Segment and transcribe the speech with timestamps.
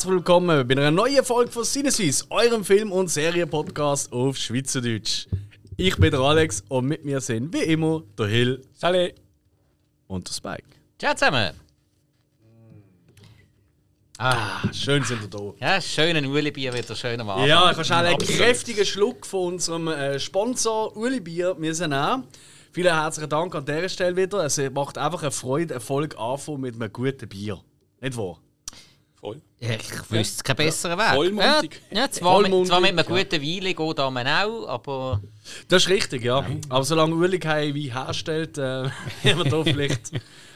[0.00, 5.26] Herzlich willkommen bei einer neuen Folge von Sinneswiss, eurem Film- und Serienpodcast auf Schweizerdeutsch.
[5.76, 9.12] Ich bin der Alex und mit mir sind wie immer der Hill Salut.
[10.06, 10.64] und der Spike.
[10.98, 11.50] Ciao zusammen.
[14.16, 17.34] Ah, schön sind wir Ja, schönen Uli-Bier wieder, schön am da.
[17.34, 17.48] Abend.
[17.48, 22.24] Ja, ich habe schnell einen kräftigen Schluck von unserem äh, Sponsor Uli Bier müssen nehmen.
[22.72, 24.46] Vielen herzlichen Dank an dieser Stelle wieder.
[24.46, 27.60] Es macht einfach eine Freude, Erfolg anfangen mit einem guten Bier.
[28.00, 28.40] Nicht wahr?
[29.20, 29.40] Voll.
[29.58, 31.14] Ja, ich wüsste keinen besseren Weg.
[31.14, 31.82] Vollmundig.
[31.90, 35.20] Ja, ja zwar, mit, Vollmundig, zwar mit einem guten Weile geht da man auch, aber
[35.68, 36.44] Das ist richtig, ja.
[36.70, 38.88] Aber solange Uli kein Wein herstellt, äh,
[39.22, 40.12] wir da vielleicht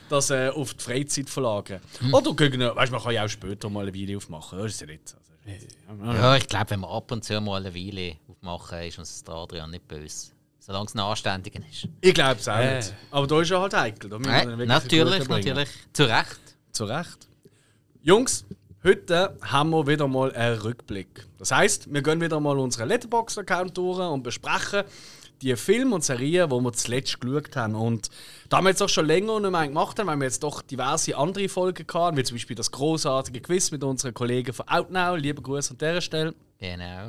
[0.08, 1.80] das äh, auf die Freizeit verlagern.
[2.10, 4.58] Oder gegen, weißt, man kann ja auch später mal eine Weile aufmachen.
[4.58, 5.14] Das ist ja nicht.
[5.86, 9.24] Also, ja, ich glaube, wenn wir ab und zu mal eine Weile aufmachen, ist uns
[9.24, 10.32] der Adrian nicht böse.
[10.58, 11.88] Solange es ein anständiger ist.
[12.00, 12.94] Ich glaube es auch nicht.
[13.10, 14.08] Aber da ist er halt heikel.
[14.08, 15.68] Da Äh, natürlich, natürlich.
[15.92, 16.40] Zu Recht.
[16.72, 17.28] Zu Recht.
[18.06, 18.44] Jungs,
[18.84, 21.26] heute haben wir wieder mal einen Rückblick.
[21.38, 24.82] Das heißt, wir gehen wieder mal unseren Letterboxd-Account durch und besprechen
[25.40, 27.74] die Filme und Serien, die wir zuletzt geschaut haben.
[27.74, 28.10] Und
[28.50, 31.16] da wir jetzt auch schon länger nicht mehr gemacht haben, weil wir jetzt doch diverse
[31.16, 35.16] andere Folgen hatten, wie zum Beispiel das großartige Quiz mit unseren Kollegen von Outnow.
[35.16, 36.34] Liebe Grüße an dieser Stelle.
[36.60, 37.08] Genau.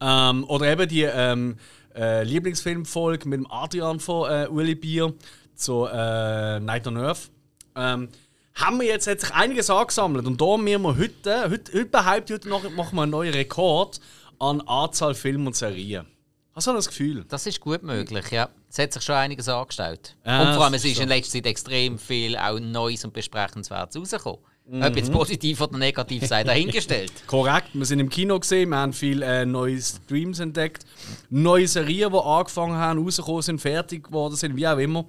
[0.00, 1.58] Ähm, oder eben die ähm,
[1.94, 5.14] äh, Lieblingsfilmfolge mit dem Adrian von äh, Uli Bier
[5.54, 7.30] zu äh, Night on Earth.
[7.76, 8.08] Ähm,
[8.54, 11.88] haben wir jetzt hat sich einiges angesammelt und da wir heute, heute, ich,
[12.32, 14.00] heute noch, machen wir einen neuen Rekord
[14.38, 16.06] an Anzahl Filme und Serien.
[16.54, 17.24] Hast du das Gefühl?
[17.28, 18.48] Das ist gut möglich, ja.
[18.70, 20.16] Es hat sich schon einiges angestellt.
[20.24, 24.00] Ja, und vor allem, es ist in letzter Zeit extrem viel auch Neues und Besprechenswertes
[24.00, 24.38] rausgekommen.
[24.80, 27.12] Ob jetzt positiv oder negativ sei, dahingestellt.
[27.26, 30.86] Korrekt, wir sind im Kino gesehen, wir haben viele äh, neue Streams entdeckt,
[31.28, 35.04] neue Serien, die angefangen haben, rausgekommen sind, fertig geworden sind, wie auch immer.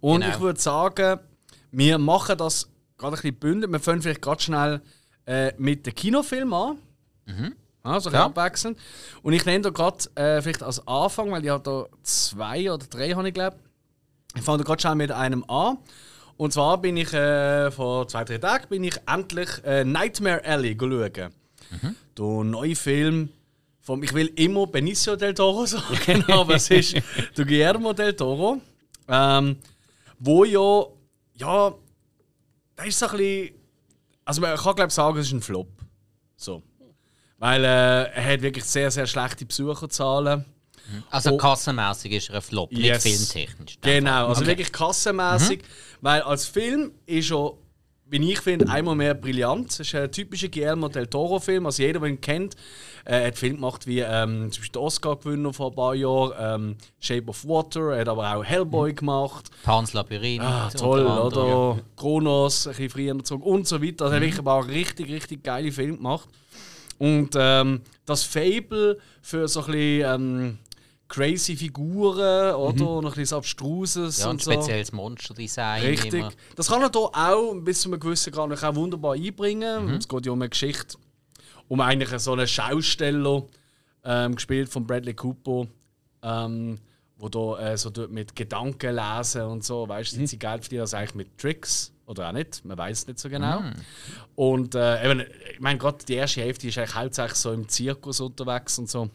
[0.00, 0.32] Und Genau.
[0.34, 1.20] ich würde sagen,
[1.70, 2.66] wir machen das
[2.98, 3.72] gerade ein bisschen bündelt.
[3.72, 4.80] Wir fangen vielleicht gerade schnell
[5.26, 6.78] äh, mit dem Kinofilm an.
[7.82, 8.26] Also Ja.
[8.26, 8.78] abwechselnd.
[9.22, 12.86] Und ich nenne da gerade äh, vielleicht als Anfang, weil ich habe da zwei oder
[12.86, 13.56] drei, habe ich glaube.
[14.36, 15.78] Ich fange gerade schnell mit einem an.
[16.36, 20.76] Und zwar bin ich äh, vor zwei, drei Tagen bin ich endlich äh, Nightmare Alley
[20.78, 21.32] schauen.
[22.18, 23.28] Der neue Film
[23.80, 26.94] vom, ich will immer Benicio del Toro sagen, aber es ist
[27.36, 28.60] der Guillermo del Toro.
[29.08, 29.56] Ähm,
[30.18, 30.86] wo ja,
[31.34, 31.74] ja,
[32.76, 33.54] da ist so ein bisschen,
[34.24, 35.68] also man kann glaube ich sagen, es ist ein Flop.
[36.36, 36.62] So.
[37.38, 37.68] Weil äh,
[38.12, 40.44] er hat wirklich sehr, sehr schlechte Besucherzahlen.
[41.10, 41.36] Also Oh.
[41.38, 43.04] kassenmäßig ist er ein Flop, Yes.
[43.04, 43.78] nicht filmtechnisch.
[43.80, 44.48] Genau, also Okay.
[44.50, 45.62] wirklich kassenmäßig.
[46.02, 47.52] Weil als Film ist er,
[48.14, 49.72] wie ich finde, einmal mehr brillant.
[49.72, 51.66] Es ist ein typischer Guillermo del Toro-Film.
[51.66, 52.54] Also jeder, der ihn kennt,
[53.04, 56.76] äh, hat Filme gemacht wie ähm, zum Beispiel der Oscar-Gewinner vor ein paar Jahren, ähm,
[57.00, 59.50] Shape of Water, er hat aber auch Hellboy gemacht.
[59.64, 60.44] Pans Labyrinth.
[60.44, 61.80] Ah, toll, oder?
[61.96, 64.04] Kronos, ein bisschen früher zurück und so weiter.
[64.04, 66.28] Also er hat wirklich aber auch richtig, richtig geile Filme gemacht.
[66.98, 70.58] Und ähm, das Fable für so ein bisschen ähm,
[71.08, 72.88] crazy Figuren, oder?
[72.90, 74.50] Und ein bisschen so Abstruses Ja, und so.
[74.52, 75.82] spezielles Monsterdesign.
[75.82, 76.14] Richtig.
[76.14, 76.32] immer.
[76.56, 79.86] Das kann er hier auch bis zu einem gewissen Grad auch wunderbar einbringen.
[79.86, 79.94] Mhm.
[79.94, 80.96] Es geht ja um eine Geschichte,
[81.68, 83.44] um eigentlich so einen Schausteller,
[84.04, 85.66] ähm, gespielt von Bradley Cooper,
[86.22, 86.78] ähm,
[87.16, 90.18] wo da äh, so mit Gedanken lesen und so, weißt du, Mhm.
[90.20, 93.28] sind sie geil verdient, also eigentlich mit Tricks oder auch nicht, man weiß nicht so
[93.30, 93.60] genau.
[93.60, 93.72] Mhm.
[94.34, 95.20] Und äh, eben,
[95.52, 99.08] ich meine, gerade die erste Hälfte ist eigentlich hauptsächlich so im Zirkus unterwegs und so.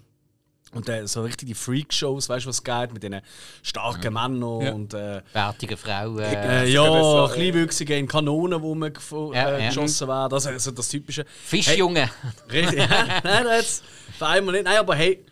[0.74, 3.22] Und äh, so richtig die Freak-Shows, weißt du, was es geht, mit diesen
[3.64, 4.72] starken Männern Ja.
[4.74, 6.20] und äh, Bärtige Frauen.
[6.20, 9.68] äh, ja, es war- kleinwüchsige in Kanonen, wo man gefo- Ja, äh, ja.
[9.70, 10.30] geschossen werden.
[10.30, 11.26] Das ist also das typische.
[11.26, 12.10] Fischjunge.
[12.52, 12.78] Richtig.
[13.24, 13.82] Nein, das
[14.18, 14.66] für einmal nicht.
[14.66, 15.26] Nein, aber hey,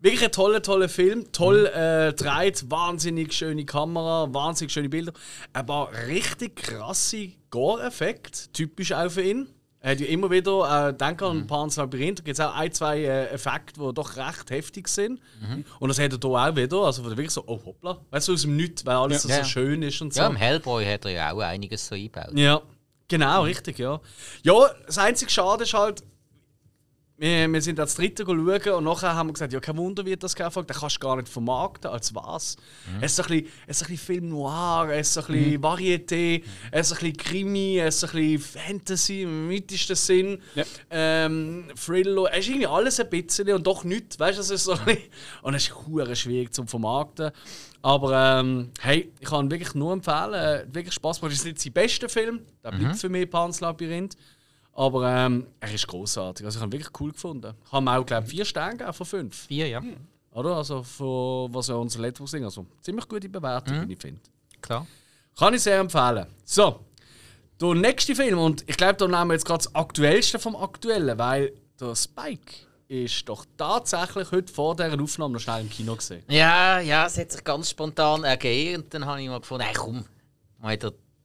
[0.00, 1.32] wirklich ein toller, toller Film.
[1.32, 5.14] Toll äh, gedreht, wahnsinnig schöne Kamera, wahnsinnig schöne Bilder.
[5.54, 9.48] Ein paar richtig krasse Gore-Effekte, typisch auch für ihn.
[9.84, 12.72] Er hat ja immer wieder, äh, denk an Pan's Labyrinth, da gibt es auch ein,
[12.72, 15.20] zwei äh, Effekte, die doch recht heftig sind.
[15.78, 16.78] Und das hat er hier auch wieder.
[16.78, 19.38] Also wo du wirklich so, oh hoppla, weißt du, aus dem Nichts, weil alles Ja.
[19.38, 20.22] so schön ist und so.
[20.22, 22.30] Ja, im Hellboy hat er ja auch einiges so eingebaut.
[22.32, 22.62] Ja,
[23.08, 24.00] genau, richtig, ja.
[24.42, 24.54] Ja,
[24.86, 26.02] das einzige Schade ist halt,
[27.16, 30.22] wir, wir sind als Dritte schauen und nachher haben wir gesagt, ja, kein Wunder wird
[30.24, 32.56] das Erfolg, den kannst du gar nicht vermarkten, als was.
[33.00, 35.62] Es ist ein bisschen, es ist so ein bisschen Film Noir, es ist ein bisschen
[35.62, 40.64] Varieté, es ist ein bisschen Krimi, es ist ein bisschen Fantasy im weitesten Sinn, Ja.
[40.90, 44.64] ähm, Thriller, es ist irgendwie alles ein bisschen und doch nichts, weißt du, es ist
[44.64, 45.02] so ein bisschen,
[45.42, 47.30] und es ist schwierig zum vermarkten.
[47.80, 51.34] Aber ähm, hey, ich kann wirklich nur empfehlen, äh, hat wirklich Spaß gemacht.
[51.34, 54.16] Es ist nicht sein bester Film, der bleibt für mich Pan's Labyrinth.
[54.76, 56.44] Aber ähm, er ist großartig.
[56.44, 57.54] Also ich habe ihn wirklich cool gefunden.
[57.64, 59.46] Ich habe auch, glaube vier Sterne von fünf.
[59.46, 59.82] Vier, ja.
[60.32, 60.56] Oder?
[60.56, 62.44] Also, von, was ja unser Letterboxd sind.
[62.44, 64.20] Also ziemlich gute Bewertung, wie ich finde.
[64.60, 64.86] Klar.
[65.38, 66.26] Kann ich sehr empfehlen.
[66.44, 66.80] So,
[67.60, 71.16] Der nächste Film, und ich glaube, da nehmen wir jetzt gerade das Aktuellste vom Aktuellen,
[71.18, 72.52] weil der Spike
[72.88, 76.24] ist doch tatsächlich heute vor dieser Aufnahme noch schnell im Kino gesehen.
[76.28, 78.82] Ja, ja, es hat sich ganz spontan ergeben.
[78.82, 80.04] Und dann habe ich mal gefunden, hey, komm,
[80.58, 80.76] mal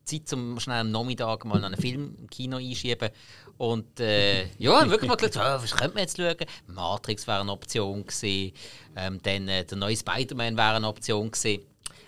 [0.10, 3.10] Zeit, um schnell am Nachmittag mal einen Film im Kino einschieben.
[3.58, 6.36] Und äh, ja, wirklich mal gedacht, oh, was könnte man jetzt schauen?
[6.68, 8.54] Matrix wäre eine Option gewesen.
[8.96, 11.64] Ähm, dann äh, der neue Spider-Man wäre eine Option gewesen.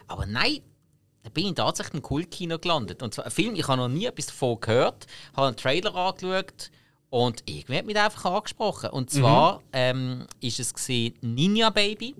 [0.07, 0.61] Aber nein,
[1.23, 3.03] da bin ich tatsächlich im Kultkino gelandet.
[3.03, 6.71] Und zwar ein Film, ich habe noch nie etwas davon gehört, habe einen Trailer angeschaut
[7.09, 8.89] und irgendwie hat mich einfach angesprochen.
[8.89, 9.65] Und zwar mhm.
[9.73, 12.15] ähm, ist es gewesen, Ninja Baby.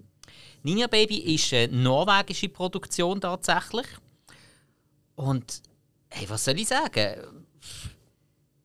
[0.63, 3.87] Ninja Baby ist eine norwegische Produktion tatsächlich.
[5.15, 5.61] Und
[6.11, 6.91] hey, was soll ich sagen?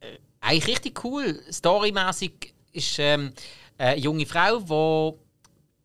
[0.00, 1.40] Äh, eigentlich richtig cool.
[1.50, 3.32] Storymäßig ist ähm,
[3.78, 5.18] eine junge Frau, die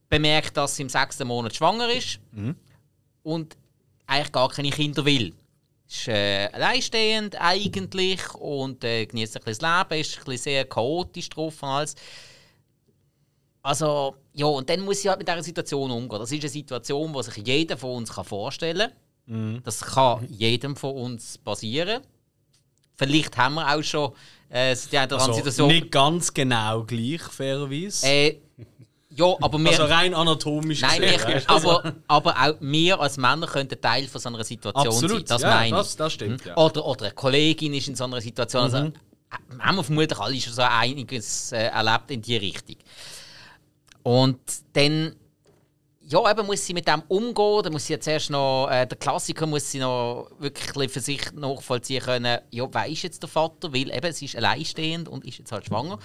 [0.09, 2.55] bemerkt, dass sie im sechsten Monat schwanger ist mhm.
[3.23, 3.55] und
[4.07, 5.33] eigentlich gar keine Kinder will.
[5.87, 10.65] Ist äh, alleinstehend eigentlich und äh, genießt ein bisschen das Leben, ist ein bisschen sehr
[10.65, 11.95] chaotisch drauf und alles.
[13.63, 16.19] Also, ja, und dann muss sie halt mit dieser Situation umgehen.
[16.19, 19.00] Das ist eine Situation, die sich jeder von uns vorstellen kann.
[19.25, 19.61] Mhm.
[19.63, 22.01] Das kann jedem von uns passieren.
[22.95, 24.11] Vielleicht haben wir auch schon
[24.49, 25.67] äh, die eine also, Situation.
[25.69, 28.05] Nicht ganz genau gleich, fairerweise.
[28.05, 28.41] Äh,
[29.13, 33.47] ja, aber wir, also rein anatomisch nein, gesehen, wir, aber, aber auch wir als Männer
[33.47, 35.37] könnten Teil von so einer Situation Absolut, sein.
[35.37, 36.45] Das ja, meine das, das stimmt.
[36.45, 36.55] Ja.
[36.55, 38.63] Oder, oder eine Kollegin ist in so einer Situation.
[38.63, 38.93] Also, mhm.
[39.29, 42.77] Also, haben wir vermutlich alle schon so einiges äh, erlebt in die Richtung.
[44.03, 44.39] Und
[44.73, 45.15] dann
[46.11, 47.63] ja, eben muss sie mit dem umgehen.
[47.63, 51.31] Dann muss sie jetzt erst noch, äh, der Klassiker muss sie noch wirklich für sich
[51.31, 53.73] nachvollziehen können, ja, wer ist jetzt der Vater?
[53.73, 55.99] Weil eben, sie ist alleinstehend und ist jetzt halt schwanger.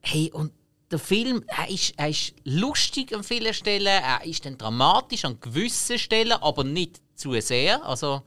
[0.00, 0.52] Hey, und
[0.90, 5.40] der Film, er ist, er ist lustig an vielen Stellen, er ist dann dramatisch an
[5.40, 7.84] gewissen Stellen, aber nicht zu sehr.
[7.84, 8.22] Also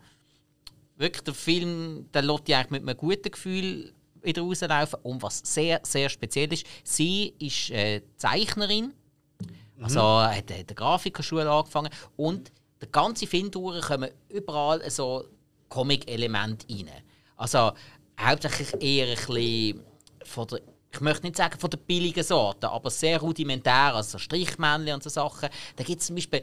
[0.98, 5.00] wirklich, der Film, der lässt eigentlich mit einem guten Gefühl wieder rauslaufen.
[5.04, 8.94] Und was sehr, sehr speziell ist, sie ist äh, Zeichnerin
[9.82, 12.52] also hat, hat eine Grafikerschule angefangen und
[12.82, 15.26] der ganze Film kommen überall so
[15.70, 16.90] Comic-Elemente rein.
[17.38, 17.72] Also
[18.20, 19.82] hauptsächlich eher ein bisschen
[20.24, 20.62] von der
[20.96, 25.10] ich möchte nicht sagen von der billigen Sorte, aber sehr rudimentär, also Strichmännchen und so
[25.10, 25.50] Sachen.
[25.76, 26.42] Da gibt es zum Beispiel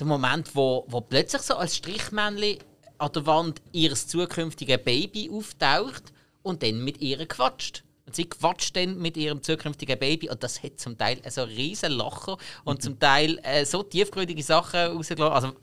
[0.00, 2.58] den Moment, wo, wo plötzlich so als Strichmännchen
[2.98, 6.12] an der Wand ihres zukünftigen Baby auftaucht
[6.42, 7.84] und dann mit ihr quatscht.
[8.14, 12.36] Sie quatscht dann mit ihrem zukünftigen Baby und das hat zum Teil so riesen Lacher
[12.64, 15.34] und zum Teil äh, so tiefgründige Sachen rausgelassen.
[15.34, 15.56] Also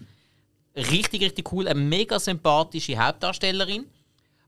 [0.76, 1.68] richtig, richtig cool.
[1.68, 3.86] Eine mega sympathische Hauptdarstellerin.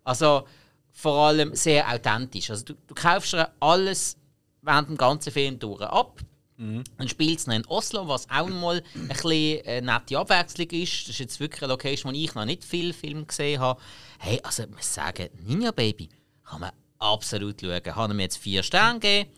[0.03, 0.48] Also
[0.92, 2.50] vor allem sehr authentisch.
[2.50, 4.18] Also du, du kaufst ihr alles
[4.62, 6.19] während dem ganzen Film durch ab.
[6.57, 6.83] Mhm.
[6.98, 11.03] Dann spielt es in Oslo, was auch mal ein bisschen eine nette Abwechslung ist.
[11.03, 13.81] Das ist jetzt wirklich eine Location, wo ich noch nicht viel Film gesehen habe.
[14.19, 16.09] Hey, also ich muss sagen, Ninja Baby
[16.44, 16.71] kann man
[17.01, 17.81] absolut schauen.
[17.83, 19.30] Ich habe ihm jetzt vier Sterne gegeben,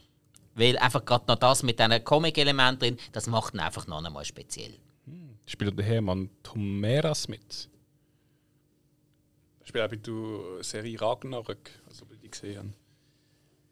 [0.56, 4.26] weil einfach gerade noch das mit diesen Comic-Elementen drin, das macht ihn einfach noch einmal
[4.26, 4.74] speziell.
[5.06, 5.38] Hm.
[5.46, 7.70] Spielt der Hermann Tomeras mit?
[9.64, 12.74] Spielt auch bei der Serie Ragnarök, also die gesehen haben.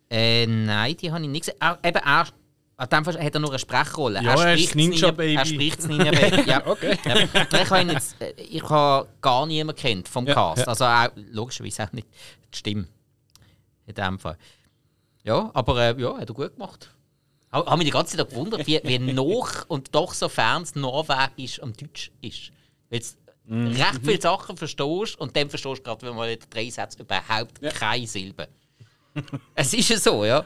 [0.10, 1.57] Äh, nein, die habe ich nicht gesehen.
[1.60, 2.27] Ah, eben, er,
[2.77, 4.24] an dem Fall hat er nur eine Sprechrolle.
[4.24, 5.36] Ja, er, spricht Ninja Baby.
[5.36, 6.41] Er spricht Ninja Baby.
[6.50, 6.65] ja.
[6.65, 6.98] okay.
[7.05, 7.19] Ja.
[7.62, 10.62] Ich habe jetzt, äh, ich habe gar niemanden kennt vom Cast.
[10.62, 10.67] Ja.
[10.67, 12.07] Also auch, logischerweise auch nicht
[12.53, 12.88] die Stimme
[13.98, 14.38] in dem Fall.
[15.24, 16.93] Ja, aber äh, ja, hat er gut gemacht.
[17.53, 20.75] Ich habe mich die ganze Zeit gewundert, wie, wie noch und doch so fern das
[20.75, 22.51] Norwegisch am Deutsch ist.
[22.89, 23.01] Weil
[23.45, 23.67] mm.
[23.67, 27.62] recht viele Sachen verstehst und dann verstehst du gerade, wenn man in drei Sätze überhaupt
[27.62, 27.71] ja.
[27.71, 28.48] keine Silbe.
[29.55, 30.45] es ist ja so, ja.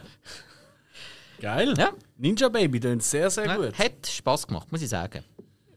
[1.39, 1.75] Geil.
[1.77, 1.91] Ja.
[2.17, 3.77] Ninja Baby, klingt sehr, sehr ja, gut.
[3.77, 5.23] Hat Spass gemacht, muss ich sagen.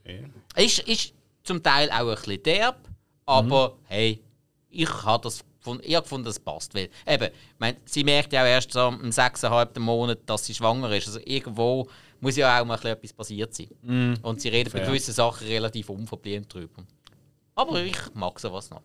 [0.04, 0.62] Ja.
[0.62, 2.88] Ist, ist zum Teil auch ein bisschen derb,
[3.26, 3.74] aber mhm.
[3.84, 4.24] hey,
[4.70, 6.74] ich habe das gefunden, ich habe gefunden, das passt.
[6.74, 10.90] Weil, eben, mein, sie merkt ja auch erst so im sechseinhalb Monat, dass sie schwanger
[10.92, 11.06] ist.
[11.06, 11.88] Also irgendwo
[12.20, 13.68] muss ja auch mal etwas passiert sein.
[13.82, 14.14] Mm.
[14.22, 16.82] Und sie reden bei gewissen Sachen relativ unverblümt drüber.
[17.54, 18.82] Aber ich mag sowas noch.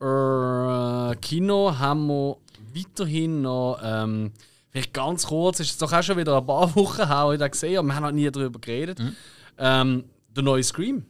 [0.00, 2.36] Äh, Kino haben wir
[2.74, 3.80] weiterhin noch.
[3.82, 4.32] Ähm,
[4.70, 7.78] vielleicht ganz kurz, ist es doch auch schon wieder ein paar Wochen her, ich gesehen
[7.78, 8.98] aber wir haben noch nie darüber geredet.
[8.98, 9.16] Mhm.
[9.58, 11.04] Ähm, der neue Scream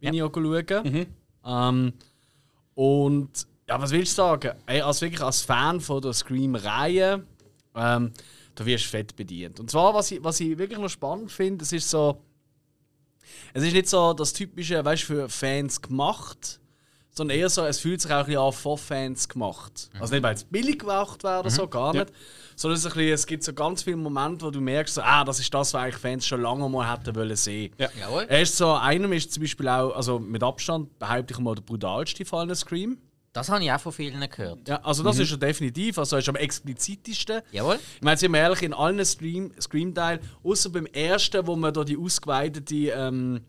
[0.00, 0.12] bin ja.
[0.12, 0.92] ich auch schauen.
[0.92, 1.06] Mhm.
[1.46, 1.92] Ähm,
[2.74, 4.52] und ja, was willst du sagen?
[4.66, 7.24] Ey, als wirklich als Fan von der Scream-Reihe,
[7.74, 8.12] ähm,
[8.54, 9.58] da wirst du fett bedient.
[9.58, 12.20] Und zwar, was ich, was ich wirklich noch spannend finde, es ist so.
[13.54, 16.60] Es ist nicht so das typische, weißt du, für Fans gemacht,
[17.10, 19.90] sondern eher so, es fühlt sich auch ein bisschen an von Fans gemacht.
[19.94, 20.00] Mhm.
[20.02, 21.54] Also nicht, weil es billig gemacht wäre oder mhm.
[21.54, 22.10] so, gar nicht.
[22.10, 22.16] Ja.
[22.56, 25.40] Sondern es, bisschen, es, gibt so ganz viele Momente, wo du merkst, so, ah, das
[25.40, 27.72] ist das, was eigentlich Fans schon lange mal hätten wollen sehen.
[27.78, 27.88] Ja.
[28.28, 31.62] Er ist so, einem ist zum Beispiel auch, also mit Abstand behaupte ich mal, der
[31.62, 32.98] brutalste Fall Scream.
[33.34, 34.68] Das habe ich auch von vielen gehört.
[34.68, 37.42] Ja, also das ist ja definitiv, also ist am explizitesten.
[37.50, 37.80] Jawohl.
[37.96, 41.96] Ich meine, sind wir ehrlich, in allen Scream-Teilen, außer beim ersten, wo man da die
[41.96, 43.40] ausgeweitete ähm,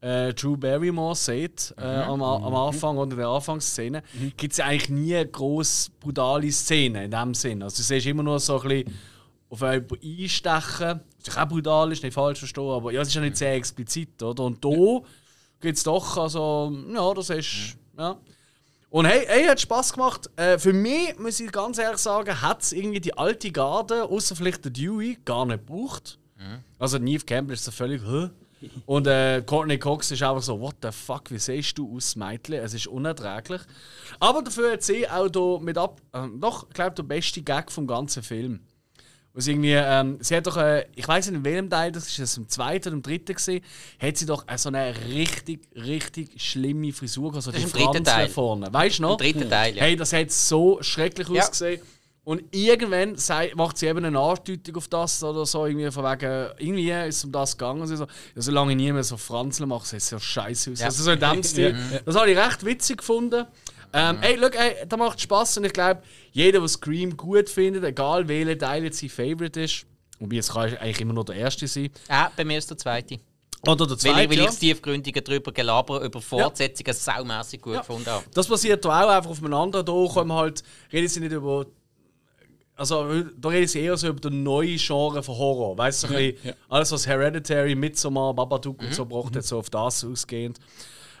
[0.00, 4.04] äh, Drew Barrymore sieht, äh, am, am Anfang oder in der Anfangsszene,
[4.36, 7.60] gibt es ja eigentlich nie eine grosse, brutale Szene in dem Sinn.
[7.64, 8.94] Also du siehst immer nur so ein bisschen
[9.50, 13.20] auf jemanden einstechen, was auch brutal ist, nicht falsch verstehen, aber ja, es ist ja
[13.20, 14.44] nicht sehr explizit, oder?
[14.44, 15.00] Und da
[15.60, 18.16] gibt es doch, also, ja, das ist, ja.
[18.94, 20.30] Und hey, hey, hat Spaß gemacht.
[20.36, 24.36] Äh, für mich, muss ich ganz ehrlich sagen, hat es irgendwie die alte Garde, außer
[24.36, 26.16] vielleicht der Dewey, gar nicht gebraucht.
[26.78, 28.30] Also Neve Campbell ist so völlig, Hä?
[28.86, 32.54] Und äh, Courtney Cox ist einfach so, what the fuck, wie siehst du aus, Mädchen?
[32.54, 33.62] Es ist unerträglich.
[34.20, 37.72] Aber dafür hat sie auch da mit ab, äh, doch, ich glaube, der beste Gag
[37.72, 38.60] vom ganzen Film.
[39.36, 42.18] Was irgendwie, ähm, sie hat doch, äh, ich weiß nicht in welchem Teil, das ist
[42.20, 43.64] das im zweiten oder im dritten gesehen,
[44.00, 48.28] hat sie doch äh, so eine richtig, richtig schlimme Frisur gehabt, so Das die Teil.
[48.28, 48.72] vorne.
[48.72, 49.12] Weißt du noch?
[49.12, 49.82] Im dritten Teil, ja.
[49.82, 51.42] Hey, das hat so schrecklich Ja.
[51.42, 51.80] ausgesehen.
[52.22, 56.48] Und irgendwann sei, macht sie eben eine Andeutung auf das oder so, irgendwie von wegen,
[56.58, 57.82] irgendwie ist es um das gegangen.
[57.82, 60.70] Und sie so, ja, solange ich nie mehr so Franzeln mache, sieht es ja scheiße
[60.72, 60.78] aus.
[60.78, 60.86] Ja.
[60.86, 61.76] Also so in dem Stil.
[62.06, 63.44] Das habe ich recht witzig gefunden.
[63.96, 67.84] Ähm, ey, look, ey, das macht Spaß und ich glaube, jeder, der Scream gut findet,
[67.84, 69.86] egal welcher Teil jetzt sein Favorite ist,
[70.18, 73.18] wobei es kann eigentlich immer nur der erste sein, Ah, bei mir ist der zweite.
[73.66, 74.22] oder der Weil, zweite.
[74.24, 74.42] ich- weil ja.
[74.42, 77.80] ich das tiefgründige drüber gelabert über Fortsetzungen saumässig gut Ja.
[77.80, 78.24] gefunden habe.
[78.34, 79.86] Das passiert da auch einfach auf einem anderen.
[79.86, 81.64] Da kommen halt, reden sie nicht über.
[82.76, 85.78] Also, da reden sie eher so über den neuen Genre von Horror.
[85.78, 89.58] Weißt du, so ein bisschen alles, was Hereditary, Midsommar, Babadook und so braucht, jetzt so
[89.60, 90.58] auf das ausgehend.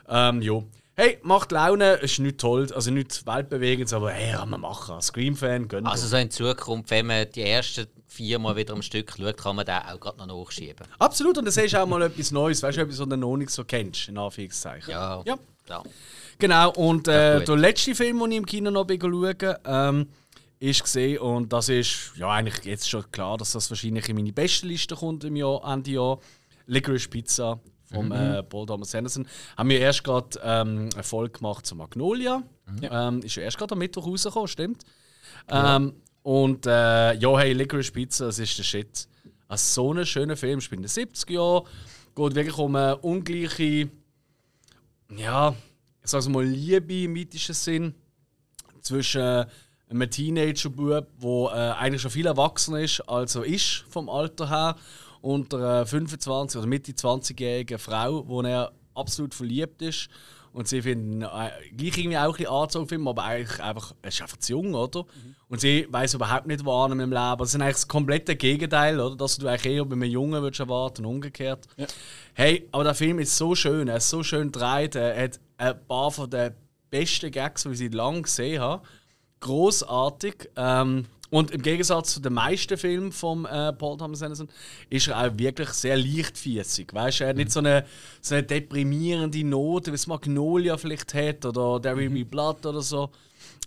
[0.08, 0.64] Ähm, jo.
[0.96, 5.00] Hey, macht Laune, ist nicht toll, also nicht weltbewegend, aber hey, kann man machen.
[5.00, 9.12] Scream-Fan, gönnt Also so in Zukunft, wenn man die ersten vier Mal wieder am Stück
[9.18, 10.86] schaut, kann man den auch gerade noch nachschieben.
[11.00, 13.36] Absolut, und dann siehst du auch mal etwas Neues, weißt du, etwas, was du noch
[13.36, 14.92] nicht so kennst, in Anführungszeichen.
[14.92, 15.36] Ja, Ja.
[15.66, 15.82] klar.
[16.38, 17.48] Genau, und äh, gut.
[17.48, 20.08] der letzte Film, den ich im Kino noch schauen ähm,
[20.60, 24.32] ist gesehen und das ist ja eigentlich jetzt schon klar, dass das wahrscheinlich in meine
[24.32, 26.20] beste Liste kommt im Jahr, Ende Jahr.
[26.66, 27.58] Licorice Pizza
[27.92, 29.26] vom äh, Paul Thomas Anderson.
[29.56, 32.42] Haben wir erst gerade ähm, eine Folge gemacht zu Magnolia.
[32.82, 34.84] Ähm, ist ja erst gerade am Mittwoch rausgekommen, stimmt.
[35.48, 39.08] Ähm, und äh, ja, hey, Licorice Pizza, das ist der Shit.
[39.48, 41.64] Also so ein schöner Film, spielt in den 70er Jahren.
[42.14, 43.90] Geht wirklich um eine ungleiche
[45.16, 45.54] ja,
[46.02, 47.94] ich sage mal, Liebe im mythischen Sinn
[48.80, 49.46] zwischen
[49.88, 54.76] einem Teenager-Bub, der äh, eigentlich schon viel erwachsener ist, als er ist vom Alter her,
[55.24, 60.10] und einer 25- oder Mitte 20-jährigen Frau, wo er absolut verliebt ist.
[60.52, 64.08] Und sie finden äh, gleich irgendwie auch ein bisschen angezogen, finden, aber eigentlich einfach, er
[64.08, 65.06] ist einfach zu jung, oder?
[65.48, 67.38] Und sie weiß überhaupt nicht, was mit dem Leben.
[67.38, 69.16] Das ist eigentlich das komplette Gegenteil, oder?
[69.16, 71.68] Dass du eigentlich eher bei einem Jungen würdest erwarten und umgekehrt.
[72.34, 75.86] Hey, aber der Film ist so schön, er ist so schön gedreht, er hat ein
[75.88, 76.52] paar von den
[76.90, 78.86] besten Gags, die ich seit langem gesehen habe.
[79.40, 80.50] Großartig.
[80.54, 84.48] Ähm, und im Gegensatz zu den meisten Filmen von äh, Paul Thomas Anderson
[84.88, 86.94] ist er auch wirklich sehr leichtfiesig.
[86.94, 87.84] Weißt du, er hat nicht so eine,
[88.20, 92.80] so eine deprimierende Note, wie es Magnolia vielleicht hat oder There Will Be Blood oder
[92.80, 93.10] so.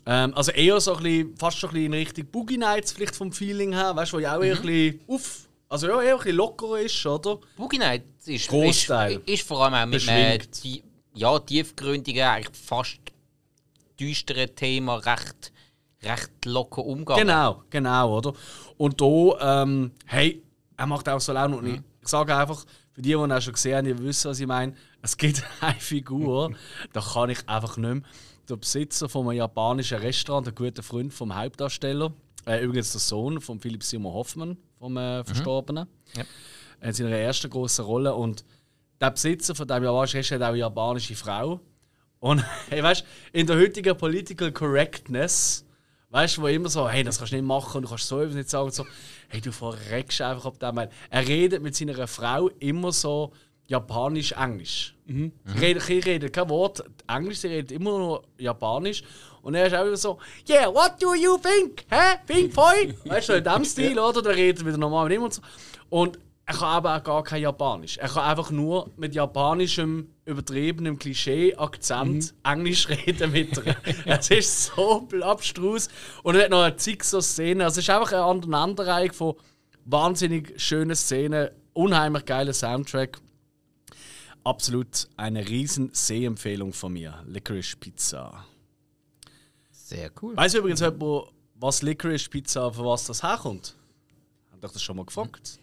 [0.05, 3.17] Ähm, also eher so ein bisschen, fast schon ein bisschen in Richtung Boogie Nights vielleicht
[3.17, 6.13] vom Feeling her, weißt du, wo ja auch eher ein bisschen auf, also ja, eher
[6.13, 7.38] ein bisschen lockerer ist, oder?
[7.57, 9.19] Boogie Night ist, ist, Großteil.
[9.25, 10.39] ist vor allem auch mit einem
[11.15, 13.00] ja, tiefgründigen, eigentlich fast
[14.00, 15.51] düsteren Thema recht,
[16.03, 17.27] recht locker umgegangen.
[17.27, 18.33] Genau, genau, oder?
[18.77, 20.43] Und da, ähm, hey,
[20.75, 21.57] er macht auch so Laune.
[21.57, 24.29] Und ich, ich sage einfach, für die, die ihn auch schon gesehen haben, die wissen,
[24.29, 26.51] was ich meine, es gibt eine Figur,
[26.93, 28.01] da kann ich einfach nicht mehr.
[28.49, 32.13] Der Besitzer von einem japanischen Restaurant, ein guter Freund vom Hauptdarsteller,
[32.45, 36.23] äh, übrigens der Sohn von Philipp Simon Hoffmann, vom äh, Verstorbenen, Ja.
[36.81, 38.13] in seiner ersten großen Rolle.
[38.13, 38.45] Und
[39.01, 41.59] der Besitzer von dem japanischen Restaurant hat auch eine japanische Frau.
[42.19, 45.65] Und hey, weißt in der heutigen Political Correctness,
[46.17, 48.33] weißt du, wo immer so, hey, das kannst du nicht machen, du kannst so etwas
[48.33, 48.88] nicht sagen, und so,
[49.29, 50.77] hey, du verreckst einfach ab dem.
[50.77, 53.31] Er redet mit seiner Frau immer so
[53.67, 54.95] japanisch-englisch.
[55.05, 55.31] Mhm.
[55.45, 59.03] Sie redet, redet kein Wort Englisch, sie redet immer nur Japanisch.
[59.43, 60.17] Und er ist auch immer so,
[60.50, 61.86] yeah, what do you think?
[61.91, 62.17] Hä?
[62.25, 62.95] Pink Boy?
[63.05, 64.24] Weißt du, in dem Stil, oder?
[64.24, 65.41] Der redet wieder normal mit ihm und so.
[65.89, 66.17] Und
[66.49, 67.97] er kann aber auch gar kein Japanisch.
[67.97, 73.75] Er kann einfach nur mit japanischem, übertriebenem Klischee-Akzent Englisch reden mit ihr.
[74.05, 75.89] es ist so abstrus.
[76.23, 77.63] Und er hat noch eine zig so Szenen.
[77.63, 79.35] Also es ist einfach eine Aneinanderreihung von
[79.83, 83.19] wahnsinnig schönen Szenen, unheimlich geiler Soundtrack.
[84.45, 87.25] Absolut eine riesen Sehempfehlung von mir.
[87.27, 88.45] Licorice Pizza.
[89.69, 90.37] Sehr cool.
[90.37, 93.75] Weißt du übrigens, jemand, was Licorice Pizza, von was das herkommt?
[94.53, 95.59] Habt ihr das schon mal gefragt?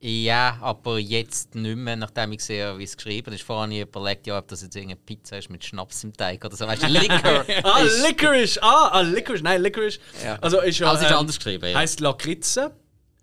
[0.00, 3.42] Ja, aber jetzt nicht mehr, nachdem ich sehe, wie es geschrieben ist.
[3.42, 6.44] Vorher habe ich überlegt, ja, ob das jetzt irgendeine Pizza ist mit Schnaps im Teig
[6.44, 6.66] oder so.
[6.68, 7.44] Weißt du, Likör.
[7.64, 8.62] Ah, ist- Licorice!
[8.62, 9.98] Ah, ah, Licorice, nein, Licorice.
[10.22, 10.36] Ja.
[10.40, 10.88] Also ist ja.
[10.88, 11.78] Also ist ähm, anders geschrieben, ja.
[11.78, 12.76] Heißt Lakritze.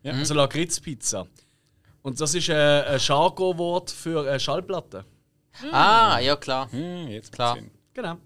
[0.03, 1.25] Also Lakritzpizza.
[2.03, 5.05] Und das ist äh, ein Jargon-Wort für äh, Schallplatte.
[5.71, 6.71] Ah, ja klar.
[6.71, 7.57] Hm, jetzt Klar.
[7.93, 8.17] Genau.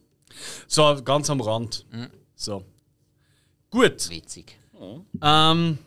[0.68, 1.86] So, ganz am Rand.
[1.92, 2.10] Mhm.
[2.36, 2.66] So.
[3.70, 4.10] Gut.
[4.10, 4.58] Witzig.
[5.22, 5.78] Ähm,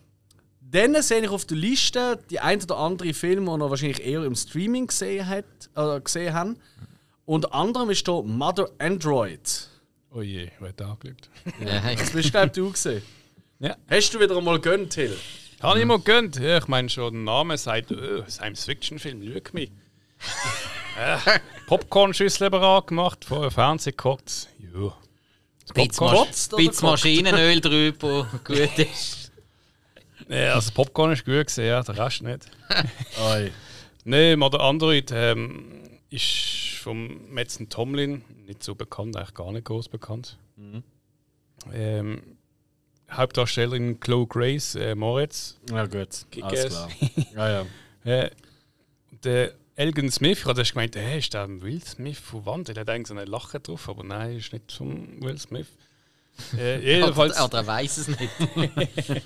[0.73, 4.25] dann sehe ich auf der Liste die ein oder andere Filme, die ihr wahrscheinlich eher
[4.25, 5.45] im Streaming gesehen, hat,
[5.76, 6.57] äh, gesehen haben.
[7.25, 9.69] Unter anderem ist hier Mother Android.
[10.14, 11.29] Oh je, wer hat da angeschaut?
[11.64, 13.02] Ja, ich- Das bist, glaube ich, du gesehen.
[13.61, 13.76] Ja.
[13.88, 15.17] Hast du wieder einmal gönnt, Till?
[15.62, 16.37] Habe ich mal gegönnt.
[16.41, 19.71] Ja, ich meine schon, der Name sagt, oh, Science-Fiction-Film, schau mich.
[20.99, 21.17] äh,
[21.69, 24.49] Popcorn-Schüssel eben angemacht, vor dem Fernsehen geguckt.
[24.59, 24.93] Ja.
[25.64, 29.22] Das Popcorn, oder Bisschen Maschinenöl drüber, gut ist.
[30.29, 32.50] Ja, also das Popcorn ist gut gesehen, ja, der Rest nicht.
[34.05, 39.88] Nein, Mother Android ähm, ist vom Metzen Tomlin, nicht so bekannt, eigentlich gar nicht groß
[39.88, 40.38] bekannt.
[41.73, 42.23] Ähm,
[43.11, 45.59] Hauptdarstellerin Chloe Grace äh, Moritz.
[45.71, 46.26] Ja, gut.
[46.43, 46.88] Alles klar.
[47.35, 47.67] Ja, ja.
[48.05, 48.31] Äh,
[49.25, 52.64] der Elgin Smith, ich habe gemeint, hey, ist der Will Smith von wann?
[52.64, 55.69] Der hat eigentlich so eine Lache drauf, aber nein, ist nicht von Will Smith.
[56.57, 57.35] Äh, jedenfalls.
[57.37, 59.23] Oder, oder er weiß es nicht.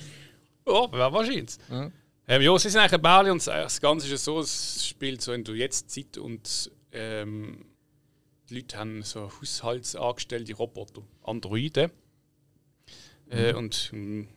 [0.66, 1.56] Ja, wer wahrscheinlich.
[1.68, 1.92] Mhm.
[2.28, 5.22] Ähm, ja, sie sind eigentlich ein Bärli und das Ganze ist ja so, es spielt
[5.22, 7.64] so in der Jetztzeit und ähm,
[8.48, 11.90] die Leute haben so haushaltsangestellte Roboter, Androiden.
[13.28, 14.28] Äh, und ähm,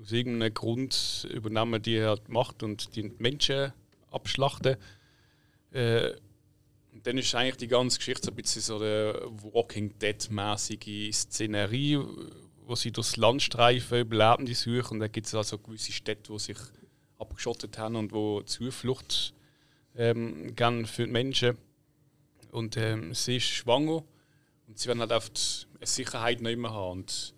[0.00, 3.72] aus irgendeinem Grund übernehmen die halt Macht und die Menschen
[4.10, 4.76] abschlachten.
[5.72, 6.12] Äh,
[6.92, 9.20] und dann ist eigentlich die ganze Geschichte so ein bisschen so eine
[9.52, 11.98] Walking Dead-mäßige Szenerie,
[12.68, 14.96] wo sie durchs Land streifen, Überlebende suchen.
[14.96, 16.58] Und dann gibt es also gewisse Städte, die sich
[17.18, 19.32] abgeschottet haben und wo Zuflucht
[19.96, 21.56] ähm, gern für die Menschen.
[22.52, 24.04] Und ähm, sie ist schwanger
[24.66, 27.00] und sie werden halt auf die Sicherheit nicht mehr haben.
[27.00, 27.34] Und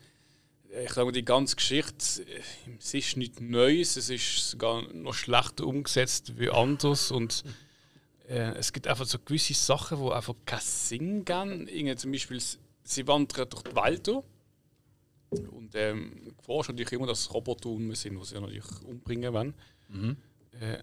[0.72, 2.42] äh, ich glaube, die ganze Geschichte, äh,
[2.80, 7.12] es ist nicht Neues, es ist sogar noch schlechter umgesetzt wie anders.
[7.12, 7.44] Und
[8.28, 11.96] äh, es gibt einfach so gewisse Sachen, die einfach keinen Sinn geben.
[11.96, 12.42] Zum Beispiel,
[12.82, 14.24] sie wandern durch die durch.
[15.30, 19.54] Und ähm, Gefahr ist natürlich immer, dass Roboter um sind, die sie natürlich umbringen wollen.
[20.60, 20.78] Äh,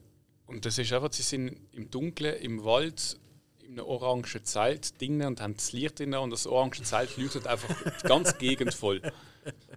[0.46, 3.20] und das ist einfach, sie sind im Dunkeln, im Wald,
[3.60, 7.48] in einem orangen Zelt drinnen und haben das Licht drin und das orange Zelt leuchtet
[7.48, 7.70] einfach
[8.02, 9.02] die ganze Gegend voll.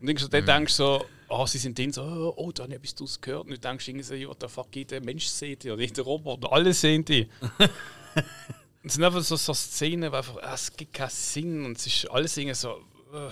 [0.01, 2.63] Und denkst du, dann denkst du so, ah, sie sind drin so, oh, oh da
[2.63, 3.45] habe ich etwas draus gehört.
[3.45, 6.03] Und du denkst irgendwie so, ja, what the fuck, jeder Mensch sieht die oder jeder
[6.03, 7.29] Roboter, alle sehen die.
[8.85, 11.87] es sind einfach so, so Szenen, wo einfach, ah, es gibt keinen Sinn und es
[11.87, 12.81] ist alles irgendwie so,
[13.13, 13.31] äh,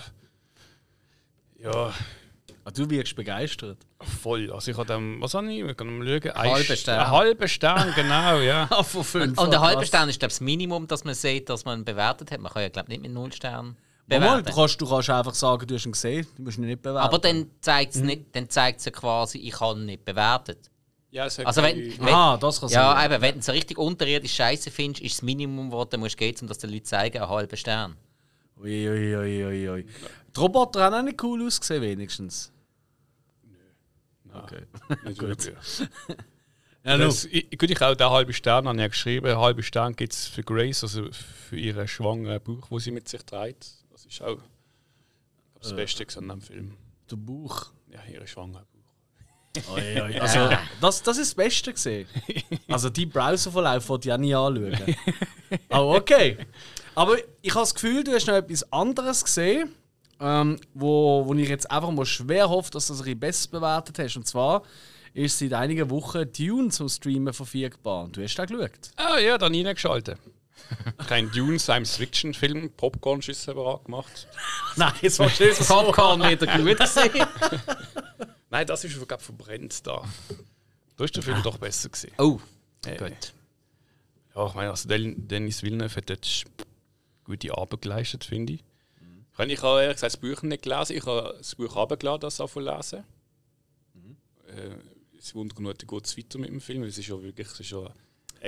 [1.61, 1.93] ja,
[2.65, 3.77] Ah, du wirkst begeistert.
[4.21, 4.51] voll.
[4.51, 6.99] Also ich habe dann, was habe ich, wir können mal schauen, ein Halben St- Stern.
[6.99, 8.67] Ein halber Stern, genau, ja.
[8.71, 9.39] Ah, von fünf.
[9.39, 9.87] Und der ah, halbe krass.
[9.87, 12.39] Stern ist glaube ich, das Minimum, das man sieht, dass man bewertet hat.
[12.39, 13.75] Man kann ja glaube nicht mit null Sternen
[14.07, 14.45] Mal, bewerten.
[14.45, 17.05] du, kannst, du kannst einfach sagen, du hast ihn gesehen, du musst ihn nicht bewerten.
[17.05, 20.69] Aber dann zeigt es nicht, dann zeigt ja quasi, ich habe ihn nicht bewertet.
[21.11, 23.11] ja es hat Also wenn, wenn, ah, das kann ja, sein.
[23.11, 26.35] eben, wenn du so richtig unterirdisch Scheiße findest, ist das Minimum, was du musst gehen,
[26.41, 27.95] um das den Leuten zu zeigen, einen halben Stern.
[28.61, 29.85] Ui, ui, ui, ui, ui.
[30.35, 32.51] Die Roboter haben auch nicht cool ausgesehen, wenigstens.
[34.33, 34.63] Okay.
[35.05, 35.53] Nicht Gut.
[36.85, 36.97] Ja.
[36.97, 39.27] Das, ich, gut, ich auch den halben Stern habe ich ja geschrieben.
[39.27, 43.07] Einen halben Stern gibt es für Grace, also für ihren schwangeren Bauch, wo sie mit
[43.09, 43.67] sich trägt.
[43.91, 44.39] Das ist auch
[45.61, 46.77] das Beste an dem Film.
[47.11, 47.73] Der Bauch.
[47.91, 49.77] Ja, ihre schwangere Bauch.
[50.21, 52.07] Also, das, das ist das Beste gesehen.
[52.69, 54.95] Also die Browserverlauf wollte ich auch nie anschauen.
[55.69, 56.37] Oh, okay.
[56.95, 59.73] Aber ich habe das Gefühl, du hast noch etwas anderes gesehen,
[60.19, 64.17] ähm, wo, wo ich jetzt einfach mal schwer hoffe, dass du bisschen besser bewertet hast.
[64.17, 64.63] Und zwar
[65.13, 68.03] ist seit einigen Wochen Dune zum Streamen verfügbar.
[68.05, 68.91] Und du hast da geschaut.
[68.97, 70.17] Ah ja, dann reingeschaltet.
[71.07, 74.27] Kein Dune Science-Fiction-Film, Popcorn-Schüsse aber gemacht.
[74.75, 75.55] Nein, jetzt war schön.
[75.55, 77.25] Popcorn wieder gut gesehen.
[78.49, 80.03] Nein, das ist glaub, verbrennt da.
[80.97, 82.11] Da ist der Film doch besser gewesen.
[82.17, 82.39] Oh,
[82.85, 83.33] Äh, gut.
[84.35, 86.43] Ja, ich meine, also Den- Dennis Villeneuve hat dort
[87.23, 88.63] gute Arbeit geleistet, finde ich.
[89.39, 90.97] Ich, meine, ich habe ehrlich gesagt das Buch nicht gelesen.
[90.97, 93.05] Ich habe das Buch runtergeladen, das auch lesen.
[94.47, 94.75] Äh,
[95.17, 96.83] es wundert nur, wie geht es weiter mit dem Film.
[96.83, 97.89] Es ist ja wirklich es ist ja,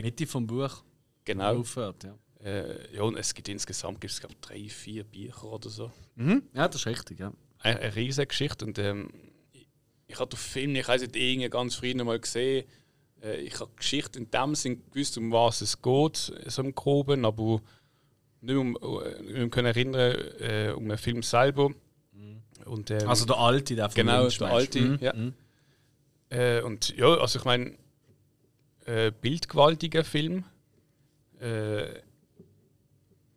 [0.01, 0.83] Mitte vom Buch
[1.23, 1.59] genau.
[1.59, 2.17] aufhört, ja.
[2.43, 5.93] Äh, ja, und es gibt insgesamt gibt's, glaub, drei, vier Bücher oder so.
[6.15, 6.43] Mhm.
[6.53, 7.31] Ja, das ist richtig, ja.
[7.59, 8.65] Eine, eine riesige Geschichte.
[8.65, 9.13] Und, ähm,
[9.53, 9.69] ich,
[10.07, 12.67] ich habe den Film, ich habe irgendwie ganz früh noch mal gesehen.
[13.23, 16.75] Äh, ich habe die Geschichte in dem Sinn gewusst, um was es geht, so im
[16.75, 17.61] Groben, aber
[18.41, 21.69] nicht um, äh, nicht mehr können erinnern äh, um den Film selber.
[22.65, 24.97] Und, ähm, Also der alte, der von Genau, Lynch, der alte, Mhm.
[25.01, 25.13] ja.
[25.13, 25.33] Mhm.
[26.29, 27.75] Äh, und ja, also ich meine,
[28.85, 30.43] äh, bildgewaltiger Film.
[31.39, 32.01] Äh,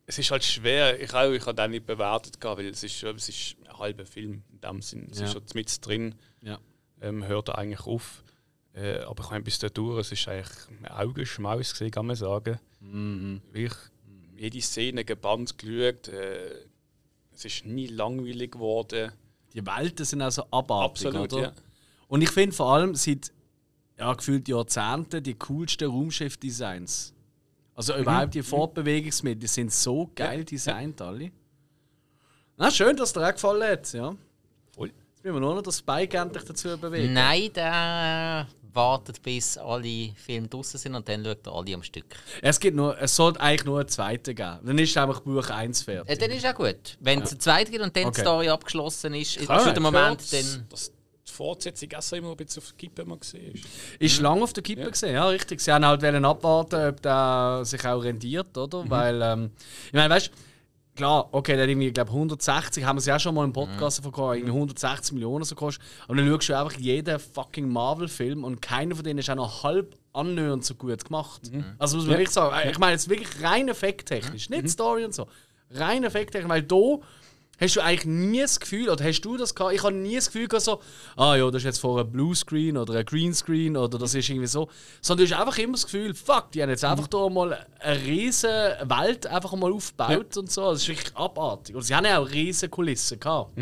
[0.07, 3.29] es ist halt schwer, ich auch, ich habe den nicht bewertet, weil es ist, es
[3.29, 5.07] ist ein halber Film in dem Sinn.
[5.11, 5.25] Es Ja.
[5.25, 6.59] ist schon mit drin, Ja.
[7.01, 8.23] ähm, hört er eigentlich auf.
[8.73, 10.51] Äh, aber ich meine, bis da durch, es ist eigentlich
[10.83, 12.59] ein Augenschmaus gewesen, kann man sagen.
[12.81, 13.41] Mhm.
[13.51, 13.79] Wirklich
[14.37, 16.07] jede Szene gebannt geschaut.
[16.07, 16.65] Äh,
[17.33, 19.11] es ist nie langweilig geworden.
[19.53, 21.41] Die Welten sind also abartig, Absolut, oder?
[21.43, 21.53] ja.
[22.07, 23.31] Und ich finde vor allem seit
[23.97, 27.13] ja, gefühlt Jahrzehnten die coolsten Raumschiff-Designs.
[27.73, 28.01] Also Mhm.
[28.01, 31.31] überhaupt die Fortbewegungsmittel, die sind so geil designt alle.
[32.57, 34.15] Na, schön, dass dir auch gefallen hat, ja.
[34.71, 34.87] Voll.
[34.87, 37.11] Jetzt müssen wir nur noch das Spike endlich dazu bewegen.
[37.13, 42.05] Nein, der wartet bis alle Filme draußen sind und dann schaut er alle am Stück.
[42.41, 44.59] Es, gibt nur, es sollte eigentlich nur einen zweiten geben.
[44.63, 46.09] Dann ist einfach Buch 1 fertig.
[46.09, 46.97] Äh, dann ist auch gut.
[46.99, 48.15] Wenn es eine zweite gibt und dann Okay.
[48.15, 49.65] die Story abgeschlossen ist, ist Alright.
[49.65, 50.65] schon der Moment, dann.
[50.69, 50.91] Dass
[51.27, 53.63] die Fortsetzung auch so immer ein bisschen auf die Kippe mal gesehen ist.
[53.99, 54.89] Ist lange auf der Kippe Ja.
[54.89, 55.59] gesehen, ja, richtig.
[55.61, 58.87] Sie haben halt wollen abwarten, ob der sich auch rendiert, oder?
[58.89, 59.51] Weil, ähm,
[59.87, 60.31] ich meine, weißt du,
[60.95, 63.99] klar, okay, der hat irgendwie, glaube 160, haben wir es ja schon mal im Podcast
[63.99, 65.83] davon gehabt, irgendwie 160 Millionen so kostet.
[66.07, 69.63] Aber dann schaust du einfach jeden fucking Marvel-Film und keiner von denen ist auch noch
[69.63, 71.41] halb annähernd so gut gemacht.
[71.77, 72.19] Also muss man Ja.
[72.19, 75.27] wirklich sagen, ich meine jetzt wirklich rein effekttechnisch, nicht Story und so.
[75.71, 76.75] Rein effekttechnisch, weil da
[77.59, 79.73] hast du eigentlich nie das Gefühl, oder hast du das gehabt?
[79.73, 80.81] Ich habe nie das Gefühl gehabt, so,
[81.15, 84.47] ah ja, das ist jetzt vor einem Bluescreen oder ein Greenscreen oder das ist irgendwie
[84.47, 84.69] so.
[85.01, 88.01] Sondern du hast einfach immer das Gefühl, fuck, die haben jetzt einfach da mal eine
[88.05, 90.71] riesige Welt einfach mal aufgebaut und so.
[90.71, 91.75] Das ist wirklich abartig.
[91.75, 93.57] Und sie haben ja auch riesige Kulissen gehabt.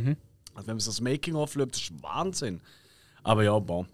[0.55, 2.61] Also wenn man so das Making-of schaut, das ist Wahnsinn.
[3.23, 3.87] Aber ja, bon.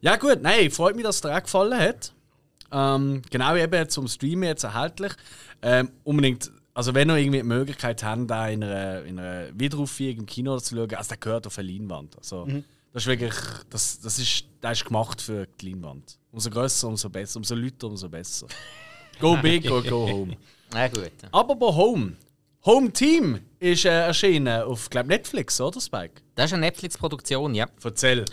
[0.00, 2.12] Ja gut, nein, freut mich, dass es dir auch gefallen hat.
[2.72, 5.12] Ähm, genau eben zum Streamen jetzt erhältlich.
[5.62, 10.18] Ähm, unbedingt, also wenn ihr irgendwie die Möglichkeit habt, da in einer, in einer Wiederaufführung
[10.20, 12.16] im Kino zu schauen, also der gehört auf eine Leinwand.
[12.16, 12.46] Also,
[12.92, 13.34] Das ist wirklich,
[13.70, 16.18] das, das ist, das ist gemacht für die Leinwand.
[16.30, 18.46] Umso grösser, umso besser, umso lauter, umso besser.
[19.20, 20.36] Go big or go home.
[20.72, 21.12] Na gut.
[21.30, 22.16] Apropos Home.
[22.64, 26.14] Home Team ist äh, erschienen auf, glaube Netflix, oder Spike?
[26.34, 27.66] Das ist eine Netflix-Produktion, ja.
[27.84, 28.24] Erzähl.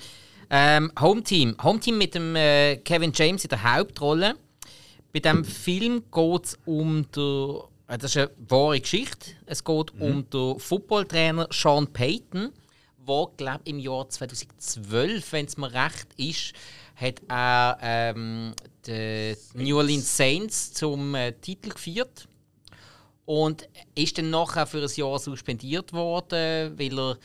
[0.49, 1.55] Ähm, Home Team.
[1.61, 4.35] Home Team mit dem äh, Kevin James in der Hauptrolle.
[5.13, 7.61] Bei diesem Film geht es um den.
[7.89, 9.31] Äh, das ist eine wahre Geschichte.
[9.45, 12.53] Es geht um den Footballtrainer Sean Payton,
[13.07, 16.53] der, glaube im Jahr 2012, wenn es mir recht ist,
[16.95, 18.53] hat er ähm,
[18.85, 22.27] die New Orleans Saints zum äh, Titel geführt.
[23.25, 27.17] Und ist dann nachher für ein Jahr suspendiert worden, weil er,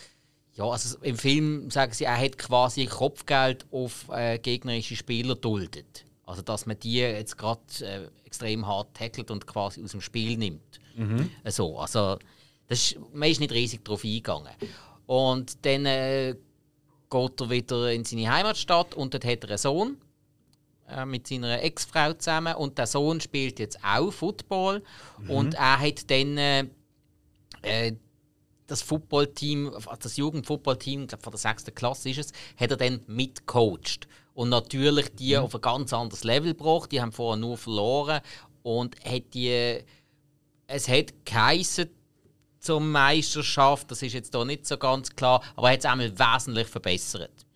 [0.52, 6.04] ja, also im Film sagen sie, er hat quasi Kopfgeld auf äh, gegnerische Spieler duldet.
[6.26, 10.36] Also, dass man die jetzt gerade äh, extrem hart tackelt und quasi aus dem Spiel
[10.38, 10.80] nimmt.
[11.44, 12.18] Äh, So, also,
[12.66, 14.52] das ist, man ist nicht riesig darauf eingegangen.
[15.06, 16.34] Und dann äh,
[17.10, 19.96] geht er wieder in seine Heimatstadt und dort hat er einen Sohn
[20.88, 22.54] äh, mit seiner Ex-Frau zusammen.
[22.54, 24.82] Und der Sohn spielt jetzt auch Football.
[25.28, 26.66] Und er hat dann äh,
[27.62, 27.92] äh,
[28.66, 33.00] das Footballteam, das Jugendfootballteam, ich glaube von der sechsten Klasse ist es, hat er dann
[33.06, 36.92] mitcoacht und natürlich die auf ein ganz anderes Level gebracht.
[36.92, 38.20] Die haben vorher nur verloren
[38.62, 39.78] und hat die,
[40.66, 41.88] es hat geheißen
[42.58, 46.18] zur Meisterschaft, das ist jetzt da nicht so ganz klar, aber er hat es einmal
[46.18, 47.46] wesentlich verbessert.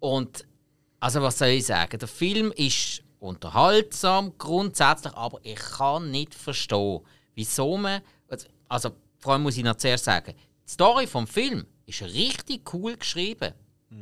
[0.00, 0.44] Und
[1.00, 1.98] also was soll ich sagen?
[1.98, 7.00] Der Film ist unterhaltsam grundsätzlich, aber ich kann nicht verstehen,
[7.34, 8.02] wieso man
[8.68, 10.34] also vor allem muss ich noch zuerst sagen,
[10.66, 13.52] die Story vom Film ist richtig cool geschrieben.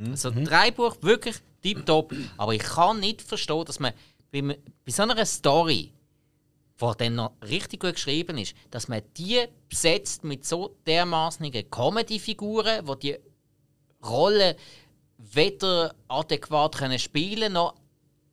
[0.09, 3.93] Also drei Buch wirklich tiptop, aber ich kann nicht verstehen, dass man
[4.31, 5.93] bei, bei so einer Story
[6.81, 12.85] die dann noch richtig gut geschrieben ist, dass man die besetzt mit so dermaßenigen Comedy-Figuren,
[12.85, 13.17] die die
[14.05, 14.57] Rolle
[15.17, 17.75] weder adäquat können spielen noch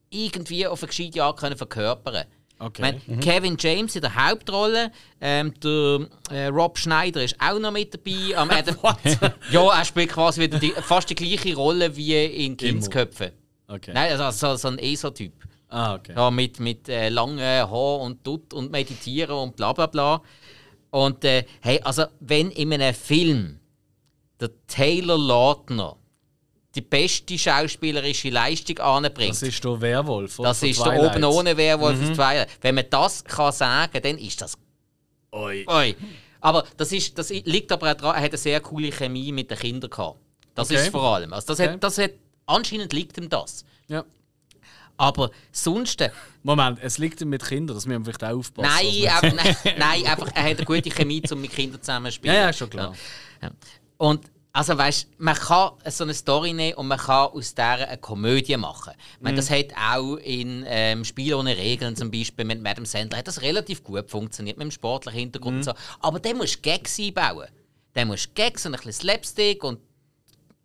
[0.09, 2.27] irgendwie auf eine gescheite Art können verkörpern
[2.63, 2.83] Okay.
[2.83, 7.95] Meine, Kevin James in der Hauptrolle, ähm, der äh, Rob Schneider ist auch noch mit
[7.95, 8.37] dabei.
[8.37, 8.77] Am Adam,
[9.51, 13.33] ja, er spielt quasi wieder die, fast die gleiche Rolle wie in Kindsköpfen.
[13.67, 13.93] Okay.
[13.95, 15.33] Nein, also so, so ein ESO-Typ.
[15.71, 16.13] Ah, okay.
[16.15, 20.21] Ja, mit, mit äh, langen Haaren und Dutt und Meditieren und bla bla bla.
[20.91, 23.61] Und äh, hey, also wenn in einem Film
[24.39, 25.97] der Taylor Lautner
[26.75, 30.39] die beste schauspielerische Leistung anbringt, Das ist der Werwolf.
[30.39, 30.49] oder?
[30.51, 31.17] das ist der Twilight.
[31.17, 32.15] oben ohne Werwolf mhm.
[32.15, 32.49] Twilight.
[32.61, 34.57] Wenn man das kann sagen, dann ist das.
[35.33, 35.65] Oi.
[35.69, 35.97] Oi.
[36.41, 39.51] Aber das, ist, das liegt aber auch daran, er hat eine sehr coole Chemie mit
[39.51, 40.19] den Kindern gehabt.
[40.55, 40.81] Das Okay.
[40.81, 41.33] ist vor allem.
[41.33, 41.71] Also das Okay.
[41.73, 42.13] hat, das hat,
[42.47, 43.65] anscheinend liegt ihm das.
[43.89, 44.05] Ja.
[44.97, 46.01] Aber sonst.
[46.03, 46.11] äh,
[46.43, 48.71] Moment, es liegt ihm mit Kindern, das müssen wir vielleicht auch aufpassen.
[48.71, 49.33] Nein, einfach,
[49.65, 52.35] nein, nein, einfach, er hat eine gute Chemie, um mit Kindern zusammen zu spielen.
[52.35, 52.95] Ja, ja, schon klar.
[53.43, 53.51] Ja.
[53.97, 57.99] Und Also weißt, man kann so eine Story nehmen und man kann aus der eine
[57.99, 58.95] Komödie machen.
[59.15, 63.19] Ich meine, das hat auch in ähm, Spiel ohne Regeln zum Beispiel mit Madame Sandler
[63.19, 65.73] hat das relativ gut funktioniert mit dem sportlichen Hintergrund und so.
[66.01, 67.47] Aber dann musst du Gags einbauen.
[67.93, 69.79] Dann musst du Gags und ein bisschen Slapstick und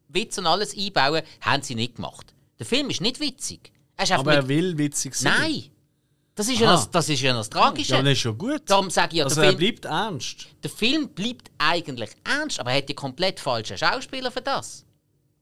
[0.08, 1.22] Witz und alles einbauen.
[1.42, 2.34] Haben sie nicht gemacht.
[2.58, 3.72] Der Film ist nicht witzig.
[3.98, 5.34] Er ist Aber er mit, will witzig sein.
[5.40, 5.64] Nein!
[6.36, 6.74] Das ist, ja Ah.
[6.74, 7.92] das, das ist ja das Tragische.
[7.94, 8.62] Ja, aber das ist schon gut.
[8.66, 10.48] Darum sage ich ja, also der er Film, bleibt ernst.
[10.64, 14.86] der Film bleibt eigentlich ernst, aber er hat die komplett falschen Schauspieler für das.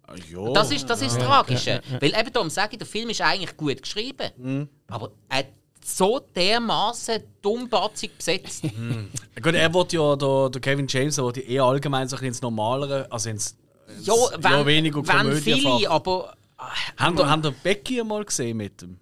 [0.05, 0.51] Ah, Ja.
[0.53, 1.81] Das ist das, ist das Tragische.
[1.99, 4.29] Weil eben darum sage ich, der Film ist eigentlich gut geschrieben.
[4.37, 4.69] Mhm.
[4.87, 5.47] Aber er hat
[5.83, 8.63] so dermaßen dummbatzig besetzt.
[9.41, 12.23] Gut, er wird ja, der, der Kevin James, der will ja eh allgemein so ein
[12.23, 13.57] ins Normalere, also ins,
[13.97, 15.77] ins ja, wenn, weniger wenn Komödienfach.
[15.77, 16.37] viele, aber
[16.97, 18.97] Haben ihr, habt ihr Becky mal gesehen mit dem?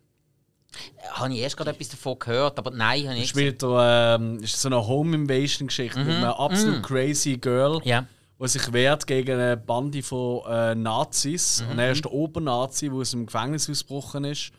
[1.12, 3.30] Habe ich erst gerade etwas davon gehört, aber nein, habe ich nicht.
[3.30, 7.88] Spielt er, ähm, ist so eine Home Invasion Geschichte mit einer absolut crazy Girl, Mhm.
[7.88, 8.06] Ja.
[8.42, 11.62] die sich wehrt gegen eine Bande von äh, Nazis.
[11.64, 11.72] Mhm.
[11.72, 14.52] Und er ist der Obernazi, der aus dem Gefängnis ausgebrochen ist.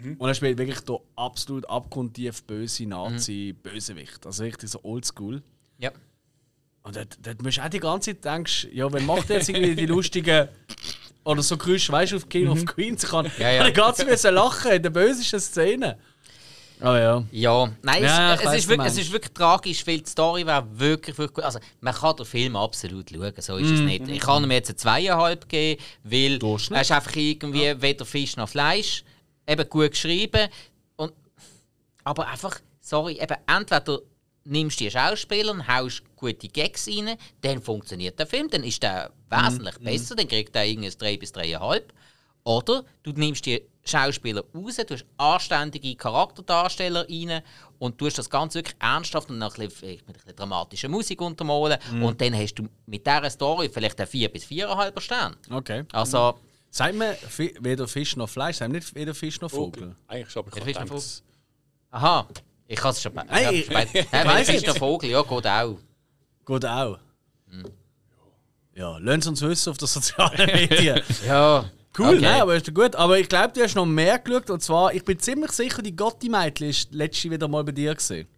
[0.00, 4.24] Und er spielt wirklich der absolut abgrundtief böse Nazi-Bösewicht.
[4.26, 5.42] Also richtig so oldschool.
[5.78, 5.90] Ja.
[6.84, 9.48] Und dort, dort musst du auch die ganze Zeit denken, ja, wenn macht er jetzt
[9.48, 10.48] irgendwie die lustigen
[11.28, 13.32] oder so Geräusche, weißt du, auf King of Queens, kann, Mhm.
[13.38, 13.70] Ja, ja.
[13.70, 15.98] ganze Zeit müssen lachen in der bösesten Szene.
[16.80, 17.22] Oh ja.
[17.32, 20.46] Ja, nein, Ja, es, es, weiss, ist wirklich, es ist wirklich tragisch, weil die Story
[20.46, 21.44] wäre wirklich, wirklich gut.
[21.44, 24.08] Also, man kann den Film absolut schauen, so ist es nicht.
[24.08, 28.48] Ich kann ihm jetzt eine zweieinhalb geben, weil er ist einfach irgendwie weder Fisch noch
[28.48, 29.04] Fleisch,
[29.46, 30.48] eben gut geschrieben.
[30.96, 31.12] Und,
[32.04, 33.98] aber einfach, sorry, eben entweder
[34.48, 38.82] nimmst du die Schauspieler und haust gute Gags rein, dann funktioniert der Film, dann ist
[38.82, 41.82] der wesentlich besser, dann kriegt er irgendein 3 bis 3,5.
[42.44, 47.42] Oder du nimmst die Schauspieler raus, du hast anständige Charakterdarsteller rein
[47.78, 50.88] und du hast das Ganze wirklich ernsthaft und noch ein bisschen, mit ein bisschen dramatischer
[50.88, 51.78] Musik untermalen.
[52.02, 55.36] Und dann hast du mit dieser Story vielleicht einen 4 bis 4,5 Stern.
[55.50, 55.84] Okay.
[55.92, 56.38] Also,
[56.70, 57.14] Sagt man
[57.60, 59.96] weder Fisch noch Fleisch, sagt man nicht weder Fisch noch Vogel?
[60.06, 60.76] Eigentlich schon, aber ich
[61.90, 62.28] aha,
[62.68, 63.12] ich kann es schon
[63.50, 63.70] ich- ich
[64.12, 64.66] Nein, weiss Fisch nicht.
[64.66, 65.78] der Vogel, ja, geht auch.
[66.44, 66.98] Gut auch.
[67.50, 67.64] Hm.
[68.74, 71.00] Ja, lasst uns wissen auf den sozialen Medien.
[71.26, 71.64] Ja.
[71.98, 72.20] Cool, Okay.
[72.20, 72.94] nein, aber ist gut.
[72.94, 74.50] Aber ich glaube, du hast noch mehr geschaut.
[74.50, 78.28] Und zwar, ich bin ziemlich sicher, die Gotti-Mädchen ist letzte wieder mal bei dir gesehen.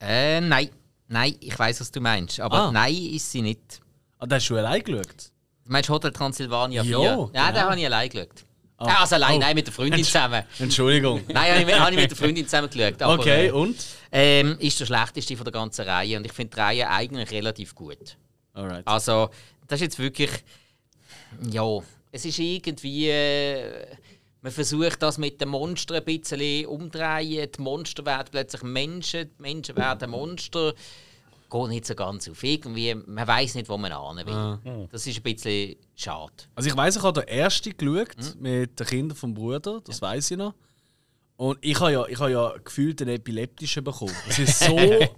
[0.00, 0.70] Äh, nein.
[1.08, 2.38] Nein, ich weiß, was du meinst.
[2.38, 2.70] Aber Ah.
[2.70, 3.80] nein, ist sie nicht.
[4.18, 5.32] Ah, da hast du allein geschaut.
[5.64, 6.90] Du meinst Hotel Transylvania 4?
[6.92, 7.26] Ja, genau.
[7.32, 8.44] den habe ich allein geschaut.
[8.78, 9.38] Ah, also allein, Oh.
[9.40, 10.42] nein, mit der Freundin zusammen.
[10.58, 11.22] Entschuldigung.
[11.28, 13.00] Nein, habe ich, habe ich mit der Freundin zusammen geschaut.
[13.02, 13.76] Aber, Okay, äh, und?
[14.12, 17.74] ähm, ist der schlechteste von der ganzen Reihe und ich finde die Reihe eigentlich relativ
[17.74, 18.16] gut.
[18.52, 18.86] Alright.
[18.86, 19.30] Also,
[19.66, 20.30] das ist jetzt wirklich.
[21.50, 21.78] Ja,
[22.12, 23.08] es ist irgendwie.
[23.08, 23.86] Äh,
[24.42, 27.50] man versucht das mit den Monstern ein bisschen umdrehen.
[27.56, 30.72] Die Monster werden plötzlich Menschen, die Menschen werden Monster.
[31.50, 32.42] Geht nicht so ganz auf.
[32.42, 34.88] Irgendwie, man weiß nicht, wo man hin will.
[34.90, 36.32] Das ist ein bisschen schade.
[36.54, 38.40] Also ich weiß, ich habe den ersten geschaut Hm?
[38.40, 40.54] mit den Kindern vom Bruder, das weiß ich noch.
[41.36, 44.14] Und ich habe ja, ich habe ja gefühlt einen epileptischen bekommen.
[44.28, 44.76] Es ist so.
[44.78, 45.08] ich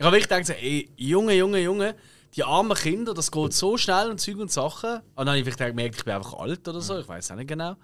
[0.00, 1.94] habe wirklich gedacht, ey, Junge, Junge, Junge,
[2.34, 4.96] die armen Kinder, das geht so schnell und Zeug und Sachen.
[4.96, 7.36] Und dann habe ich vielleicht gemerkt, ich bin einfach alt oder so, ich weiß auch
[7.36, 7.76] nicht genau.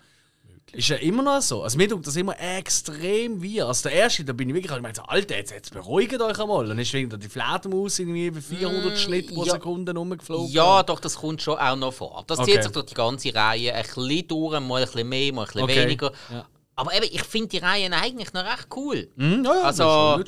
[0.72, 1.62] Ist ja immer noch so.
[1.62, 3.62] Also mir tut das immer extrem wie.
[3.62, 6.40] Also der erste, da bin ich wirklich, ich meine, so, Alter, jetzt, jetzt beruhigt euch
[6.40, 6.66] einmal.
[6.66, 9.53] Dann ist wieder die Fledermaus irgendwie bei 400 Schnitt pro Mm, ja.
[9.53, 10.50] Sekunde rumgeflogen.
[10.50, 12.24] Ja, doch, das kommt schon auch noch vor.
[12.27, 12.53] Das Okay.
[12.55, 15.46] zieht sich durch die ganze Reihe ein bisschen durch, mal ein bisschen mehr, mal ein
[15.46, 15.83] bisschen Okay.
[15.85, 16.12] weniger.
[16.33, 16.44] Ja.
[16.77, 19.09] Aber eben, ich finde die Reihen eigentlich noch recht cool.
[19.16, 19.79] Hm, ja, ja, das ist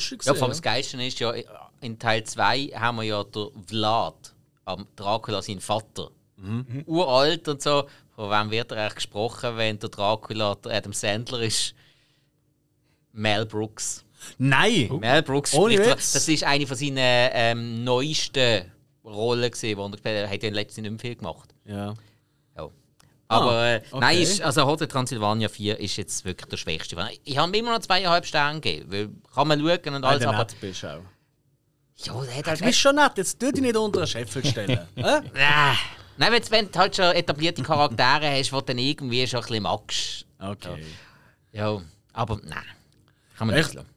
[0.05, 1.33] schon Also, ja, vor allem das Geilste ist ja,
[1.81, 6.11] in Teil 2 haben wir ja der Vlad, am Dracula, sein Vater.
[6.37, 6.85] Mhm.
[6.87, 7.85] Uralt und so.
[8.17, 11.75] Von wem wird er eigentlich gesprochen, wenn der Dracula der Adam Sandler ist?
[13.13, 14.05] Mel Brooks.
[14.39, 14.89] Nein!
[15.01, 16.13] Mel Brooks spricht- Witz.
[16.13, 18.73] Das ist eine von seinen ähm, neuesten
[19.05, 20.23] Rollen gesehen, wo er gespielt hat.
[20.25, 21.55] Er hat ja letztens nicht mehr viel gemacht.
[21.65, 21.95] Ja.
[22.57, 22.69] Ja.
[23.29, 24.01] Aber äh, Ah, okay.
[24.01, 26.97] nein, ist, also Hotel Transylvania 4 ist jetzt wirklich der schwächste.
[27.25, 30.29] Ich habe ihm immer noch zweieinhalb Sterne gegeben, weil kann man schauen und alles, Alter,
[30.29, 31.01] aber nett bist auch.
[31.97, 34.45] ja, der hat halt Du bist schon nett, jetzt tu dich nicht unter einen Scheffel
[34.45, 34.81] stellen.
[34.97, 35.21] Hä?
[36.19, 39.63] Nein, wenn, wenn du halt schon etablierte Charaktere hast, die dann irgendwie schon ein bisschen
[39.63, 40.27] magst.
[40.39, 40.85] Okay.
[41.53, 41.81] Ja,
[42.13, 42.65] aber nein.
[43.37, 43.89] Kann man nicht lassen.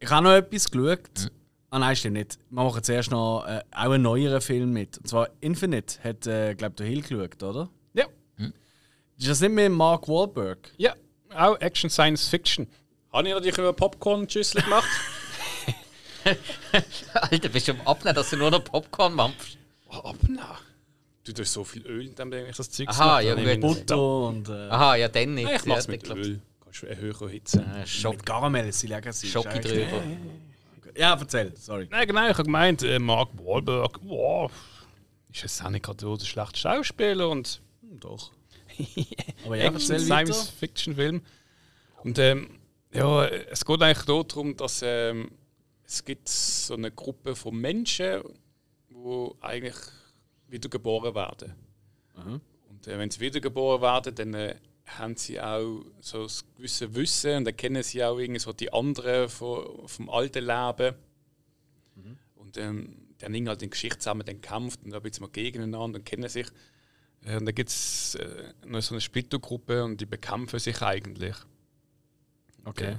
[0.00, 1.00] Ich habe noch etwas geschaut.
[1.18, 1.30] Hm.
[1.70, 2.38] Ah nein, stimmt nicht.
[2.50, 4.98] Wir machen zuerst noch äh, auch einen neueren Film mit.
[4.98, 7.70] Und zwar Infinite hat, äh, glaube der Hill geschaut, oder?
[7.94, 8.04] Ja,
[9.18, 10.70] Ist das nicht mit Mark Wahlberg?
[10.76, 10.94] ja,
[11.34, 12.66] auch Action Science Fiction.
[13.12, 14.88] Habe ich natürlich über Popcorn-Schüssel gemacht.
[17.14, 19.56] Alter, bist du am Abnehmen, dass du nur noch Popcorn mampfst?
[19.90, 20.58] oh, abna.
[21.24, 23.78] Du tust so viel Öl in dem eigentlich das Zeug Aha, ja Mit gut.
[23.78, 25.44] Butter und äh, Aha, ja, dann nicht.
[25.44, 26.40] Nein, ich mach's ja, mit Öl.
[26.64, 27.62] Kannst du eine höhere Hitze.
[27.62, 29.28] Äh, Schock, mit Karamell, sie legen sie.
[29.28, 30.02] Schocki drüber.
[30.96, 31.88] Ja, erzähl, sorry.
[31.90, 34.50] Nein, genau, ich habe gemeint, äh, Mark Wahlberg, wow.
[35.32, 38.32] ist es auch nicht gerade so der schlechte Schauspieler und Hm, Doch.
[39.44, 40.32] Aber ja, erzähl weiter.
[40.32, 41.22] Science-Fiction-Film.
[42.04, 42.58] Und ähm,
[42.92, 45.30] ja, es geht eigentlich darum, dass ähm,
[45.84, 48.22] es gibt so eine Gruppe von Menschen,
[48.90, 49.76] die eigentlich
[50.52, 51.54] wiedergeboren werden.
[52.68, 57.38] Und äh, wenn sie wiedergeboren werden, dann äh, haben sie auch so ein gewisses Wissen
[57.38, 60.94] und dann kennen sie auch irgendwie so die anderen von, vom alten Leben.
[62.36, 65.30] Und ähm, die haben irgendwie halt in Geschichte zusammen dann gekämpft und ein bisschen mal
[65.30, 66.48] gegeneinander und kennen sich.
[67.24, 71.36] Äh, Und dann gibt es äh, noch so eine Splittergruppe und die bekämpfen sich eigentlich.
[72.64, 72.96] Okay.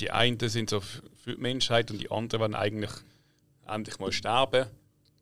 [0.00, 2.90] Die einen sind so für die Menschheit und die anderen wollen eigentlich
[3.66, 4.66] endlich mal sterben,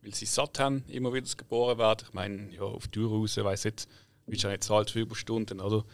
[0.08, 2.04] weil sie satt haben, immer wieder geboren werden.
[2.08, 3.86] Ich meine, ja, auf die Tür raus, weiss nicht,
[4.26, 5.84] wie schon jetzt zahlt für Überstunden, oder?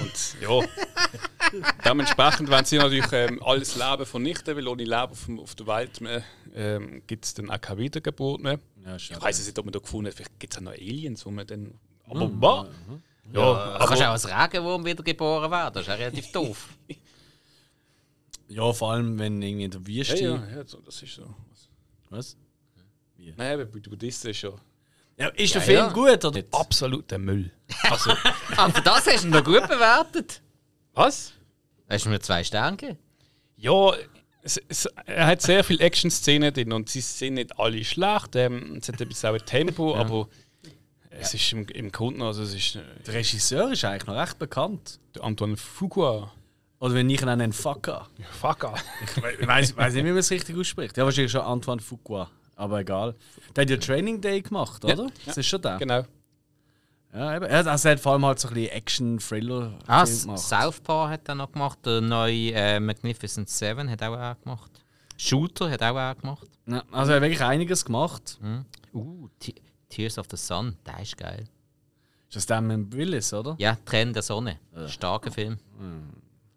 [0.00, 0.60] Und ja,
[1.84, 5.66] dementsprechend wollen sie natürlich ähm, alles Leben vernichten, weil ohne Leben auf, dem- auf der
[5.68, 6.22] Welt mehr,
[6.54, 8.58] ähm, gibt es dann auch keine Wiedergeburt mehr.
[8.84, 11.24] Ja, Ich weiß nicht, ob man da gefunden hat, vielleicht gibt es auch noch Aliens,
[11.26, 11.74] wo man dann.
[12.06, 12.66] Aber was?
[13.32, 16.68] Ja, Du kannst auch aber, als Regenwurm wiedergeboren werden, das ist ja relativ doof.
[18.48, 20.16] Ja, vor allem, wenn irgendwie in der ja, Wüste.
[20.24, 21.34] ja, ja, das ist so.
[22.10, 22.36] Was?
[23.36, 24.54] Nein, aber Buddhisten ist schon
[25.18, 25.88] Ja, ist der Ja, Film ja.
[25.92, 26.48] gut oder nicht?
[26.52, 27.50] absoluter Müll.
[27.84, 28.12] Also,
[28.56, 30.42] Aber das hast du noch gut bewertet.
[30.92, 31.32] was?
[31.88, 32.98] Hast du mir zwei Sterne gegeben?
[33.56, 33.92] Ja,
[34.42, 38.36] es, es, er hat sehr viele Action-Szenen drin und sie sind nicht alle schlecht.
[38.36, 40.28] Ähm, es hat ein bisschen auch ein Tempo, aber
[41.10, 44.38] es ist im, im Grunde, also es ist äh, Der Regisseur ist eigentlich noch recht
[44.38, 44.98] bekannt.
[45.14, 46.32] der Antoine Fuqua.
[46.80, 48.08] Oder wenn ich ihn nenne, Fucker.
[48.40, 48.74] Fucker.
[49.40, 50.96] Ich weiß, weiß nicht, wie man es richtig ausspricht.
[50.98, 52.30] Ja, wahrscheinlich schon Antoine Fuqua.
[52.56, 53.14] Aber egal.
[53.56, 55.08] Der hat ja Training Day gemacht, oder?
[55.26, 55.78] Das ist schon der.
[55.78, 56.02] Genau.
[57.12, 57.44] Ja, eben.
[57.46, 60.38] Er also er hat vor allem halt so ein bisschen Action-Thriller Ah, gemacht.
[60.40, 61.78] Southpaw hat er noch gemacht.
[61.84, 64.70] Der neue äh, Magnificent Seven hat auch er gemacht.
[65.16, 66.48] Shooter hat auch er gemacht.
[66.66, 68.38] Ja, also er hat wirklich einiges gemacht.
[68.92, 69.54] Uh, Te-
[69.88, 71.44] Tears of the Sun, der ist geil.
[72.28, 73.54] Ist das der mit Willis, oder?
[73.58, 74.58] Ja, Tränen der Sonne.
[74.88, 75.58] Starker Film.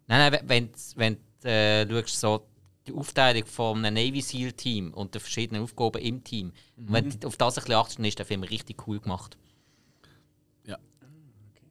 [0.08, 2.46] Nein, nein, wenn, wenn du äh, schaust, so
[2.88, 7.10] die Aufteilung von einem Navy SEAL Team und den verschiedenen Aufgaben im Team, und wenn
[7.20, 9.36] du auf das ein bisschen achtest, dann ist der Film richtig cool gemacht.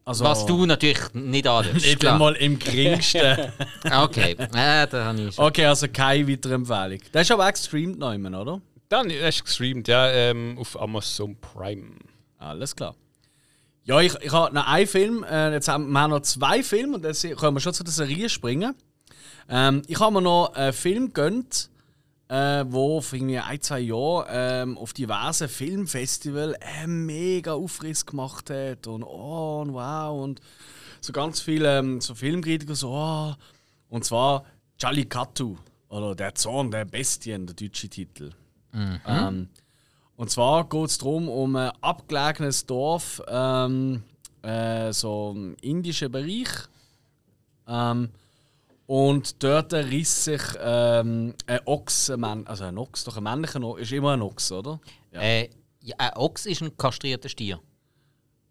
[0.05, 1.73] Also, Was du natürlich nicht anschaust.
[1.85, 2.13] Nicht klar.
[2.13, 3.51] einmal im geringsten.
[3.91, 5.43] Okay, äh, da habe ich schon.
[5.43, 6.99] okay, also keine weitere Empfehlung.
[7.13, 8.61] Der ist aber auch gestreamt noch immer, oder?
[8.87, 11.89] Dann ist gestreamt, ja, ähm, auf Amazon Prime.
[12.37, 12.95] Alles klar.
[13.83, 15.25] Ja, ich, ich habe noch einen Film.
[15.29, 17.91] Äh, jetzt haben wir noch zwei Filme und dann se- können wir schon zu der
[17.91, 18.75] Serie springen.
[19.49, 21.69] Ähm, ich habe mir noch einen Film gönnt,
[22.29, 28.49] äh, wo vor irgendwie ein, zwei Jahren ähm, auf diversen Filmfestivals einen mega Aufriss gemacht
[28.49, 28.87] hat.
[28.87, 30.21] Und oh, und wow.
[30.21, 30.41] Und
[30.99, 33.33] so ganz viele ähm, so Filmkritiker so, oh.
[33.89, 34.43] Und zwar
[34.79, 35.55] Jallikattu
[35.89, 38.31] oder Der Zorn der Bestien, der deutsche Titel.
[39.07, 39.47] Ähm,
[40.17, 44.03] und zwar geht es darum, um ein abgelegenes Dorf, ähm,
[44.41, 46.49] äh, so im indischen Bereich.
[47.67, 48.09] Ähm,
[48.87, 53.81] und dort riss sich ähm, ein Ochs, ein also ein Ochs, doch ein männlicher Ochs,
[53.81, 54.79] ist immer ein Ochs, oder?
[55.11, 55.49] Äh,
[55.81, 57.59] ja, ein Ochs ist ein kastrierter Stier.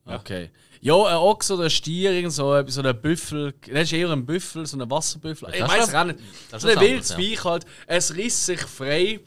[0.05, 0.51] Okay.
[0.81, 3.55] Ja, ein Ochs oder ein Stier, irgend so, so ein Büffel.
[3.73, 5.49] Das ist eher ein Büffel, so ein Wasserbüffel.
[5.53, 6.19] Ich Das weiß ist es auch nicht.
[6.51, 7.67] das So ein wildes anderes, Viech halt.
[7.87, 9.21] Es riss sich frei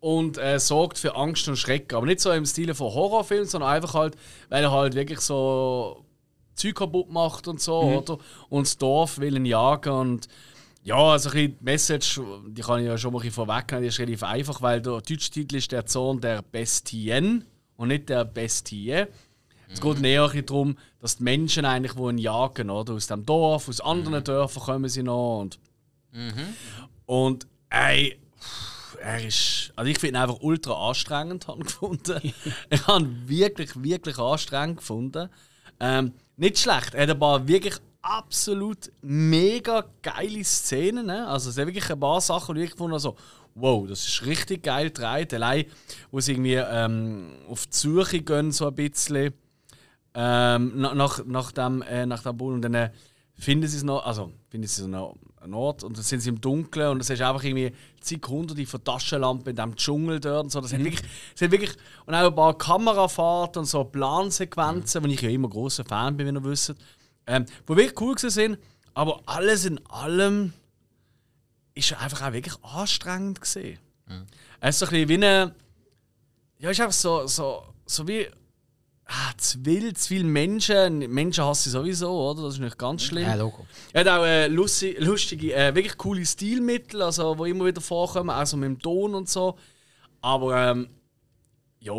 [0.00, 1.94] und äh, sorgt für Angst und Schrecken.
[1.94, 4.16] Aber nicht so im Stil von Horrorfilmen, sondern einfach halt,
[4.48, 6.04] weil er halt wirklich so
[6.60, 8.18] Zeug kaputt macht und so, oder?
[8.48, 10.28] Und das Dorf will ihn jagen und
[10.82, 13.88] ja, also ein bisschen die Message, die kann ich ja schon mal ein vorwegnehmen, die
[13.88, 17.44] ist relativ einfach, weil der deutsche Titel ist der Zorn der Bestien
[17.76, 19.06] und nicht der Bestie.
[19.72, 22.94] Es geht näher ein bisschen darum, dass die Menschen eigentlich ihn jagen, oder?
[22.94, 25.58] Aus dem Dorf, aus anderen Dörfern kommen sie noch und
[27.06, 28.18] und ey,
[29.00, 29.72] er ist.
[29.76, 32.20] Also ich finde ihn einfach ultra anstrengend habe gefunden.
[32.70, 35.28] ich habe ihn wirklich, wirklich anstrengend gefunden.
[35.80, 36.94] Ähm, nicht schlecht.
[36.94, 41.06] Er hat ein paar wirklich absolut mega geile Szenen.
[41.06, 41.26] Ne?
[41.26, 43.16] Also es sind wirklich ein paar Sachen, die ich gefunden habe, so,
[43.54, 45.34] wow, das ist richtig geil gedreht.
[45.34, 45.64] Allein,
[46.10, 49.34] wo sie irgendwie ähm, auf die Suche gehen, so ein bisschen.
[50.12, 52.90] Ähm, na- nach, nach, dem, äh, nach dem Bull und dann äh,
[53.34, 56.28] finden sie es noch, also finden sie so noch einen Ort und dann sind sie
[56.28, 60.44] im Dunkeln und es ist einfach irgendwie zig hunderte von Taschenlampen in diesem Dschungel dort
[60.44, 60.60] und so.
[60.60, 61.72] Das hat wirklich, das hat wirklich,
[62.04, 66.26] und auch ein paar Kamerafahrten und so Plansequenzen, wo ich ja immer großer Fan bin,
[66.26, 66.74] wie ihr wisst,
[67.26, 68.58] ähm, wo wirklich cool sind,
[68.92, 70.52] aber alles in allem
[71.74, 73.78] ist einfach auch wirklich anstrengend gesehen.
[74.60, 75.54] Es ist so ein bisschen wie eine,
[76.58, 78.28] ja, ist einfach so, so, so wie
[79.10, 80.98] ah, zu wild, zu viele Menschen.
[81.12, 82.42] Menschen hasse ich sowieso, oder?
[82.44, 83.24] Das ist nicht ganz schlimm.
[83.24, 83.66] Ja, Logo.
[83.92, 88.30] Er hat auch äh, lustige, lustige äh, wirklich coole Stilmittel, also, die immer wieder vorkommen,
[88.30, 89.58] auch so mit dem Ton und so.
[90.20, 90.88] Aber ähm,
[91.80, 91.94] ja,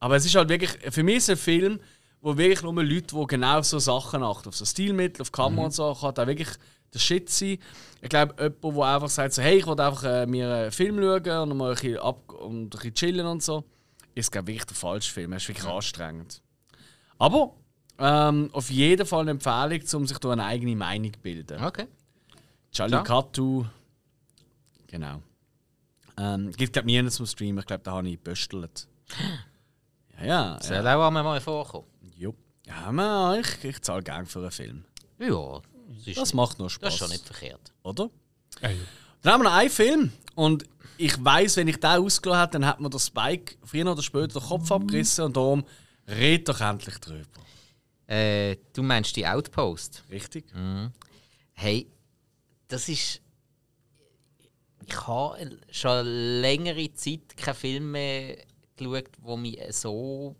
[0.00, 1.80] Aber es ist halt wirklich, für mich ist es ein Film,
[2.20, 5.66] wo wirklich nur Leute, die genau auf so Sachen achten, auf so Stilmittel, auf Kamera
[5.66, 6.48] und so, kann da wirklich
[6.92, 7.58] der Shit sein.
[8.00, 10.98] Ich glaube, jemand, der einfach sagt, so, hey, ich will einfach äh, mir einen Film
[10.98, 13.64] schauen und mal ein bisschen, ab und ein bisschen chillen und so,
[14.14, 15.32] ist, glaube wirklich der falsche Film.
[15.32, 16.42] Er ist wirklich anstrengend.
[17.18, 17.54] Aber
[17.98, 21.62] ähm, auf jeden Fall eine Empfehlung, um sich da eine eigene Meinung zu bilden.
[21.62, 21.86] Okay.
[22.72, 23.64] Charlie Katu.
[24.86, 25.22] Genau.
[26.18, 27.58] Ähm, gibt glaube nie zum Streamen.
[27.58, 28.86] Ich glaube, da habe ich geböstelt.
[30.18, 30.58] Ja, ja.
[30.62, 31.86] Soll auch einmal mal vorkommen.
[32.16, 32.34] Jo.
[32.66, 34.84] Ja, man, ich, ich zahle gerne für einen Film.
[35.18, 36.82] Ja, das, ist Das macht noch Spaß.
[36.82, 37.72] das ist schon nicht verkehrt.
[37.82, 38.10] Oder?
[38.62, 38.70] Ja.
[39.22, 40.12] Dann haben wir noch einen Film.
[40.34, 40.64] Und
[40.98, 44.40] ich weiß, wenn ich den ausgelassen hätte, dann hat mir der Spike früher oder später
[44.40, 45.24] den Kopf abgerissen.
[45.24, 45.64] Und darum
[46.06, 47.26] red doch endlich drüber.
[48.06, 50.04] Äh, du meinst die Outpost?
[50.10, 50.44] Richtig?
[51.52, 51.86] Hey,
[52.68, 53.20] das ist.
[54.88, 58.36] Ich habe schon längere Zeit keinen Film mehr
[58.76, 60.36] geschaut, der mich so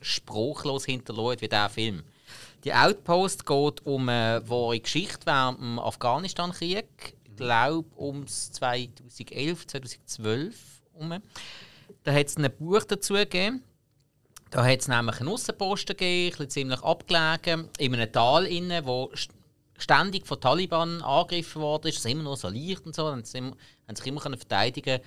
[0.00, 2.02] spruchlos hinterlässt wie dieser Film.
[2.64, 7.16] Die Outpost geht um eine wahre Geschichte während dem Afghanistan-Krieg.
[7.24, 10.56] Ich glaube, um 2011, 2012
[10.92, 11.22] herum.
[12.02, 13.62] Da hat es ein Buch dazu gegeben.
[14.50, 19.30] Da hat es nämlich einen Aussenposten gegeben, ziemlich abgelegen, in einem Tal inne, wo st-
[19.76, 21.98] ständig von Taliban angegriffen worden ist.
[21.98, 25.00] Es ist immer nur so leicht und so, immer, haben sich immer verteidigen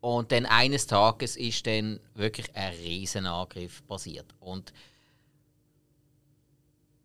[0.00, 4.26] Und dann eines Tages ist dann wirklich ein Riesenangriff passiert.
[4.38, 4.72] Und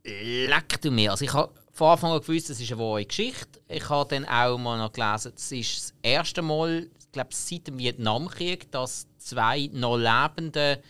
[0.04, 1.12] leck du mir.
[1.12, 3.60] Also ich habe von Anfang an gewusst, das ist eine wahre Geschichte.
[3.68, 7.68] Ich habe dann auch mal noch gelesen, es ist das erste Mal, ich glaube seit
[7.68, 10.84] dem Vietnamkrieg, dass zwei noch lebende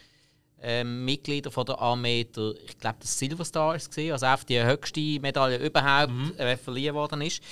[0.64, 4.46] ähm, Mitglieder von der Armee, der, ich glaube das Silver Star ist gesehen, also einfach
[4.46, 7.44] die höchste Medaille überhaupt äh, verliehen worden ist.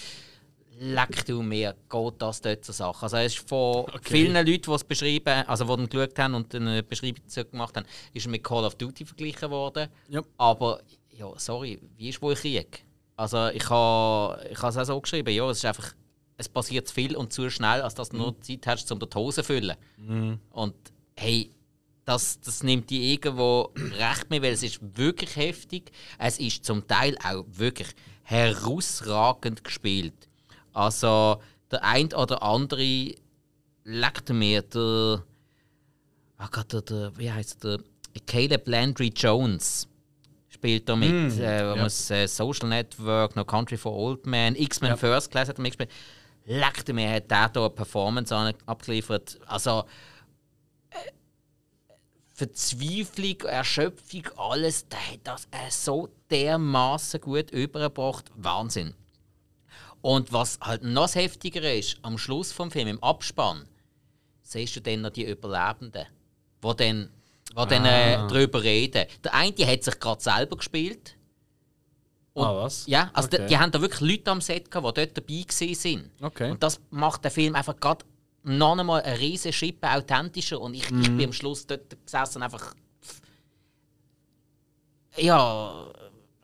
[0.80, 3.04] Leck du mir, geht das dort zur Sache.
[3.04, 6.56] Also es ist von vielen Leuten, die es beschrieben, also die dann geschaut haben und
[6.56, 9.90] eine Beschreibung dazu gemacht haben, ist mit Call of Duty verglichen worden.
[10.08, 10.22] Ja.
[10.38, 10.82] Aber,
[11.12, 12.84] ja, sorry, wie ist wohl Krieg?
[13.16, 15.94] Also ich habe ich es auch so geschrieben, ja, es ist einfach,
[16.38, 19.08] es passiert zu viel und zu schnell, als dass du nur Zeit hast, um die
[19.14, 19.76] Hose zu füllen.
[20.50, 20.74] Und
[21.16, 21.52] hey,
[22.06, 25.92] das, das nimmt die irgendwo recht mit, weil es ist wirklich heftig.
[26.18, 27.90] Es ist zum Teil auch wirklich
[28.24, 30.14] herausragend gespielt.
[30.74, 33.14] Also der ein oder andere
[33.84, 35.24] leckt mir der,
[36.38, 37.80] ah Gott, der, der wie heißt der,
[38.28, 39.88] Caleb Landry Jones
[40.50, 41.10] spielt da mit.
[41.40, 45.58] äh, wo man's, äh, Social Network, No Country for Old Men, X-Men First Class hat
[45.58, 45.92] er mitgespielt.
[46.46, 49.40] Leckte mir, hat der da eine Performance an- abgeliefert.
[49.46, 49.86] Also
[52.48, 58.32] Verzweiflung, Erschöpfung, alles, der hat das äh, so dermaßen gut übergebracht.
[58.36, 58.96] Wahnsinn.
[60.02, 63.68] Und was halt noch heftiger ist, am Schluss vom Film, im Abspann,
[64.42, 66.08] siehst du dann noch die Überlebenden,
[66.64, 67.10] die dann,
[67.54, 69.06] wo dann äh, darüber reden.
[69.24, 71.16] Der eine die hat sich gerade selber gespielt.
[72.34, 72.88] Und, Ah, was?
[72.88, 73.42] Ja, also Okay.
[73.44, 76.10] die, die haben da wirklich Leute am Set gehabt, die dort dabei gewesen sind.
[76.22, 76.50] Okay.
[76.50, 78.04] Und das macht den Film einfach gerade
[78.44, 80.60] noch einmal eine riesige Schippe authentischer.
[80.60, 82.74] Und ich, ich bin am Schluss dort gesessen einfach.
[85.18, 85.92] Ja,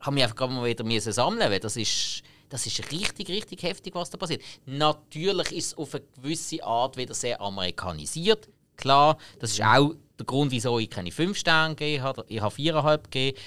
[0.00, 3.62] habe mich einfach gerade mal wieder müssen sammeln weil das ist, das ist richtig, richtig
[3.62, 4.42] heftig, was da passiert.
[4.66, 8.48] Natürlich ist es auf eine gewisse Art wieder sehr amerikanisiert.
[8.76, 12.24] Klar, das ist auch der Grund, wieso ich keine 5 Sterne gegeben habe.
[12.28, 13.38] Ich habe 4,5 gegeben.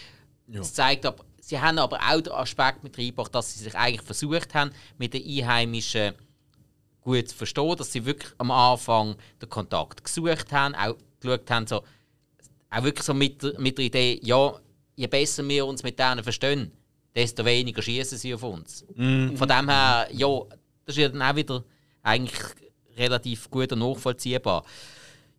[0.54, 4.02] Es zeigt aber, sie haben aber auch den Aspekt mit reingebracht, dass sie sich eigentlich
[4.02, 6.14] versucht haben, mit den Einheimischen
[7.02, 11.68] gut zu verstehen, dass sie wirklich am Anfang den Kontakt gesucht haben, auch geschaut haben,
[11.68, 11.84] so,
[12.70, 14.54] auch wirklich so mit, der- mit der Idee, ja,
[14.96, 16.72] je besser wir uns mit denen verstehen,
[17.16, 18.84] desto weniger schießen sie auf uns.
[18.96, 20.28] Und Von dem her, ja,
[20.86, 21.64] das ist ja dann auch wieder
[22.04, 22.40] eigentlich
[22.98, 24.64] relativ gut und nachvollziehbar.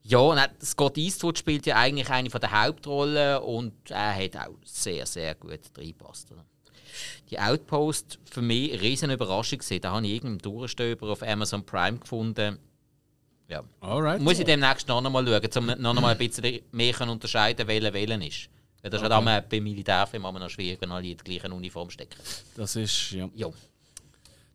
[0.05, 5.07] Ja, und Scott Eastwood spielt ja eigentlich eine der Hauptrollen und er hat auch sehr,
[5.07, 6.33] sehr gut reingepasst.
[6.33, 6.45] oder?
[7.31, 9.81] Die Outpost für mich eine riesen Überraschung gewesen.
[9.81, 12.59] Da habe ich irgendeinen Durchstöber auf Amazon Prime gefunden.
[13.49, 13.63] Ja.
[13.81, 14.21] Alright.
[14.21, 17.93] Muss ich demnächst noch einmal schauen, um noch einmal ein bisschen mehr können unterscheiden welcher
[17.93, 18.49] welcher ist.
[18.83, 21.53] Weil das ist halt einmal bei Militärfilmen immer noch schwierig, wenn alle in der gleichen
[21.53, 22.19] Uniform stecken.
[22.57, 23.29] Das ist, ja.
[23.35, 23.49] Ja.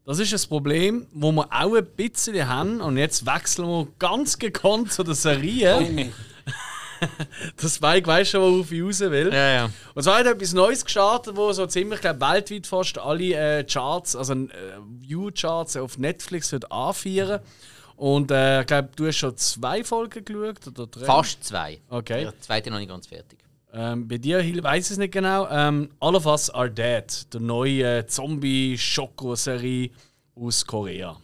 [0.05, 2.81] Das ist ein Problem, wo wir auch ein bisschen haben.
[2.81, 6.11] Und jetzt wechseln wir ganz gekonnt zu der Serie.
[7.61, 9.31] das Mike weiß schon, worauf ich raus will.
[9.33, 9.69] Ja, ja.
[9.93, 13.63] Und zwar hat er etwas Neues gestartet, wo so ziemlich, glaub, weltweit fast alle äh,
[13.63, 14.47] Charts, also äh,
[14.99, 17.41] View-Charts auf Netflix wird anfeiern.
[17.95, 21.05] Und äh, ich glaube, du hast schon zwei Folgen geschaut oder drei?
[21.05, 21.79] Fast zwei.
[21.89, 22.23] Okay.
[22.23, 23.39] Der zweite noch nicht ganz fertig.
[23.73, 25.47] Ähm, bei dir, Hill, weiß ich es nicht genau.
[25.49, 29.89] Ähm, All of Us Are Dead, der neue äh, Zombie-Schoko-Serie
[30.35, 31.17] aus Korea.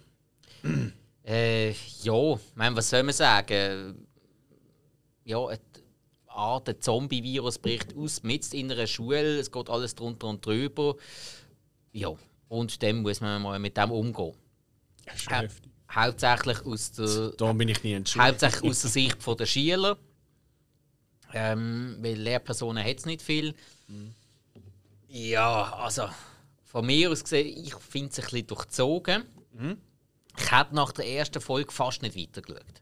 [1.25, 1.69] Äh,
[2.01, 4.07] ja, ich meine, was soll man sagen?
[5.25, 5.61] Ja, et-
[6.27, 10.95] Art Zombie-Virus bricht aus, mit in einer Schule, es geht alles drunter und drüber.
[11.91, 12.09] Ja,
[12.49, 14.33] und dann muss man mal mit dem umgehen.
[15.15, 15.71] Schon Hau heftig.
[15.91, 19.97] hauptsächlich aus der, bin ich nie hauptsächlich aus der Sicht von der Schüler.
[21.35, 23.53] Ähm, weil Lehrpersonen hat es nicht viel.
[25.07, 26.07] Ja, also
[26.63, 29.23] von mir aus gesehen, ich finde es ein bisschen durchzogen.
[30.37, 32.81] Ich hätte nach der ersten Folge fast nicht weitergeschaut.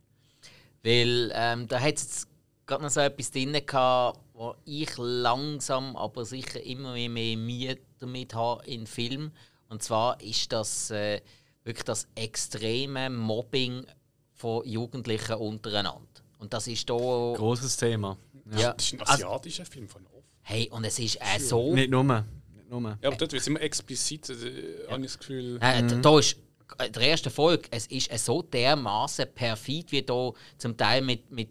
[0.84, 2.28] Weil ähm, da hat es
[2.72, 7.78] gerade noch so etwas drin gehabt, wo ich langsam, aber sicher immer mehr, mehr Mühe
[8.00, 9.32] damit habe in Film.
[9.70, 11.22] Und zwar ist das äh,
[11.64, 13.86] wirklich das extreme Mobbing
[14.34, 16.08] von Jugendlichen untereinander.
[16.40, 16.96] Und das ist da.
[16.96, 18.18] Großes Thema.
[18.58, 20.26] Ja, Das ist ein also, asiatischer Film von oft.
[20.42, 21.74] hey, und es ist äh, so.
[21.74, 22.04] Nicht nur.
[22.04, 22.82] Nicht nur.
[23.02, 25.60] Ja, aber dort wird es immer explizit, äh, habe ich das Gefühl.
[25.62, 26.38] Äh, d- Da ist
[26.86, 31.30] in der ersten Folge, es ist äh, so dermaßen perfid, wie da zum Teil mit,
[31.30, 31.50] mit,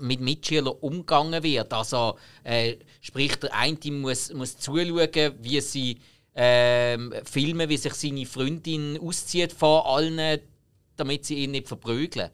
[0.00, 1.72] mit Mitschülern umgegangen wird.
[1.72, 5.98] Also, äh, sprich, der eine muss, muss zuschauen, wie sie
[6.34, 10.40] ähm, filmen, wie sich seine Freundin auszieht vor allen,
[10.96, 12.30] damit sie ihn nicht verprügeln.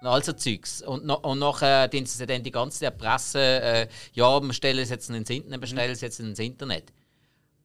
[0.00, 0.82] Und all so Zeugs.
[0.82, 4.80] Und, no, und nachher tun sie dann die ganze Zeit Presse, äh, ja, wir stellen
[4.80, 6.92] es jetzt ins Internet, wir stellen es jetzt ins Internet.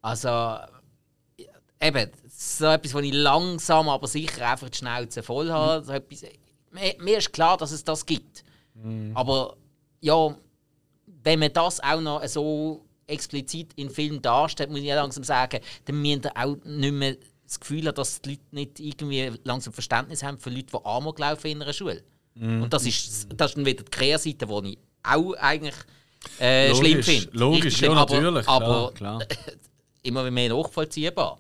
[0.02, 0.58] Also,
[1.82, 5.84] eben, so etwas, wo ich langsam, aber sicher einfach die Schnauze voll habe.
[5.84, 6.24] So etwas,
[6.72, 8.44] mir, mir ist klar, dass es das gibt.
[9.14, 9.56] Aber
[10.02, 10.36] ja,
[11.24, 15.60] wenn man das auch noch so explizit in Film darstellt, muss ich ja langsam sagen,
[15.86, 19.74] dann müssen wir auch nicht mehr das Gefühl haben, dass die Leute nicht irgendwie langsam
[19.74, 22.04] Verständnis haben für Leute, die Amok laufen in einer Schule.
[22.36, 25.76] Und das ist, das ist dann wieder die Kehrseite, die ich auch eigentlich
[26.40, 27.38] äh, schlimm Logisch, finde.
[27.38, 29.38] logisch, Richtig schlimm, ja, aber- natürlich, Aber klar, klar.
[30.04, 31.38] immer mehr nachvollziehbar.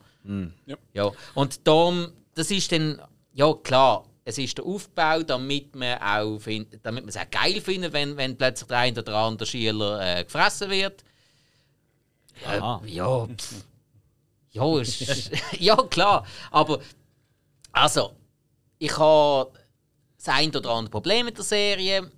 [0.65, 0.75] Ja.
[0.93, 1.11] Ja.
[1.35, 2.99] Und darum, das ist dann,
[3.33, 7.59] ja klar, es ist der Aufbau, damit man auch find, damit man es auch geil
[7.61, 11.03] findet, wenn, wenn plötzlich der eine oder andere Schüler äh, gefressen wird.
[12.45, 13.65] Äh, ja, pff.
[14.51, 16.25] ja, ist, ja, klar.
[16.51, 16.79] Aber,
[17.71, 18.13] also,
[18.77, 19.51] ich habe
[20.17, 22.11] das ein oder andere Problem mit der Serie.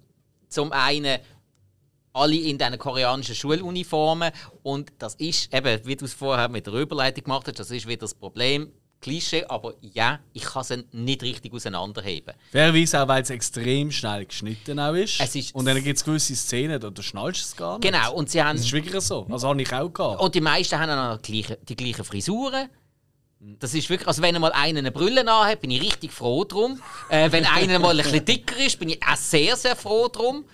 [0.49, 1.18] Zum einen
[2.14, 4.34] alle in diesen koreanischen Schuluniformen.
[4.64, 7.88] Und das ist, eben, wie du es vorher mit der Überleitung gemacht hast, das ist
[7.88, 8.70] wieder das Problem.
[9.02, 12.36] Klischee, aber ja, ich kann sie nicht richtig auseinanderheben.
[12.52, 15.20] Fairerweise auch, weil es extrem schnell geschnitten auch ist.
[15.20, 17.91] Es ist- und dann gibt es gewisse Szenen, da schnallst du es gar nicht.
[17.91, 18.56] Genau, und sie haben.
[18.58, 19.26] Das ist wirklich so.
[19.30, 20.22] Das habe ich auch gehabt.
[20.22, 22.70] Und die meisten haben auch noch die gleichen, die gleichen Frisuren.
[23.60, 26.80] Das ist wirklich, also wenn einmal einer eine Brille hat, bin ich richtig froh drum.
[27.10, 30.45] Äh, wenn einer mal ein bisschen dicker ist, bin ich auch sehr, sehr froh drum.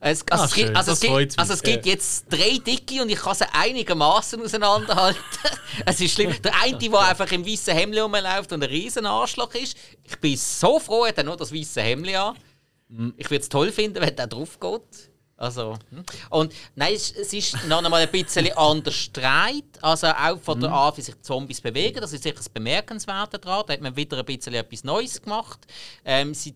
[0.00, 1.38] Es, also, Ah, es gibt, schön, also, es mich.
[1.38, 5.20] also es gibt jetzt drei Dicke und ich kann sie einigermaßen auseinanderhalten.
[5.86, 6.34] es ist schlimm.
[6.42, 9.76] Der eine, der einfach im weißen Hemd rumläuft und ein riesen Arschloch ist.
[10.04, 12.36] Ich bin so froh, er hat nur das weiße Hemd an.
[13.16, 15.10] Ich würde es toll finden, wenn der drauf geht.
[15.38, 16.02] Also, hm.
[16.30, 19.64] und nein, es, ist noch einmal ein bisschen anders Streit.
[19.82, 22.00] Also auch von der Art, wie sich Zombies bewegen.
[22.00, 23.64] Das ist sicher das Bemerkenswerte daran.
[23.66, 25.60] Da hat man wieder ein bisschen etwas Neues gemacht.
[26.04, 26.54] Ähm, sie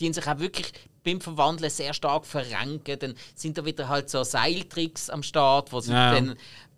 [0.00, 0.72] die sich auch wirklich
[1.04, 2.98] beim Verwandeln sehr stark verrenken.
[2.98, 6.12] Dann sind da wieder halt so Seiltricks am Start, wo sie Ja.
[6.14, 6.36] dann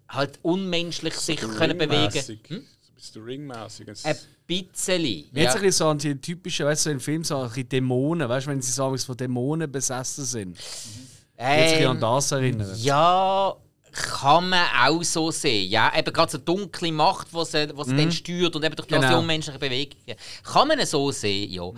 [0.09, 2.41] halt unmenschlich sich können bewegen Ringmäßig.
[2.49, 2.65] Hm?
[2.81, 3.89] So ein bisschen ringmäßig.
[4.05, 4.17] Ein
[4.47, 5.05] bisschen.
[5.05, 5.51] Jetzt Ja.
[5.55, 8.29] ein bisschen so an die typischen, weißt du, so in Filmen so ein bisschen Dämonen,
[8.29, 10.59] weißt du, wenn sie sagen, von Dämonen besessen sind.
[10.59, 12.77] Jetzt ein an Ähm, das erinnern.
[12.79, 13.57] Ja,
[13.91, 15.69] kann man auch so sehen.
[15.71, 18.87] Ja, eben gerade so dunkle Macht, die sie, die sie dann steuert und eben durch
[18.89, 19.19] die Genau.
[19.19, 20.17] unmenschlichen Bewegungen.
[20.45, 21.71] Kann man so sehen, ja.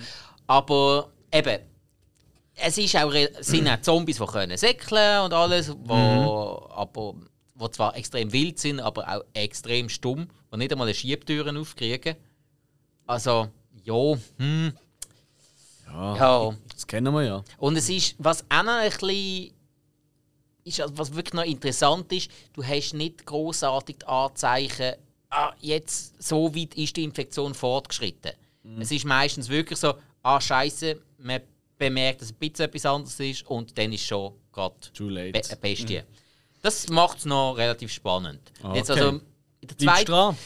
[0.46, 1.58] Aber eben,
[2.56, 7.14] es ist auch, es sind auch Zombies, die können säckeln und alles, wo, aber,
[7.54, 12.16] wo zwar extrem wild sind, aber auch extrem stumm, die nicht einmal eine Schiebtüren aufkriegen.
[13.06, 13.48] Also,
[13.82, 14.72] ja, hm,
[15.86, 16.56] Ja, ja.
[16.72, 17.44] das kennen wir ja.
[17.58, 19.52] Und es ist, was auch noch ein bisschen
[20.64, 24.94] ist, also was wirklich noch interessant ist, du hast nicht großartig die Anzeichen,
[25.28, 28.32] ah, jetzt so weit ist die Infektion fortgeschritten.
[28.80, 31.42] Es ist meistens wirklich so, ah Scheiße, man
[31.88, 35.32] bemerkt, dass ein bisschen etwas anderes ist und dann ist schon gerade late.
[35.32, 36.02] Be eine Bestie.
[36.62, 38.40] Das macht es noch relativ spannend.
[38.74, 39.00] Jetzt Okay.
[39.02, 39.08] also
[39.60, 40.36] in der zweiten, dran?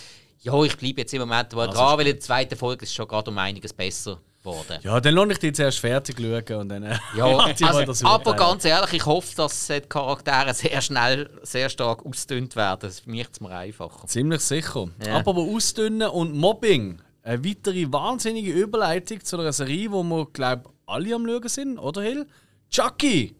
[0.40, 2.82] ja, ich bleibe jetzt im Moment mal Also dran, ist weil in der zweiten Folge
[2.84, 4.78] ist es schon gerade um einiges besser geworden.
[4.82, 6.82] Ja, dann lasse ich dich zuerst fertig schauen und dann.
[6.84, 7.24] äh, Ja,
[7.62, 12.56] also, aber ganz ehrlich, ich hoffe, dass äh, die Charaktere sehr schnell, sehr stark ausdünnt
[12.56, 12.80] werden.
[12.80, 14.06] Das macht es mir einfacher.
[14.06, 14.88] Ziemlich sicher.
[15.04, 15.16] Ja.
[15.18, 17.00] Aber Ausdünnen und Mobbing.
[17.22, 22.02] Eine weitere wahnsinnige Überleitung zu einer Serie, wo wir, glaube alle am Schauen sind, oder
[22.02, 22.26] Hill?
[22.70, 23.36] Chucky!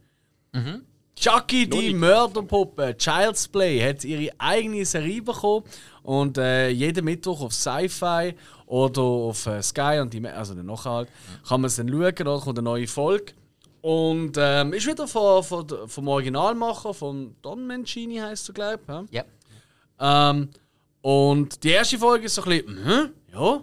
[1.16, 5.64] Chucky, die Mörderpuppe, Child's Play, hat ihre eigene Serie bekommen.
[6.02, 8.34] Und äh, jeden Mittwoch auf Sci-Fi
[8.66, 11.08] oder auf äh, Sky und die, also dann nachher halt,
[11.46, 13.32] kann man es dann schauen, da kommt eine neue Folge.
[13.80, 19.14] Und ähm, ist wieder von, von, vom Originalmacher, von Don Mancini heißt er, glaube ich.
[19.14, 19.24] Ja?
[20.00, 20.30] Ja.
[20.30, 20.50] Ähm,
[21.00, 23.60] und die erste Folge ist so ein bisschen, mhm, ja.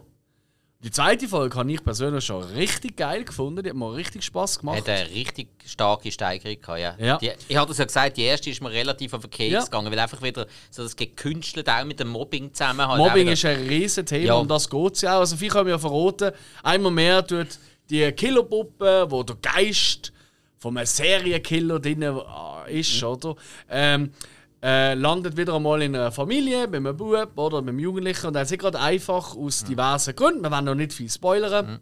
[0.86, 3.64] Die zweite Folge habe ich persönlich schon richtig geil gefunden.
[3.64, 4.78] Die hat mir richtig Spaß gemacht.
[4.78, 6.96] Hat eine richtig starke Steigerung gehabt, ja.
[7.00, 7.18] Ja.
[7.18, 9.64] Die, ich hatte es ja gesagt, die erste ist mir relativ auf den Keks Ja.
[9.64, 13.44] gegangen, weil einfach wieder so das gekünstelt auch mit dem Mobbing zusammen halt Mobbing ist
[13.46, 14.34] ein riesen Thema Ja.
[14.36, 15.22] und das geht ja auch.
[15.22, 16.32] Also viel können wir ja verraten.
[16.62, 17.48] Einmal mehr tut
[17.90, 20.14] die Killerpuppe, wo der Geist
[20.60, 23.08] von einem Serienkiller drin äh, ist, Mhm.
[23.08, 23.36] oder?
[23.72, 24.12] Ähm,
[24.66, 28.34] äh, landet wieder einmal in einer Familie, mit einem Bub oder mit einem Jugendlichen und
[28.34, 29.68] dann sind gerade einfach aus Mhm.
[29.68, 31.80] diversen Gründen, wir wollen noch nicht viel spoilern,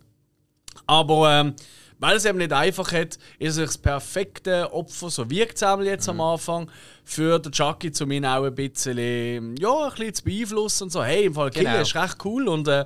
[0.86, 1.54] aber ähm,
[2.00, 6.10] weil es eben nicht einfach hat, ist es das perfekte Opfer, so wirkt es jetzt
[6.10, 6.70] am Anfang,
[7.06, 11.04] für den Chucky, um ihn auch ein bisschen, ja, ein bisschen zu beeinflussen und so.
[11.04, 11.82] Hey, im Fall Killer Genau.
[11.84, 12.86] ist recht cool und äh,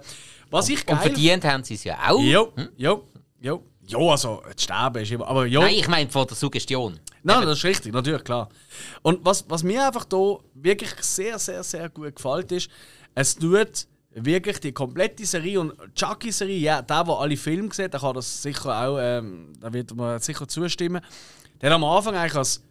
[0.52, 0.96] was ich geil...
[0.98, 2.22] Und verdient haben sie es ja auch.
[2.22, 3.04] Jo, jo,
[3.40, 3.64] jo.
[3.88, 5.28] Ja, also, das Sterben ist immer...
[5.28, 7.00] Aber ja, Nein, ich meine von der Suggestion.
[7.24, 8.50] Nein, das ist richtig, natürlich, klar.
[9.02, 12.70] Und was, was mir einfach da wirklich sehr, sehr, sehr gut gefällt, ist,
[13.16, 18.00] es tut wirklich die komplette Serie und Chucky-Serie, ja, der, der alle Filme sieht, der
[18.00, 21.02] kann das sicher auch, ähm, da wird mir sicher zustimmen.
[21.62, 22.64] Der hat am Anfang eigentlich als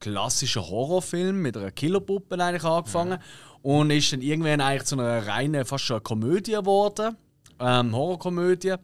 [0.00, 3.18] klassischer Horrorfilm mit einer Killerpuppe eigentlich angefangen
[3.62, 7.16] und ist dann irgendwann eigentlich zu einer reinen, fast schon Komödie geworden,
[7.58, 8.74] ähm, Horrorkomödie.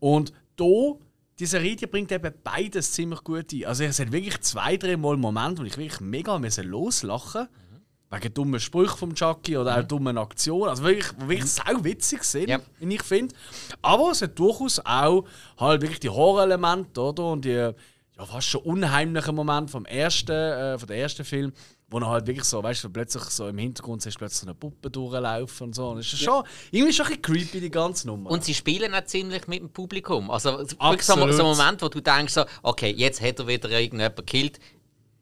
[0.00, 0.64] Und da
[1.40, 3.64] die Serie die bringt eben beides ziemlich gut ein.
[3.64, 7.48] Also es hat wirklich zwei, drei Mal Momente, wo ich wirklich mega loslachen
[8.12, 10.68] Wegen dummen Sprüchen vom Chucky oder auch dummen Aktionen.
[10.68, 12.58] Also wirklich, die wirklich sau witzig sind, Ja.
[12.80, 13.34] wie ich finde.
[13.82, 15.24] Aber es hat durchaus auch
[15.56, 17.24] halt wirklich die Horror-Elemente, oder?
[17.30, 17.72] Und die ja,
[18.26, 21.52] fast schon unheimlichen Momente vom ersten, äh, von der ersten Film,
[21.90, 24.46] wo er halt wirklich so, weißt du, plötzlich so im Hintergrund siehst du plötzlich so
[24.46, 25.88] eine Puppe durchlaufen und so.
[25.90, 28.30] Und es ist schon, irgendwie schon ein bisschen creepy, die ganze Nummer.
[28.30, 30.30] Und sie spielen auch ziemlich mit dem Publikum.
[30.30, 33.68] Also wirklich so, so ein Moment, wo du denkst, so, okay, jetzt hat er wieder
[33.70, 34.60] irgendjemand gekillt,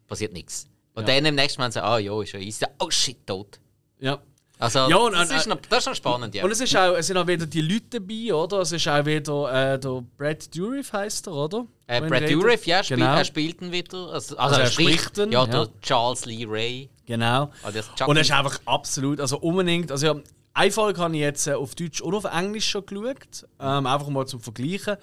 [0.07, 0.67] passiert nichts.
[0.95, 1.15] Und Ja.
[1.15, 2.67] dann im nächsten Mal so, ah ja, ist ja easy.
[2.79, 3.59] Oh shit, tot.
[4.01, 4.19] ja.
[4.61, 6.45] Also, Ja, und- das, und- ist noch, das ist noch spannend, ja.
[6.45, 8.59] Und es, ist auch, es sind auch wieder die Leute dabei, oder?
[8.61, 11.67] Es ist auch wieder äh, der Brad Dourif heißt er, oder?
[11.87, 12.29] Äh, Brad.
[12.31, 13.15] Dourif, ja, spielt, Genau.
[13.15, 13.99] er spielt ihn wieder.
[14.13, 15.47] Also, also, Also er, er spricht, spricht ihn, ja, ja.
[15.47, 16.89] der Charles Lee Ray.
[17.07, 17.51] Genau.
[17.97, 18.05] Chucky.
[18.11, 20.15] Und es ist einfach absolut, also unbedingt, also ja,
[20.55, 24.09] eine Folge habe ich jetzt äh, auf Deutsch und auf Englisch schon geschaut, ähm, einfach
[24.09, 24.97] mal zum Vergleichen.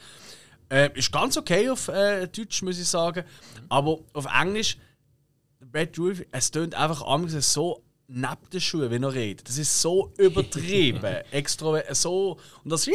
[0.70, 3.24] Äh, ist ganz okay auf äh, Deutsch, muss ich sagen,
[3.70, 4.78] aber auf Englisch,
[5.72, 7.04] Brad Dourif, es tönt einfach
[7.40, 9.48] so neben den Schuhen, wenn er redet.
[9.48, 12.88] Das ist so übertrieben, extra so und das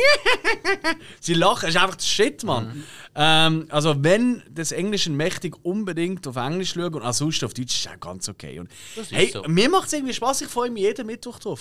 [1.21, 2.85] Sie lachen, es ist einfach Shit, Mann.
[3.15, 7.87] Ähm, also wenn das Englischen mächtig unbedingt auf Englisch schauen und ansonsten auf Deutsch ist
[7.87, 8.61] es auch ganz okay.
[8.61, 8.71] Und,
[9.11, 9.43] hey, so.
[9.49, 11.61] mir macht es irgendwie Spaß, ich freue mich jeden Mittwoch drauf.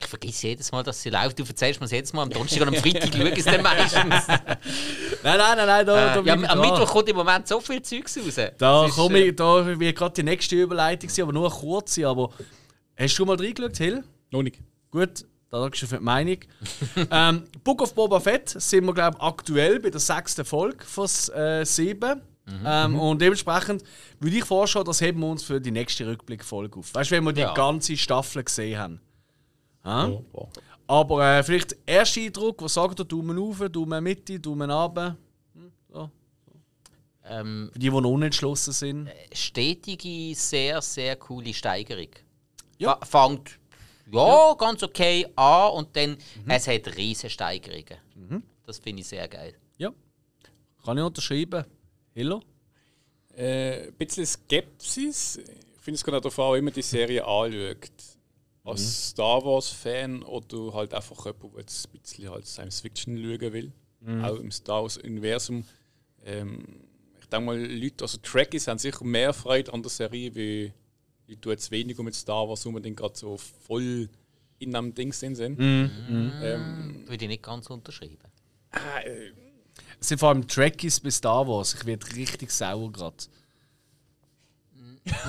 [0.00, 1.40] Ich vergesse jedes Mal, dass sie läuft.
[1.40, 3.62] Du erzählst mir das jedes Mal am Donnerstag und am Freitag schaue ich es dann
[3.62, 4.28] meistens.
[4.28, 4.38] Nein,
[5.24, 6.70] nein, nein, nein, da, da Äh, ja, bin ich am dran.
[6.70, 8.34] Mittwoch kommt im Moment so viel Zeugs raus.
[8.36, 11.50] Da, Das ist, komm äh, ich, da wird gerade die nächste Überleitung sein, aber nur
[11.50, 12.06] eine kurze.
[12.06, 12.30] Aber
[12.98, 14.04] hast du schon mal reingeschaut, Hill?
[14.30, 14.58] Noch nicht.
[14.90, 16.38] Gut, danke schön für die Meinung.
[17.10, 21.06] ähm, Book of Boba Fett sind wir, glaube ich, aktuell bei der sechsten Folge von
[21.34, 22.20] äh, sieben.
[22.64, 23.84] Ähm, und dementsprechend
[24.20, 26.94] würde ich vorschlagen, das heben wir uns für die nächste Rückblickfolge auf.
[26.94, 27.52] Weißt du, wenn wir die Ja.
[27.52, 29.00] ganze Staffel gesehen haben.
[29.84, 30.08] Ha?
[30.08, 30.46] Ja.
[30.86, 33.04] Aber äh, vielleicht erster Eindruck, was sagt ihr?
[33.04, 35.18] Daumen auf, Daumen Mitte, Daumen runter?
[35.54, 36.10] Hm, so.
[37.28, 39.10] ähm, Für die, die noch unentschlossen sind.
[39.34, 42.08] stetige, sehr, sehr coole Steigerung.
[42.78, 42.98] Ja.
[43.04, 43.58] Fängt
[44.10, 46.16] ja, ganz okay an und dann
[46.46, 48.42] es hat riesen Steigerungen.
[48.64, 49.54] Das finde ich sehr geil.
[49.76, 49.92] Ja.
[50.84, 51.64] Kann ich unterschreiben.
[52.14, 52.42] Hillo?
[53.36, 55.36] Äh, ein bisschen Skepsis.
[55.36, 57.90] Ich finde es gerade darauf an, wie man die Serie anschaut.
[58.64, 63.52] Als Star Wars-Fan oder halt einfach jemand, der jetzt ein bisschen halt Science Fiction schauen
[63.52, 63.72] will.
[64.22, 65.64] Auch im Star Wars-Universum.
[66.24, 66.64] Ähm,
[67.20, 70.72] ich denke mal, Leute, also Trekkies haben sicher mehr Freude an der Serie, wie
[71.28, 74.08] Leute, die jetzt weniger mit Star Wars unbedingt gerade so voll
[74.58, 75.38] in einem Ding sind.
[75.40, 78.18] Ähm, Würde ich nicht ganz unterschreiben.
[79.04, 79.30] äh,
[80.00, 81.74] Es sind vor allem Trekkies bis Star Wars.
[81.74, 83.16] Ich werde richtig sauer gerade.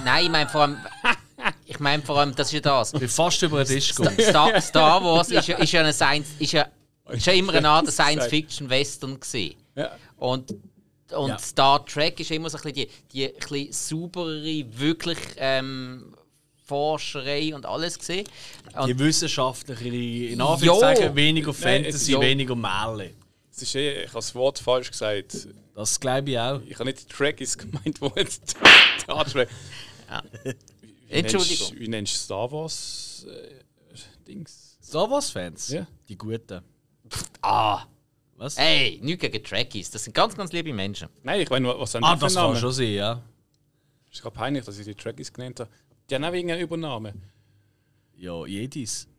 [0.03, 0.77] Nein, ich meine vor allem.
[1.65, 2.93] Ich meine vor allem, das ist ja das.
[2.93, 4.19] Ich bin fast über den Tisch gegangen.
[4.19, 6.67] Star, Star Wars ist ja, ist ja, eine Science, ist ja,
[7.11, 9.55] ist ja immer eine Art Science-Fiction-Western gewesen.
[9.75, 9.95] ja.
[10.17, 10.53] Und,
[11.13, 11.37] und Ja.
[11.39, 16.13] Star Trek ist immer so ein bisschen die, die ein sauberere, wirklich ähm,
[16.65, 18.27] Forscherei und alles gesehen.
[18.75, 19.87] Und Die wissenschaftliche,
[20.33, 21.15] in Anführungszeichen, Jo.
[21.15, 22.21] weniger Nein, es- Fantasy, jo.
[22.21, 23.15] weniger Märchen.
[23.51, 25.47] Es ist eh, ich habe das Wort falsch gesagt.
[25.75, 26.61] Das glaube ich auch.
[26.65, 28.55] Ich habe nicht Trekkies gemeint, wo jetzt
[29.01, 29.49] Star Trek.
[30.43, 30.53] Wie
[31.09, 31.67] Entschuldigung.
[31.69, 33.49] nennst- Wie nennst du Star Wars äh,
[34.27, 34.77] Dings?
[34.83, 35.69] Star Wars-Fans?
[35.69, 35.87] Ja.
[36.07, 36.61] Die Guten.
[37.41, 37.83] ah,
[38.39, 38.57] Was?
[38.57, 39.91] Hey, nichts gegen Trekkies.
[39.91, 41.09] Das sind ganz, ganz liebe Menschen.
[41.23, 43.21] Nein, ich meine, was haben ah, die für das einen kann schon sein, ja.
[44.09, 45.69] Ist gerade peinlich, dass ich die Trekkies genannt habe.
[46.09, 47.21] Die haben auch irgendeinen Übernamen.
[48.15, 49.09] Ja, jedis.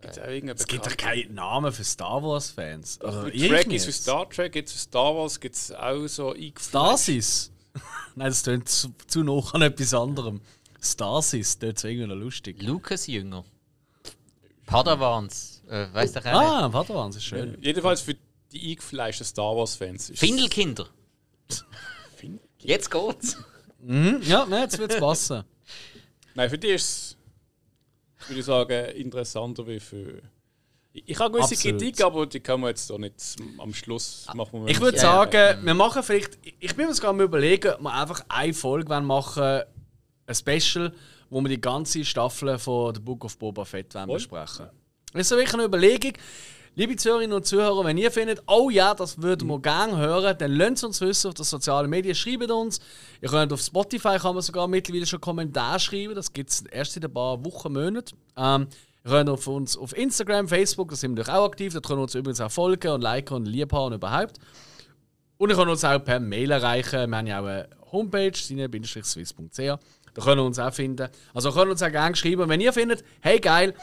[0.00, 2.98] Gibt's auch irgendeinen Es gibt doch keinen Namen für Star Wars-Fans.
[3.02, 3.84] Also, nicht.
[3.84, 6.34] für Star Trek, gibt es für Star Wars gibt es auch so.
[6.58, 7.52] Stasis?
[8.14, 10.40] Nein, das klingt zu, zu nah an etwas anderem.
[10.80, 12.62] Stasis, das ist irgendwie noch lustig.
[12.62, 13.44] Lucas Jünger.
[14.64, 15.53] Padawans.
[15.68, 16.50] Äh, weiss doch auch nicht.
[16.50, 17.56] Ah, warte mal, das ist schön.
[17.60, 18.14] Jedenfalls für
[18.52, 20.10] die eingefleischten Star Wars-Fans.
[20.10, 20.86] ist Findelkinder.
[22.16, 23.36] Fin- Jetzt geht's.
[23.80, 25.44] Mhm, ja, ne, jetzt wird es passen.
[26.34, 27.16] Nein, für die ist
[28.20, 30.22] es, würde ich sagen, interessanter wie für.
[30.92, 31.80] Ich ich habe gewisse Absolut.
[31.80, 33.14] Kritik, aber die kann man jetzt doch nicht
[33.58, 34.64] am Schluss machen.
[34.64, 36.38] wir Ich würde Ja, sagen, wir machen vielleicht.
[36.60, 39.62] Ich bin mir sogar am überlegen, ob wir einfach eine Folge wollen machen
[40.26, 40.94] ein Special,
[41.28, 44.16] wo wir die ganze Staffel von The Book of Boba Fett wollen Voll.
[44.16, 44.70] besprechen.
[45.14, 46.12] Das ist wirklich eine Überlegung.
[46.74, 50.50] Liebe Zuhörerinnen und Zuhörer, wenn ihr findet, oh ja, das würden wir gerne hören, dann
[50.50, 52.80] lasst uns wissen auf den sozialen Medien, schreibt uns.
[53.20, 56.96] Ihr könnt auf Spotify kann man sogar mittlerweile schon Kommentare schreiben, das gibt es erst
[56.96, 58.16] in ein paar Wochen, Monaten.
[58.36, 58.66] Ähm,
[59.04, 62.04] ihr könnt auf uns auf Instagram, Facebook, da sind wir auch aktiv, da können wir
[62.04, 64.40] uns übrigens auch folgen und liken und lieb haben und überhaupt.
[65.36, 67.08] Und ihr könnt uns auch per Mail erreichen.
[67.08, 69.78] Wir haben ja auch eine Homepage, sine-swiss.ch.
[70.14, 71.08] Da können wir uns auch finden.
[71.34, 72.48] Also könnt ihr uns auch gerne schreiben.
[72.48, 73.74] Wenn ihr findet, hey geil,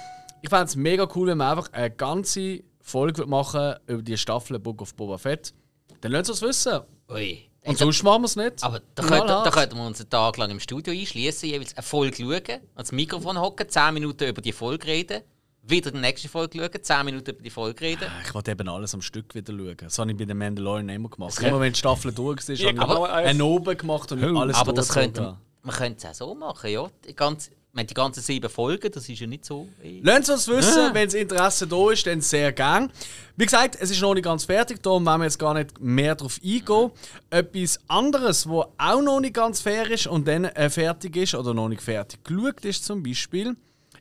[0.41, 4.59] ich fände es mega cool, wenn wir einfach eine ganze Folge machen über die Staffel
[4.59, 5.53] Book of Boba Fett,
[6.01, 6.81] dann lasst uns wissen.
[7.09, 7.51] Ui.
[7.63, 8.63] Und sonst machen wir es nicht.
[8.63, 11.83] Aber da könnten, da könnten wir uns einen Tag lang im Studio einschließen, jeweils eine
[11.83, 15.21] Folge schauen, ans Mikrofon hocken, 10 Minuten über die Folge reden,
[15.61, 18.07] wieder die nächste Folge schauen, 10 Minuten über die Folge reden.
[18.25, 19.77] Ich wollte eben alles am Stück wieder schauen.
[19.77, 21.39] Das habe ich bei den Mandalorian immer gemacht.
[21.39, 24.89] Immer wenn die Staffel durch ist, habe ich einen oben gemacht und alles Aber das
[24.89, 26.89] könnte, man könnte es auch so machen, ja.
[27.07, 29.67] Die, ganze, ich meine, die ganzen sieben Folgen, das ist ja nicht so.
[30.01, 32.91] Lasst uns wissen, wenn das Interesse da ist, dann sehr gern.
[33.37, 36.15] Wie gesagt, es ist noch nicht ganz fertig, darum wollen wir jetzt gar nicht mehr
[36.15, 36.91] darauf eingehen.
[37.29, 41.53] Etwas anderes, was auch noch nicht ganz fair ist und dann äh, fertig ist oder
[41.53, 43.55] noch nicht fertig geschaut ist, zum Beispiel,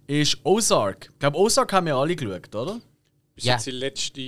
[0.06, 1.08] ist Ozark.
[1.12, 2.80] Ich glaube, Ozark haben wir alle geschaut, oder?
[3.40, 3.54] Bis Ja.
[3.54, 4.20] jetzt die letzte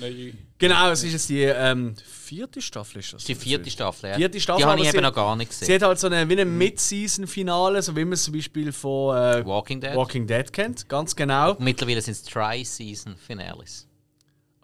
[0.00, 0.32] neue.
[0.58, 2.98] Genau, es ist jetzt die ähm, vierte Staffel.
[2.98, 4.16] Ist das Die vierte Staffel, ja.
[4.16, 5.74] Vierte Staffel, die habe ich eben sie- noch gar nicht Sie gesehen.
[5.76, 9.46] hat halt so eine, wie ein Mid-Season-Finale, so wie man es zum Beispiel von äh,
[9.46, 9.94] Walking Dead.
[9.94, 10.88] Walking Dead kennt.
[10.88, 11.54] Ganz genau.
[11.60, 13.86] Mittlerweile sind es Tri-Season-Finales.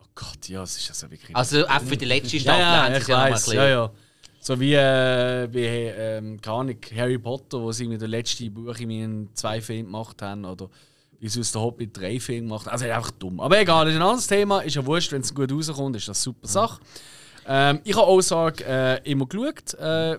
[0.03, 1.37] Oh Gott, ja, es ist also wirklich.
[1.37, 3.45] Also auch für die letzte Ja, Staffel ja, haben sie ja noch mal ein weiß.
[3.45, 3.93] bisschen- Ja, ja.
[4.41, 8.77] So wie, äh, wie ähm, keine Ahnung, Harry Potter, wo sie irgendwie das letzte Buch
[8.79, 10.45] in zwei Filmen gemacht haben.
[10.45, 10.69] Oder
[11.21, 12.69] wie sie aus der Hobbit drei Filme haben.
[12.69, 13.41] Also einfach dumm.
[13.41, 14.61] Aber egal, das ist ein anderes Thema.
[14.61, 16.81] Ist ja wurscht, wenn es gut rauskommt, ist das eine super Sache.
[17.47, 19.75] Ähm, ich habe Ozark äh, immer geschaut.
[19.75, 20.19] Äh,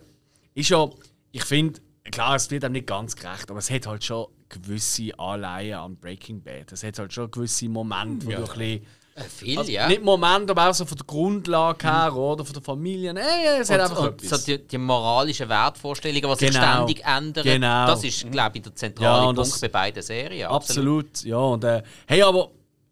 [0.55, 0.89] ist ja,
[1.31, 1.79] ich finde,
[2.11, 5.97] klar, es wird einem nicht ganz gerecht, aber es hat halt schon gewisse Anleihen an
[5.97, 6.71] Breaking Bad.
[6.71, 8.37] Es hat halt schon gewisse Momente, wo Ja.
[8.37, 8.85] du ein bisschen
[9.17, 9.87] Äh, Viel, also ja.
[9.87, 13.15] Nicht Moment, aber auch so von der Grundlage her oder von der Familie.
[13.15, 14.45] Ey, es hat einfach und, und etwas.
[14.45, 16.73] so die, die moralischen Wertvorstellungen, die sich Genau.
[16.85, 17.87] ständig ändern, Genau.
[17.87, 20.47] das ist, glaube ich, der Ja, zentrale und Punkt das- bei beiden Serien.
[20.49, 21.37] Absolut, ja.
[21.37, 22.51] Und, äh, hey, aber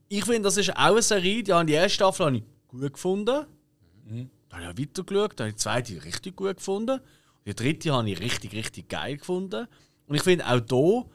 [0.09, 2.93] ich finde, das ist auch eine Serie, die ich die erste Staffel habe ich gut
[2.93, 3.45] gefunden.
[4.05, 4.29] Mhm.
[4.49, 6.91] Dann habe ich weitergeschaut, dann habe ich die zweite richtig gut gefunden.
[6.99, 7.01] Und
[7.45, 9.67] die dritte habe ich richtig, richtig geil gefunden.
[10.07, 11.05] Und ich finde auch hier,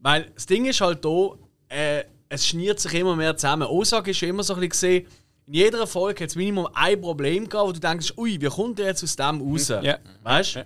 [0.00, 1.38] weil das Ding ist halt hier,
[1.68, 3.68] äh, es schniert sich immer mehr zusammen.
[3.68, 5.06] Osaka ist schon immer so ein bisschen gesehen,
[5.46, 8.78] in jeder Folge hat es Minimum ein Problem gehabt, wo du denkst, ui, wie kommt
[8.78, 9.68] der jetzt aus dem raus?
[9.68, 9.98] Ja.
[10.22, 10.58] Weißt du?
[10.60, 10.64] Ja.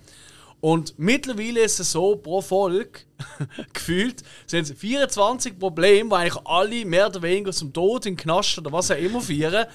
[0.61, 3.01] Und mittlerweile ist es so, pro Folge,
[3.73, 8.59] gefühlt, sind es 24 Probleme, die eigentlich alle mehr oder weniger zum Tod in Knast
[8.59, 9.67] oder was auch immer führen.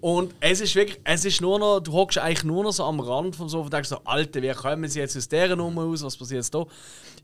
[0.00, 2.98] Und es ist wirklich, es ist nur noch, du hockst eigentlich nur noch so am
[2.98, 6.02] Rand vom Sofa und denkst so, Alter, wie kommen sie jetzt aus dieser Nummer raus,
[6.02, 6.64] was passiert jetzt da?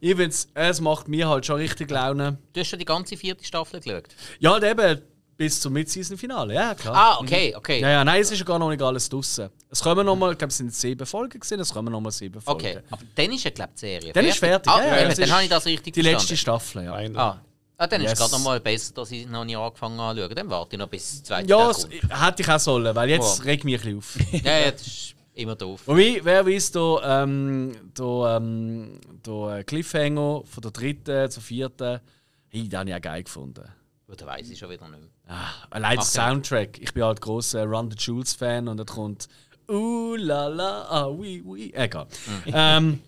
[0.00, 2.38] Ich find's, es macht mir halt schon richtig Laune.
[2.52, 4.04] Du hast schon die ganze vierte Staffel geschaut?
[4.38, 5.00] Ja, und eben
[5.38, 6.94] bis zum Mid-Season-Finale, ja klar.
[6.96, 7.80] Ah, okay, okay.
[7.80, 9.48] Ja, ja, nein, es ist ja gar noch nicht alles draussen.
[9.70, 12.60] Es kommen nochmal, ich glaube, es sind sieben Folgen gesehen, es kommen nochmal sieben Folgen.
[12.60, 15.02] Okay, aber dann ist ja, glaube ich, die Serie Dann ist fertig, Ah, ja, ja,
[15.08, 16.60] dann ist habe ich das richtig Die letzte verstanden.
[16.60, 17.20] Staffel, ja.
[17.20, 17.40] Ah.
[17.76, 18.12] ah, dann ist Yes.
[18.14, 20.34] es gerade noch mal besser, dass ich noch nicht angefangen habe zu schauen.
[20.34, 21.88] Dann warte ich noch bis zweite Ja, kommt.
[21.92, 23.44] hätte ich auch sollen, weil jetzt Ja.
[23.44, 24.16] regt mich ein bisschen auf.
[24.44, 25.82] Ja, ja, das ist immer doof.
[25.86, 32.00] Wobei, wer weiß, der, ähm, der, ähm, der Cliffhanger von der dritten zur vierten,
[32.48, 33.62] hey, den habe ich auch geil gefunden.
[34.08, 35.08] Dann weiss ich schon wieder nicht mehr.
[35.28, 36.78] Ah, allein der ja Soundtrack.
[36.80, 39.28] Ich bin halt großer Run the Jules Fan und dann kommt
[39.70, 41.70] Uh la la, ah oui, oui.
[41.74, 42.06] Egal.
[42.46, 43.00] ähm,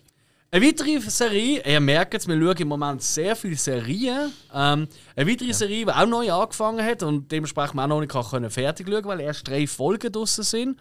[0.53, 4.31] eine weitere Serie, ihr merkt es, wir schauen im Moment sehr viele Serien.
[4.53, 8.51] Ähm, eine weitere Serie, die auch neu angefangen hat und dementsprechend auch noch nicht können
[8.51, 10.79] fertig schauen weil erst drei Folgen draussen sind.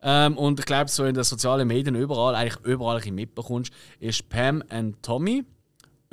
[0.00, 3.72] Ähm, und ich glaube, so in den sozialen Medien überall, eigentlich überall ein bisschen mitbekommst,
[4.00, 5.44] ist Pam and Tommy.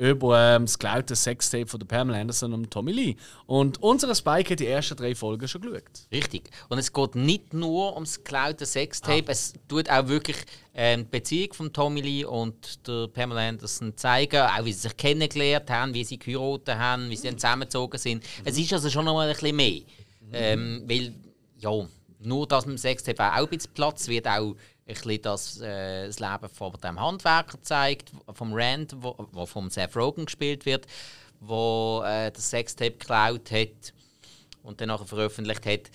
[0.02, 3.16] Über ähm, das geklaute Sextape von der Pamela Anderson und Tommy Lee.
[3.46, 6.08] Und unser Spike hat die ersten drei Folgen schon geschaut.
[6.10, 6.50] Richtig.
[6.68, 10.38] Und es geht nicht nur ums geklaute Sextape, es tut auch wirklich
[10.74, 14.96] ähm, die Beziehung von Tommy Lee und der Pamela Anderson zeigen, auch wie sie sich
[14.96, 18.24] kennengelernt haben, wie sie geheiratet haben, wie sie dann zusammengezogen sind.
[18.44, 19.82] Es ist also schon noch mal ein bisschen mehr.
[20.32, 21.14] Ähm, weil,
[21.58, 21.70] ja,
[22.18, 24.56] nur dass dem Sextape auch ein bisschen Platz wird, auch
[24.86, 29.70] ein bisschen das, äh, das Leben von dem Handwerker zeigt, vom Rand, wo, wo vom
[29.70, 30.86] Seth Rogen gespielt wird,
[31.40, 33.92] wo äh, das Sextape geklaut hat
[34.62, 35.90] und dann veröffentlicht hat.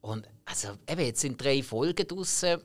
[0.00, 2.60] Und also, eben, jetzt sind drei Folgen draussen.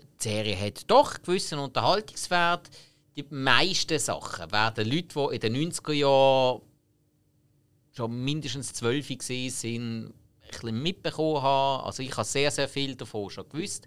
[0.00, 2.70] Die Serie hat doch gewissen Unterhaltungswert.
[3.16, 6.62] Die meisten Sachen werden Leute, die in den 90er Jahren
[7.92, 10.14] schon mindestens zwölf waren, ein
[10.48, 11.84] bisschen mitbekommen haben.
[11.84, 13.86] Also ich habe sehr, sehr viel davon schon gewusst.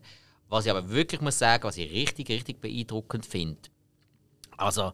[0.49, 3.57] Was ich aber wirklich muss sagen, was ich richtig, richtig beeindruckend finde.
[4.55, 4.93] Also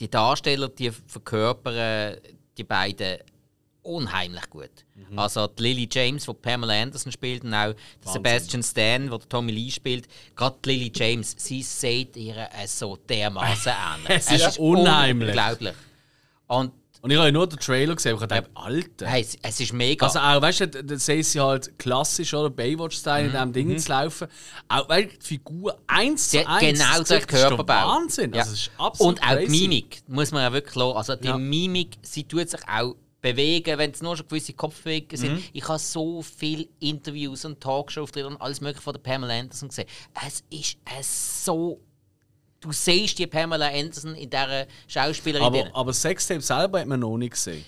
[0.00, 2.16] die Darsteller, die verkörpern
[2.56, 3.18] die beiden
[3.82, 4.70] unheimlich gut.
[5.16, 7.74] Also die Lily James, die Pamela Anderson spielt, und auch
[8.04, 10.08] Sebastian Stan, der Tommy Lee spielt.
[10.34, 13.72] Gerade Lily James, sie sieht ihr so dermaßen
[14.08, 14.26] ähnlich.
[14.26, 15.28] Es ist unheimlich.
[15.28, 15.74] Unglaublich.
[16.46, 16.72] Und
[17.02, 19.06] Und ich habe ja nur den Trailer gesehen, und ich dachte, Alter.
[19.08, 20.06] hey, es, es ist mega.
[20.06, 22.48] Also auch, weißt du, da sehen sie halt klassisch, oder?
[22.48, 23.34] Baywatch-Style Mhm.
[23.34, 24.28] in diesem Ding zu laufen.
[24.68, 26.78] Auch, weil die Figur eins zu eins.
[26.78, 27.88] genau das doch Körperbau.
[27.88, 28.32] Wahnsinn.
[28.32, 28.42] Ja.
[28.42, 29.48] Also, ist absolut Und auch die.
[29.48, 30.96] Mimik, muss man ja wirklich lassen.
[30.96, 31.36] Also die Ja.
[31.36, 35.32] Mimik, sie tut sich auch bewegen, wenn es nur schon gewisse Kopfbewegungen sind.
[35.34, 35.44] Mhm.
[35.52, 39.88] Ich habe so viele Interviews und Talkshow-Auftritte und alles mögliche von der Pamela Anderson gesehen.
[40.24, 41.80] Es ist so...
[42.62, 45.44] Du siehst die Pamela Anderson in dieser Schauspielerin.
[45.44, 45.70] Aber, drin.
[45.74, 47.64] aber Sextape selber hat man noch nicht gesehen.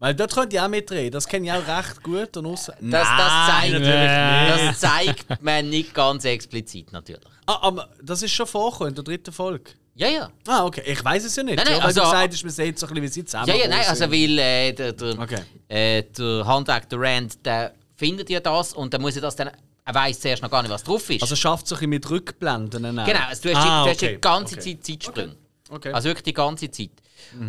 [0.00, 1.12] Weil dort könnt ihr auch mitreden.
[1.12, 2.36] Das kenne ich auch recht gut.
[2.36, 7.22] Und das, das, zeigt, natürlich das zeigt man nicht ganz explizit, natürlich.
[7.46, 9.70] Ah, aber das ist schon vorgekommen in der dritten Folge.
[9.94, 10.30] Ja, ja.
[10.48, 10.82] Ah, okay.
[10.86, 11.56] Ich weiß es ja nicht.
[11.56, 13.24] Nein, nein, ja, weil also- du gesagt hast, man sieht so ein bisschen, wie sie
[13.24, 15.40] zusammen Ja, ja, nein, also weil äh, der, der, Okay.
[15.68, 19.50] äh, der Handwerk, der Rand, der findet ja das und dann muss er das dann,
[19.84, 21.22] er weiß zuerst noch gar nicht, was drauf ist.
[21.22, 22.98] Also schafft es ein bisschen mit Rückblenden.
[22.98, 23.04] auch.
[23.04, 24.14] genau, also du hast, ah, die, du hast okay.
[24.14, 24.76] die ganze okay.
[24.76, 25.36] Zeit Zeitsprünge.
[25.70, 25.92] Okay.
[25.92, 26.90] Also wirklich die ganze Zeit.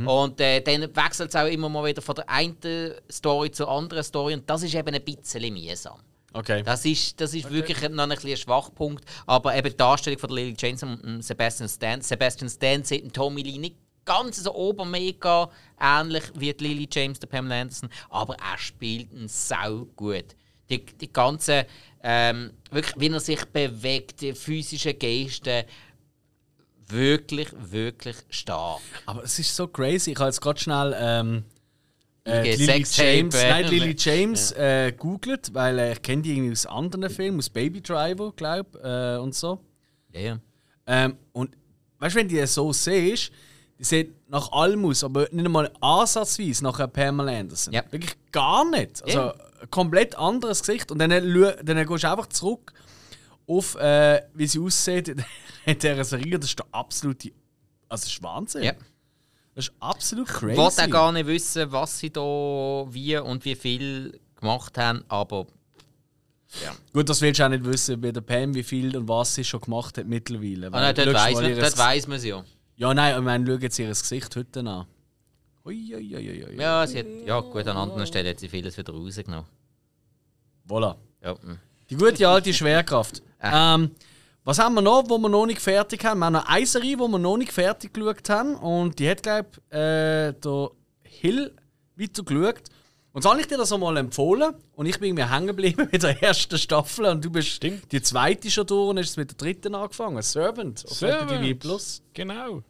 [0.06, 2.56] Und äh, dann wechselt es auch immer mal wieder von der einen
[3.12, 6.00] Story zur anderen Story und das ist eben ein bisschen mühsam.
[6.34, 6.64] okay.
[6.64, 9.04] Das ist, das ist wirklich noch ein, bisschen ein Schwachpunkt.
[9.26, 12.02] Aber eben die Darstellung von Lily James und dem Sebastian Stan.
[12.02, 13.76] Sebastian Stan sieht Tommy Lee nicht
[14.06, 17.90] ganz so obermega ähnlich wie Lily James, der Pamela Anderson.
[18.10, 20.36] Aber er spielt ihn sau gut.
[20.78, 21.65] Die, die ganze,
[22.01, 25.63] ähm, wirklich, wie er sich bewegt, die physischen Gesten,
[26.88, 28.82] wirklich, wirklich stark.
[29.05, 30.11] Aber es ist so crazy.
[30.11, 31.43] Ich habe jetzt gerade schnell ähm,
[32.26, 36.65] äh, Lily James, nein, Lily James äh, googelt, weil äh, ich kenne die irgendwie aus
[36.65, 39.59] anderen Filmen, aus Baby Driver, glaube äh, und so.
[40.11, 40.39] Ja, ja.
[40.88, 41.55] Ähm, und
[41.99, 43.32] weißt du, wenn du die so siehst,
[43.80, 47.74] die sieht nach allem aus, aber nicht einmal ansatzweise nach Pamela Anderson.
[47.74, 47.84] Ja.
[47.89, 49.03] Wirklich gar nicht.
[49.03, 49.36] Also Ja.
[49.64, 50.91] Ein komplett anderes Gesicht.
[50.91, 52.74] Und dann, lü- dann gehst du einfach zurück
[53.47, 55.24] auf, äh, wie sie aussieht in-
[55.80, 56.38] dieser Serie.
[56.39, 57.30] Das ist der absolute.
[57.89, 58.64] Also, das ist Wahnsinn.
[58.64, 58.74] Ja.
[59.55, 60.57] Das ist absolut Ich crazy.
[60.57, 62.22] wollte auch gar nicht wissen, was sie da
[62.89, 65.47] wie und wie viel gemacht haben, aber
[66.91, 69.43] Gut, das willst du auch nicht wissen bei der Pam, wie viel und was sie
[69.43, 70.68] schon gemacht hat mittlerweile.
[70.68, 72.43] ah, nein, dort schau weiss man, ihres- dort weiss man es ja.
[72.76, 74.86] Ja, nein, ich meine, schau jetzt ihr Gesicht heute an.
[75.66, 76.55] Ui, ui, ui, ui, ui.
[76.59, 79.45] Ja, sie hat, ja gut, an anderen Stellen hat sie vieles wieder rausgenommen.
[80.68, 80.95] Voilà.
[81.22, 81.59] Ja, mm.
[81.89, 83.22] Die gute alte Schwerkraft.
[83.41, 83.91] ähm,
[84.43, 86.20] was haben wir noch, wo wir noch nicht fertig haben?
[86.20, 88.55] Wir haben noch eine Serie, wo wir noch nicht fertig geschaut haben.
[88.55, 90.72] Und die hat, glaube ich, äh, der
[91.03, 91.55] Hill
[91.95, 92.64] weiter geschaut.
[93.14, 94.55] Und so habe ich dir das einmal empfohlen.
[94.74, 97.05] Und ich bin irgendwie hängen geblieben mit der ersten Staffel.
[97.05, 100.22] Und du bist die zweite schon durch und hast mit der dritten angefangen.
[100.22, 101.32] Servant auf Servant.
[101.32, 102.01] Apple TV Plus.
[102.14, 102.64] Genau.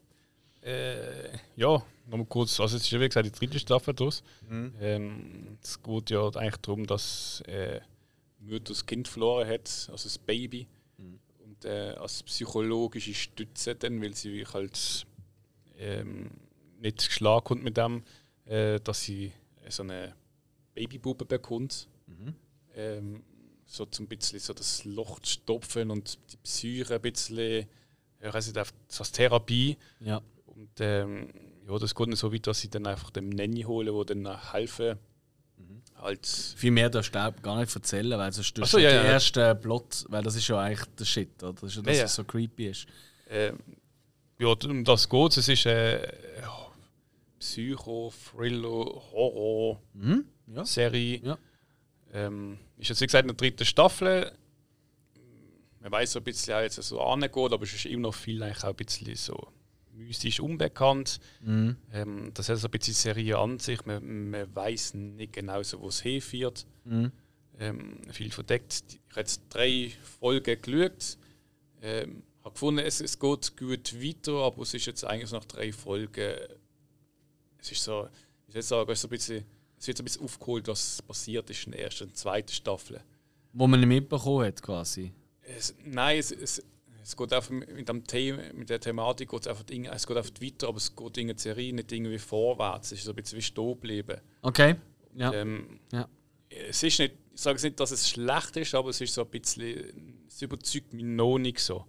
[0.62, 1.82] Äh, ja,
[2.14, 2.60] nochmal kurz.
[2.60, 4.24] Also, es ist ja wie gesagt die dritte Staffel draus.
[4.50, 7.82] Ähm, es geht ja eigentlich darum, dass äh,
[8.40, 10.68] Mutter das Kind verloren hat, also das Baby.
[10.98, 15.06] Und äh, als psychologische Stütze, dann, weil sie halt
[15.78, 16.32] ähm,
[16.80, 18.04] nicht geschlagen kommt mit dem,
[18.46, 19.32] äh, dass sie
[19.70, 20.16] so eine
[20.74, 21.88] Babybube bekommt.
[22.76, 23.24] Ähm,
[23.66, 27.68] so zum bisschen so das Loch zu stopfen und die Psyche ein bisschen,
[28.20, 29.78] ich weiss nicht, einfach so als Therapie.
[30.00, 30.22] Ja.
[30.46, 31.30] Und ähm,
[31.68, 34.52] ja, das geht nicht so weit, dass sie dann einfach den Nanny holen, wo dann
[34.52, 34.98] helfen.
[35.96, 39.12] Halt, Viel mehr darfst du gar nicht erzählen, weil sonst Ach so, ja, den ja.
[39.14, 41.54] ersten Plot, weil das ist ja eigentlich der Shit, oder?
[41.54, 42.88] Das ist ja das, Ja, was so creepy ist.
[43.30, 43.58] ähm,
[44.40, 45.48] ja, um das geht es.
[45.48, 46.06] ist äh,
[47.40, 49.82] Psycho, Thriller, Horror,
[50.48, 50.66] Ja.
[50.66, 51.20] Serie.
[51.24, 51.38] Ja.
[52.14, 54.32] Ähm, ist jetzt wie gesagt in der dritten Staffel.
[55.80, 58.42] Man weiß so ein bisschen, auch jetzt so angeht, aber es ist immer noch viel
[58.42, 59.48] eigentlich auch ein bisschen so
[59.94, 61.20] mystisch unbekannt.
[61.94, 63.86] Ähm, das hat so ein bisschen Serie an sich.
[63.86, 66.66] Man, man weiß nicht genau, so, wo es hinführt.
[67.60, 68.84] Ähm, viel verdeckt.
[68.90, 71.18] Ich habe jetzt drei Folgen geschaut.
[71.82, 75.72] Ähm, habe gefunden, es, es geht gut weiter, aber es ist jetzt eigentlich nach drei
[75.72, 76.36] Folgen.
[77.58, 78.10] Es ist so,
[78.48, 79.46] ich sagen, es, ist so ein bisschen,
[79.78, 83.02] es wird so ein bisschen aufgeholt, was passiert ist in der ersten und zweiten Staffel.
[83.54, 85.14] Wo man nicht mitbekommen hat, quasi.
[85.42, 86.64] Es, nein, es, es,
[87.04, 90.42] es geht einfach mit, dem Thema, mit der Thematik geht es einfach es geht einfach
[90.42, 92.92] weiter, aber es geht in der Serie nicht irgendwie vorwärts.
[92.92, 94.22] Es ist so ein bisschen wie stehen geblieben.
[94.42, 94.76] Okay.
[95.14, 95.34] Ja.
[95.34, 96.08] Ähm, ja.
[96.50, 99.22] es ist nicht, ich sage jetzt nicht, dass es schlecht ist, aber es ist so
[99.22, 101.86] ein bisschen, es überzeugt mich noch nicht so.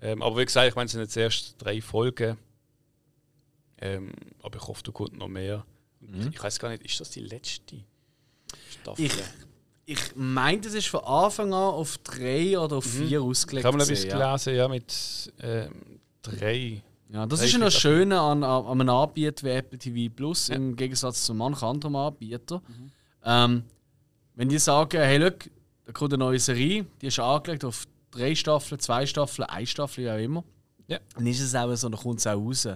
[0.00, 2.38] Ähm, aber wie gesagt, ich meine, es sind jetzt erst drei Folgen.
[3.78, 4.12] Ähm,
[4.42, 5.66] aber ich hoffe, da kommt noch mehr.
[6.00, 7.84] Und Ich weiß gar nicht, ist das die letzte
[8.70, 9.04] Staffel?
[9.04, 9.12] Ich,
[9.92, 13.64] ich meinte, es ist von Anfang an auf drei oder auf vier ich ausgelegt.
[13.66, 14.16] habe noch etwas ja.
[14.36, 15.70] gelesen, ja, mit ähm,
[16.22, 16.82] drei.
[17.12, 20.48] Ja, das Drei, ist ja das Schöne an, an einem Anbieter wie Apple TV Plus,
[20.48, 22.62] im Gegensatz zu manchen anderen Anbietern.
[23.24, 23.64] Ähm,
[24.34, 25.50] wenn die sagen, hey, look,
[25.84, 30.04] da kommt eine neue Serie, die ist angelegt auf drei Staffeln, zwei Staffeln, eine Staffel,
[30.04, 30.44] wie auch immer,
[30.86, 30.98] Ja.
[31.14, 32.66] dann ist es auch so, dann kommt es auch raus.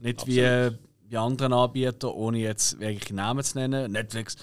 [0.00, 0.70] Nicht wie
[1.10, 4.36] bei anderen Anbietern, ohne jetzt wirklich Namen zu nennen, Netflix,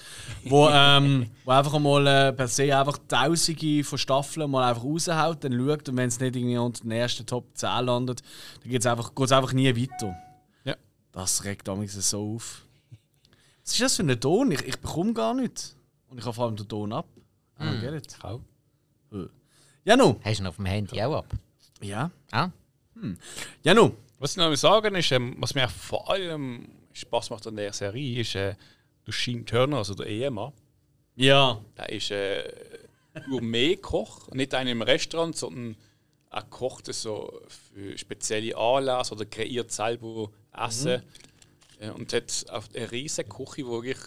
[0.44, 5.44] wo, ähm, wo einfach mal äh, per se einfach Tausende von Staffeln mal einfach raushaut,
[5.44, 8.22] dann schaut und wenn es nicht irgendwie unter den ersten Top 10 landet,
[8.62, 10.16] dann geht es einfach, geht's einfach nie weiter.
[10.64, 10.76] Ja.
[11.12, 12.62] Das regt damals so auf.
[13.62, 14.50] Was ist das für ein Ton?
[14.50, 15.76] Ich, ich bekomme gar nichts.
[16.08, 17.06] Und ich habe vor allem den Ton ab.
[17.56, 17.94] Ah, mm.
[17.94, 18.18] it.
[18.22, 18.40] Auch.
[19.84, 20.16] Ja, nu.
[20.22, 21.26] Hast du ihn auf dem Handy auch ab?
[21.80, 22.10] Ja.
[22.30, 22.50] Ah?
[23.62, 23.92] Ja, nu.
[24.18, 28.20] Was ich noch sagen ist, ähm, was mir vor allem Spaß macht an der Serie,
[28.20, 28.54] ist äh,
[29.06, 30.52] der Sheen Turner, also der Ehemann.
[31.16, 31.60] Ja.
[31.76, 32.44] Der ist äh,
[33.28, 35.76] Gourmet-Koch, nicht einer im Restaurant, sondern
[36.30, 41.02] er kocht so für spezielle Anlässe oder kreiert selber Essen.
[41.78, 43.98] Äh, und hat auf eine riesige Küche, die wirklich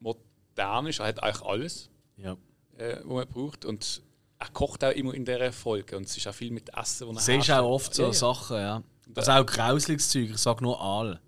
[0.00, 1.00] modern ist.
[1.00, 2.36] Er hat eigentlich alles, Ja.
[2.78, 3.64] äh, was man braucht.
[3.64, 4.02] Und
[4.38, 5.96] er kocht auch immer in dieser Folge.
[5.96, 8.12] Und es ist auch viel mit Essen, das er Siehst auch oft so ja.
[8.12, 8.82] Sachen, ja.
[9.14, 11.20] Also auch grausliches Zeug, ich sag nur Aal.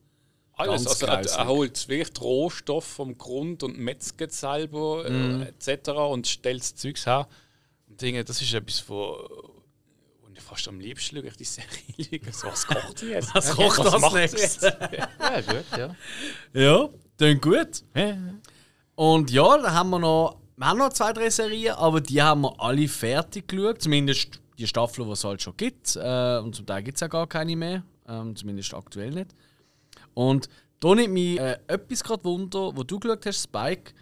[0.55, 0.85] Alles.
[0.85, 1.39] Ganz Also er, grausig.
[1.39, 5.43] er holt wirklich die Rohstoffe vom Grund und metzget selber Mhm.
[5.43, 5.91] äh, etc.
[5.91, 7.29] und stellt das Zeugs her.
[7.89, 9.19] Und Dinge, das ist etwas, wo,
[10.23, 12.21] wo ich fast am liebsten schaue, ich die Serie.
[12.33, 13.33] So, was kocht sie jetzt?
[13.35, 14.63] Was kocht das macht sie nächstes?
[14.63, 14.63] jetzt?
[15.21, 15.97] Ja, gut, ja.
[16.55, 17.83] Ja, klingt gut.
[18.95, 22.41] Und ja, da haben wir noch, wir haben noch zwei, drei Serien, aber die haben
[22.43, 23.83] wir alle fertig geschaut.
[23.83, 25.97] Zumindest die Staffel, die es halt schon gibt.
[25.97, 27.83] Äh, und zum Teil gibt es ja gar keine mehr.
[28.09, 29.35] Ähm, zumindest aktuell nicht.
[30.15, 30.49] Und
[30.81, 33.93] da nimmt mich äh, etwas gerade Wunder, wo du geschaut hast, Spike.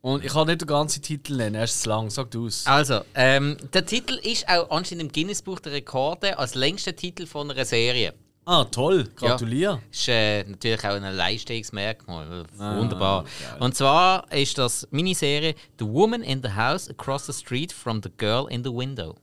[0.00, 2.66] Und ich kann nicht den ganzen Titel nennen, er ist zu lang, sag du es.
[2.66, 7.50] Also, ähm, der Titel ist auch anscheinend im Guinness-Buch der Rekorde als längster Titel von
[7.50, 8.12] einer Serie.
[8.44, 9.80] Ah, toll, gratuliere.
[9.90, 12.44] Ist äh, natürlich auch ein Leistungsmerkmal.
[12.58, 13.24] Ah, Wunderbar.
[13.58, 18.10] Und zwar ist das Miniserie The Woman in the House Across the Street from the
[18.18, 19.16] Girl in the Window.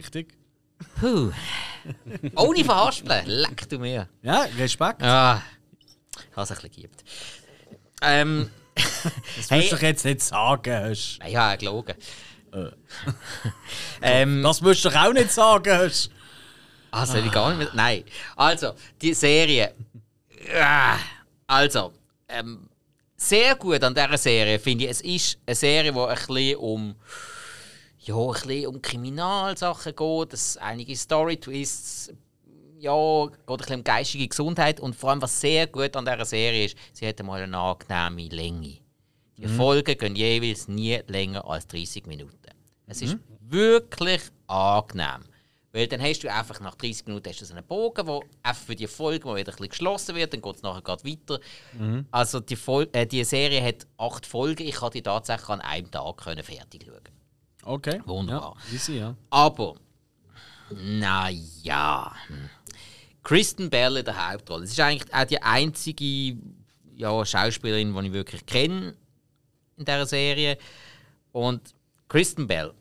[0.00, 0.34] Richtig.
[0.98, 1.30] Puh.
[2.36, 3.26] Ohne Verhaspeln.
[3.26, 4.08] Leck du mir.
[4.22, 5.02] Ja, Respekt.
[5.02, 5.42] Ah,
[6.16, 7.04] ich habe es ein bisschen geübt.
[8.02, 10.72] Ähm, Das musst du jetzt nicht sagen.
[10.90, 11.18] Hast.
[11.20, 11.94] nein, ja, gelogen.
[14.02, 15.70] ähm, Das musst du auch nicht sagen.
[15.78, 16.10] Hast.
[17.04, 17.70] Soll ich gar nicht mehr?
[17.74, 18.04] Nein.
[18.36, 18.72] Also,
[19.02, 19.74] die Serie.
[20.58, 20.96] Ah,
[21.46, 21.92] Also,
[22.28, 22.68] ähm,
[23.16, 26.96] sehr gut an dieser Serie finde ich, es ist eine Serie, die ein bisschen um,
[28.00, 32.12] ja, ein bisschen um Kriminalsachen geht, es einige Story-Twists,
[32.78, 36.24] ja, geht ein bisschen um geistige Gesundheit und vor allem, was sehr gut an dieser
[36.24, 38.78] Serie ist, sie hat mal eine angenehme Länge.
[39.36, 42.36] Die Folgen gehen jeweils nie länger als 30 Minuten.
[42.86, 45.24] Es ist wirklich angenehm.
[45.72, 48.62] Weil dann hast du einfach nach 30 Minuten hast du so einen Bogen, wo einfach
[48.64, 51.40] für die Folge, wo wieder ein bisschen geschlossen wird, dann geht es nachher gerade weiter.
[52.10, 55.90] Also die, Fol äh, die Serie hat acht Folgen, ich konnte die tatsächlich an einem
[55.90, 57.09] Tag können fertig schauen.
[57.62, 58.00] Okay.
[58.06, 58.56] Wunderbar.
[58.68, 59.14] Ja, easy, ja.
[59.30, 59.74] Aber,
[60.70, 62.14] naja.
[63.22, 64.64] Kristen Bell in der Hauptrolle.
[64.64, 66.36] Es ist eigentlich auch die einzige
[66.96, 68.94] ja, Schauspielerin, die ich wirklich kenne
[69.76, 70.58] in dieser Serie.
[71.32, 71.74] Und
[72.08, 72.72] Kristen Bell,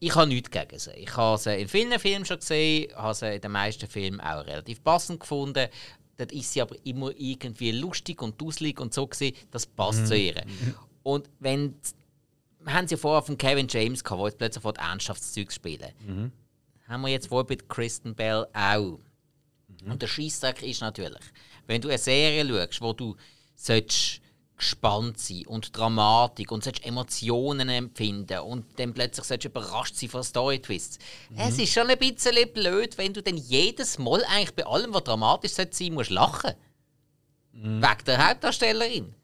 [0.00, 0.92] ich habe nichts gegen sie.
[0.92, 4.46] Ich habe sie in vielen Filmen schon gesehen, habe sie in den meisten Filmen auch
[4.46, 5.68] relativ passend gefunden.
[6.16, 10.16] Dort ist sie aber immer irgendwie lustig und duselig und so gesehen, das passt zu
[10.16, 10.42] ihr.
[11.02, 11.74] Und wenn
[12.66, 15.92] haben sie vorher von Kevin James gehabt, der jetzt plötzlich sofort ernsthaftes Zeug spielen.
[16.88, 19.00] Haben wir jetzt vor bei Kristen Bell auch.
[19.86, 21.22] Und der Scheissdreck ist natürlich,
[21.66, 23.16] wenn du eine Serie schaust, wo du
[23.54, 24.20] sollst
[24.56, 30.22] gespannt sein und Dramatik und sollst Emotionen empfinden und dann plötzlich sollst überrascht sein von
[30.22, 30.98] Story-Twists.
[31.30, 31.38] Mhm.
[31.38, 35.04] Es ist schon ein bisschen blöd, wenn du dann jedes Mal eigentlich bei allem, was
[35.04, 36.54] dramatisch sein musst lachen.
[37.52, 39.14] Wegen der Hauptdarstellerin.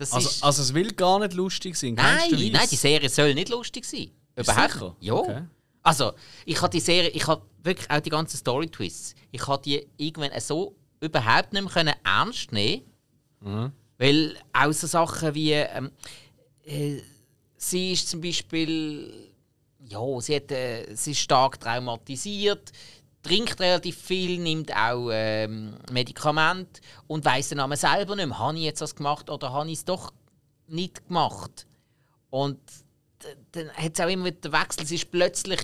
[0.00, 0.16] Das Mhm.
[0.16, 0.42] Also, ist...
[0.42, 1.92] also es will gar nicht lustig sein.
[1.94, 4.10] nein, nein, die Serie soll nicht lustig sein.
[4.34, 4.96] Überhaupt sicher?
[5.00, 5.12] Ja.
[5.12, 5.42] Okay.
[5.82, 6.12] Also,
[6.46, 10.38] ich habe die Serie, ich habe wirklich auch die ganzen Story-Twists, ich habe die irgendwann
[10.40, 12.82] so überhaupt nicht mehr können ernst nehmen
[13.98, 15.90] Weil auch so Sachen wie, ähm,
[16.64, 16.96] äh,
[17.58, 19.30] sie ist zum Beispiel,
[19.84, 22.72] ja, sie, hat, äh, sie ist stark traumatisiert,
[23.22, 28.38] trinkt relativ viel, nimmt auch ähm, Medikamente und weiss den Namen selber nicht mehr.
[28.38, 30.12] Habe ich jetzt das gemacht oder habe ich es doch
[30.68, 31.66] nicht gemacht?
[32.30, 32.58] Und
[33.52, 34.86] dann hat es auch immer wieder den Wechsel.
[34.86, 35.60] Sie ist plötzlich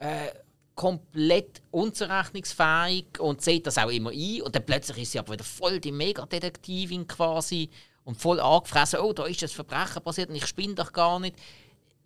[0.00, 0.28] äh,
[0.74, 4.42] komplett unzurechnungsfähig und sieht das auch immer ein.
[4.42, 7.70] Und dann plötzlich ist sie aber wieder voll die Megadetektivin quasi
[8.04, 9.00] und voll angefressen.
[9.00, 11.36] Oh, da ist das Verbrechen passiert und ich spinne doch gar nicht.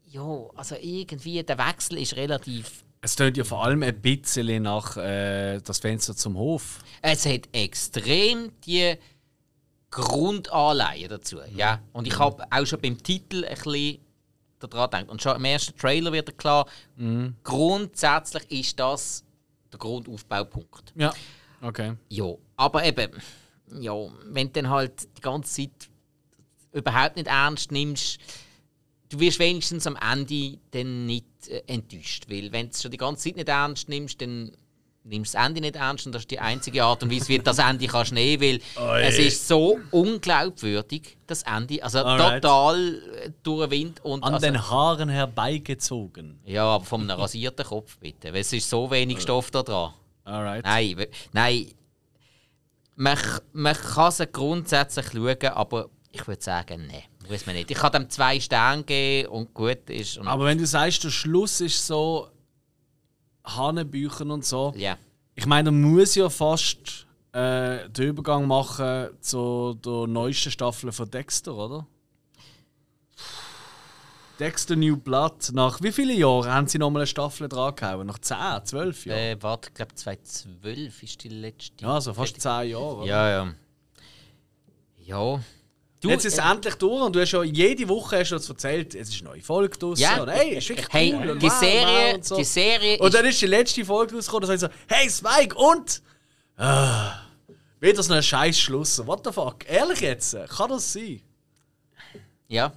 [0.06, 2.84] Ja, also irgendwie, der Wechsel ist relativ.
[3.02, 6.80] Es tönt ja vor allem ein bisschen nach äh, das Fenster zum Hof.
[7.00, 8.94] Es hat extrem die
[9.90, 11.38] Grundanleihen dazu.
[11.54, 11.80] Ja.
[11.92, 13.98] Und ich habe auch schon beim Titel ein bisschen
[14.58, 15.08] daran gedacht.
[15.08, 16.66] Und schon im ersten Trailer wird klar,
[17.42, 19.24] grundsätzlich ist das
[19.72, 20.92] der Grundaufbaupunkt.
[20.94, 21.12] Ja.
[21.62, 21.94] Okay.
[22.08, 23.10] Ja, aber eben,
[23.80, 23.94] ja,
[24.26, 25.90] wenn du dann halt die ganze Zeit
[26.72, 28.18] überhaupt nicht ernst nimmst,
[29.10, 32.24] du wirst wenigstens am Ende dann nicht äh, enttäuscht.
[32.28, 34.52] Weil wenn du es schon die ganze Zeit nicht ernst nimmst, dann
[35.04, 37.38] nimmst du das Ende nicht ernst und das ist die einzige Art und Weise, wie
[37.38, 38.60] das Ende kannst nehmen, weil
[39.02, 41.82] es ist so unglaubwürdig, das Ende.
[41.82, 42.42] Also Alright.
[42.42, 46.40] total äh, durch den Wind und An also, den Haaren herbeigezogen.
[46.44, 49.92] Ja, aber einem rasierten Kopf bitte, weil es ist so wenig Stoff da dran.
[50.24, 50.64] Alright.
[50.64, 51.66] Nein, nein.
[52.96, 53.16] Man,
[53.52, 57.70] man kann sie grundsätzlich schauen, aber ich würde sagen, nein, muss man nicht.
[57.70, 60.18] Ich kann dem zwei Sterne geben und gut ist.
[60.18, 62.28] Und Aber wenn du sagst, der Schluss ist so
[63.44, 64.98] Hanebüchen und so, ja.
[65.34, 71.10] ich meine, da muss ja fast äh, den Übergang machen zu der neuesten Staffel von
[71.10, 71.86] Dexter, oder?
[74.40, 75.50] Dexter New Blood.
[75.52, 78.06] Nach wie vielen Jahren haben sie nochmal eine Staffel dran gehauen?
[78.06, 79.18] Nach 10, 12 Jahren?
[79.18, 81.84] Äh, warte, ich glaube 2012 ist die letzte.
[81.84, 82.96] ja, also fast 10 Jahre.
[82.96, 83.06] Oder?
[83.06, 83.54] Ja, ja.
[84.98, 85.40] Ja.
[86.00, 88.36] Du, Jetzt ist es äh, endlich durch und du hast schon jede Woche hast du
[88.36, 90.00] uns erzählt, es ist eine neue Folge draussen.
[90.00, 90.22] Ja.
[90.22, 91.30] Und hey, ist wirklich hey, cool.
[91.30, 92.36] und die wow, Serie, wow und so.
[92.36, 96.02] die Serie Und dann ist die letzte Folge rausgekommen, da sagt so, hey Spike, und?
[96.56, 97.20] Ah,
[97.80, 99.06] wieder so ein scheiß Schluss.
[99.06, 99.68] What the fuck?
[99.68, 100.36] Ehrlich jetzt?
[100.48, 101.20] Kann das sein?
[102.48, 102.72] Ja.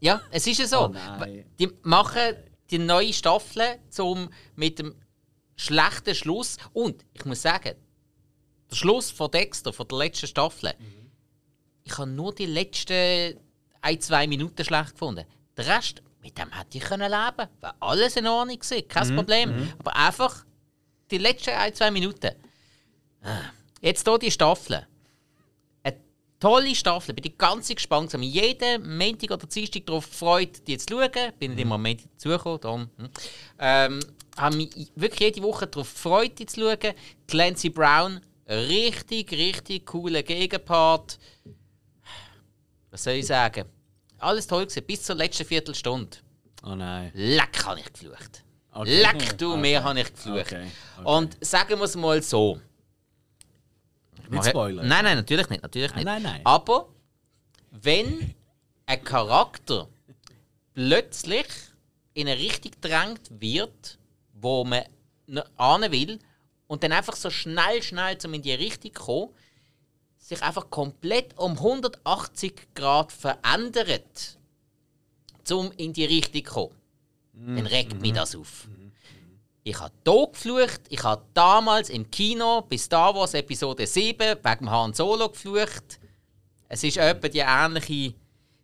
[0.00, 0.86] Ja, es ist ja so.
[0.86, 1.24] Oh
[1.58, 2.36] die machen
[2.70, 4.94] die neue Staffel zum, mit dem
[5.56, 6.56] schlechten Schluss.
[6.72, 7.74] Und ich muss sagen,
[8.70, 10.74] der Schluss von Dexter, von der letzten Staffel,
[11.88, 13.38] ich habe nur die letzten
[13.80, 15.24] ein, zwei Minuten schlecht gefunden.
[15.56, 19.72] Der Rest, mit dem hätte ich können leben Wäre alles in Ordnung gewesen, kein Problem.
[19.78, 20.44] Aber einfach
[21.10, 22.32] die letzten ein, zwei Minuten.
[23.22, 23.40] Ah.
[23.80, 24.86] Jetzt hier die Staffel.
[25.82, 25.96] Eine
[26.38, 27.14] tolle Staffel.
[27.14, 28.12] Bin ich ganz gespannt.
[28.12, 31.32] Ich jeden Montag oder Dienstag darauf gefreut, die zu schauen.
[31.38, 32.60] Bin nicht immer am Montag dazugekommen.
[32.60, 33.08] Darum, hm.
[33.58, 34.00] ähm,
[34.36, 36.94] habe mich wirklich jede Woche darauf gefreut, die zu schauen.
[37.26, 41.18] Clancy Brown, richtig, richtig cooler Gegenpart.
[42.98, 43.64] Was soll ich sagen?
[44.18, 46.16] Alles toll gewesen, bis zur letzten Viertelstunde.
[46.64, 47.12] Oh nein.
[47.14, 48.42] Leck habe ich geflucht.
[48.72, 49.02] Okay.
[49.02, 50.40] Leck du, mehr habe ich geflucht.
[50.40, 51.08] Okay, okay.
[51.08, 52.60] Und sagen wir es mal so.
[54.28, 54.82] Nicht Spoiler.
[54.82, 55.62] Nein, nein, natürlich nicht.
[55.62, 56.06] Natürlich nicht.
[56.06, 56.40] Nein, nein.
[56.42, 56.88] Aber
[57.70, 58.34] wenn
[58.86, 59.88] ein Charakter
[60.74, 61.46] plötzlich
[62.14, 63.96] in eine Richtung gedrängt wird,
[64.32, 64.82] wo man
[65.56, 66.18] ahnen will,
[66.66, 69.34] und dann einfach so schnell, schnell um in die Richtung zu kommen,
[70.28, 74.38] sich einfach komplett um 180 Grad verändert,
[75.50, 76.76] um in die Richtung zu kommen,
[77.32, 78.68] dann regt mich das auf.
[79.64, 84.70] Ich habe hier geflucht, ich habe damals im Kino bis Star Wars Episode 7 wegen
[84.70, 85.98] Han Solo geflucht.
[86.68, 88.14] Es ist etwa die ähnliche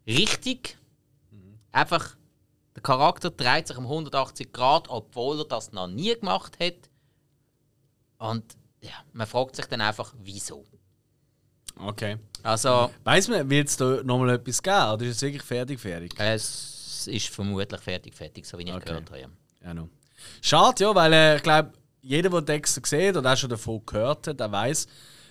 [0.07, 0.61] Richtung.
[1.73, 2.16] Einfach,
[2.74, 6.91] der Charakter dreht sich um 180 Grad, obwohl er das noch nie gemacht hat.
[8.19, 8.45] Und
[8.82, 10.65] ja, man fragt sich dann einfach, wieso.
[11.77, 12.17] Okay.
[12.43, 14.93] Also, Weiss man, wird es da nochmal etwas geben?
[14.93, 16.13] Oder ist es wirklich fertig, fertig?
[16.19, 18.85] es ist vermutlich fertig, fertig, so wie ich Okay.
[18.87, 19.21] gehört habe.
[19.21, 19.29] ja.
[19.65, 19.89] Ja, no.
[20.43, 21.73] Schade, ja, weil äh, ich glaube,
[22.03, 24.87] jeder, der Dexter sieht oder auch schon davon gehört hat, der weiß,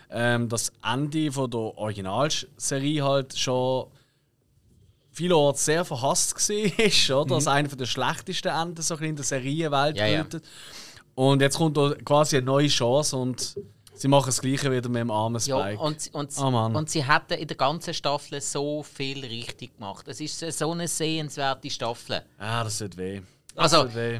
[0.09, 3.87] ähm, dass das Ende von der Originalserie halt schon
[5.11, 7.35] vielerorts sehr verhasst war, oder?
[7.35, 10.25] Als einer der schlechtesten Enden so in der Serienwelt Ja, ja.
[11.15, 13.55] Und jetzt kommt da quasi eine neue Chance und
[13.95, 15.81] Sie machen das Gleiche wieder mit dem armen Ja, Spike.
[15.81, 20.07] und, und, Oh und sie hätten in der ganzen Staffel so viel richtig gemacht.
[20.07, 22.23] Es ist so eine sehenswerte Staffel.
[22.39, 23.21] ah, das tut weh.
[23.55, 24.19] Das Also, weh.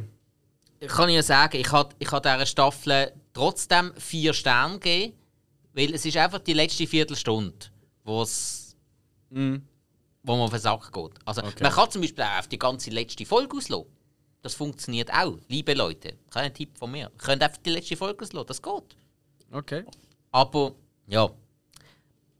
[0.87, 5.13] kann ich ja sagen, ich habe ich dieser Staffel trotzdem vier Sterne gegeben,
[5.73, 7.53] weil es ist einfach die letzte Viertelstunde,
[8.03, 8.75] wo's,
[9.31, 9.39] wo
[10.35, 11.11] man auf den Sack geht.
[11.25, 13.87] Also, Man kann zum Beispiel auch auf die ganze letzte Folge auslassen.
[14.43, 16.15] Das funktioniert auch, liebe Leute.
[16.29, 17.05] Kein Tipp von mir.
[17.05, 18.95] Ihr könnt einfach die letzte Folge auslassen, das geht.
[19.53, 19.83] Okay.
[20.31, 20.73] Aber,
[21.07, 21.29] ja,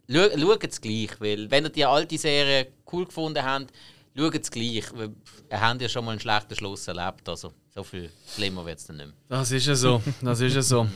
[0.10, 3.72] schau- schaut es gleich, weil wenn ihr die alte Serie cool gefunden habt,
[4.18, 8.10] schaut es gleich, ihr habt ja schon mal einen schlechten Schluss erlebt, also so viel
[8.36, 9.16] schlimmer wird es dann nicht mehr.
[9.30, 10.02] Das ist ja so.
[10.22, 10.88] Das ist ja so.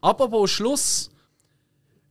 [0.00, 1.10] Apropos Schluss.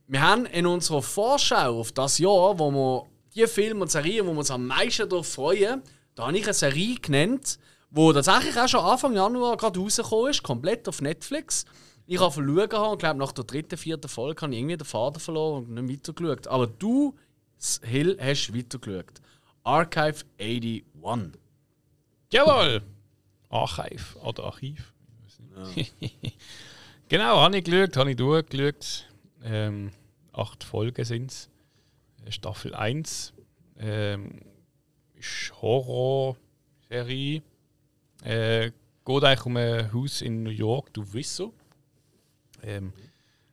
[0.08, 4.32] Wir haben in unserer Vorschau auf das Jahr, wo wir die Filme und Serien, wo
[4.32, 5.82] wir uns am meisten darauf freuen,
[6.14, 7.58] da habe ich eine Serie genannt,
[7.90, 11.64] wo tatsächlich auch schon Anfang Januar gerade rausgekommen ist, komplett auf Netflix.
[12.08, 15.20] Ich habe verloren und glaube nach der dritten, vierten Folge habe ich irgendwie den Faden
[15.20, 16.46] verloren und nicht weitergeschaut.
[16.46, 17.16] Aber du,
[17.82, 19.20] Hill, hast weitergeschaut.
[19.64, 21.32] Archive 81.
[22.32, 22.82] Jawohl!
[23.48, 24.92] Archiv oder Archiv.
[25.74, 25.94] Nicht.
[27.08, 29.08] genau, habe ich geschaut, habe ich durchgeschaut.
[29.42, 29.90] Ähm,
[30.32, 31.48] acht Folgen sind es.
[32.28, 33.32] Staffel 1.
[33.78, 34.40] Ähm,
[35.14, 37.42] ist Horror-Serie.
[38.22, 38.70] Äh,
[39.04, 41.54] geht eigentlich um ein Haus in New York, du weißt so.
[42.66, 42.92] Ähm,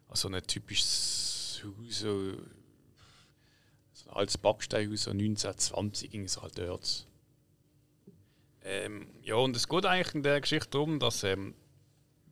[0.09, 2.33] also ein typisches Haus, so,
[3.93, 7.07] so ein altes Backsteinhaus, so 1920 ging es halt dort.
[8.63, 11.53] Ähm, ja, und es geht eigentlich in der Geschichte darum, dass ähm,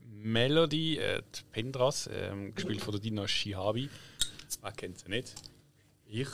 [0.10, 3.90] Melody, äh, die Pendras, ähm, gespielt von der Dina Shihabi,
[4.62, 5.34] wer kennt sie nicht?
[6.08, 6.28] Ich?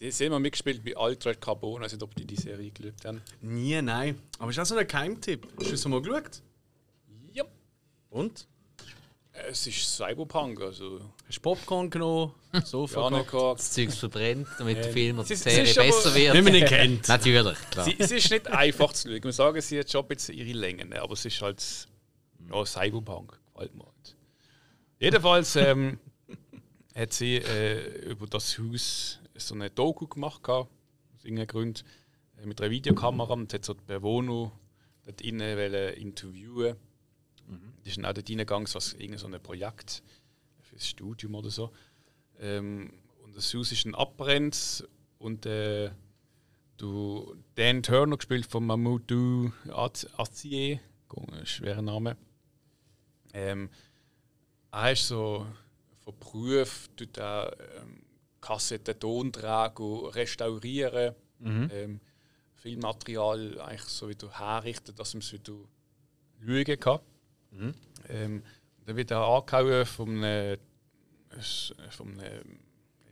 [0.00, 3.22] Die sind immer mitgespielt bei Altered Carbon, also ob die die Serie geschaut haben.
[3.40, 4.20] Nie, nein.
[4.38, 5.48] Aber ist das so ein Geheimtipp?
[5.58, 6.40] Hast du es mal geschaut?
[7.32, 7.44] Ja.
[8.10, 8.46] Und?
[9.46, 12.34] Es ist Cyberpunk, also Hast du Popcorn genommen?
[12.64, 13.60] Sofa ja, nicht gehabt.
[13.60, 16.34] Das Zeug verbrennt, damit der Film oder die Serie besser wird.
[16.34, 17.08] Wie man ihn kennt.
[17.08, 17.84] Natürlich, klar.
[17.84, 19.22] Sie, es ist nicht einfach zu schauen.
[19.22, 21.88] Wir sagen, sie hat schon ein bisschen ihre Längen, aber es ist halt
[22.50, 23.38] ja, Cyberpunk.
[23.52, 24.16] Gefällt mir halt.
[24.98, 25.98] Jedenfalls ähm,
[26.94, 30.70] hat sie äh, über das Haus so eine Doku gemacht, gehabt,
[31.16, 31.84] aus irgendeinem Grund,
[32.42, 34.50] äh, mit einer Videokamera und hat so die Bewohner
[35.04, 35.56] dort innen
[37.48, 37.72] interviewen.
[37.84, 40.02] Die sind auch dort reingegangen, als irgendein so ein Projekt
[40.60, 41.72] für das Studium oder so.
[42.38, 42.92] Ähm,
[43.24, 44.86] und das Haus ist dann abbrennt
[45.18, 45.90] und äh,
[46.76, 50.80] du Dan Turner gespielt von Mamoudou Azier,
[51.32, 52.16] ein schwerer Name.
[53.32, 53.70] Ähm,
[54.70, 55.46] er ist so
[56.00, 58.02] verprüft, tut auch ähm,
[58.40, 61.14] Kassetten, Tonträger restaurieren,
[61.72, 62.00] ähm,
[62.54, 65.54] Filmmaterial eigentlich so wieder herrichten, dass man es wieder
[66.44, 67.00] schauen kann.
[68.08, 68.42] Ähm,
[68.86, 70.58] dann wird er angehauen von einem,
[71.90, 72.60] von einem,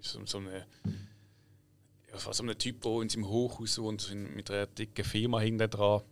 [0.00, 0.62] so, so einem
[2.10, 6.02] ja, so einem Typ, der in seinem Hochhaus wohnt, mit einer dicken Firma hinten dran.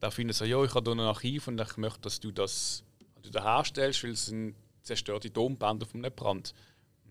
[0.00, 2.84] Da findet er, ja, ich habe hier ein Archiv und ich möchte, dass du das
[3.26, 6.54] du da herstellst, weil es sind zerstörte Tonbänder von einem Brand.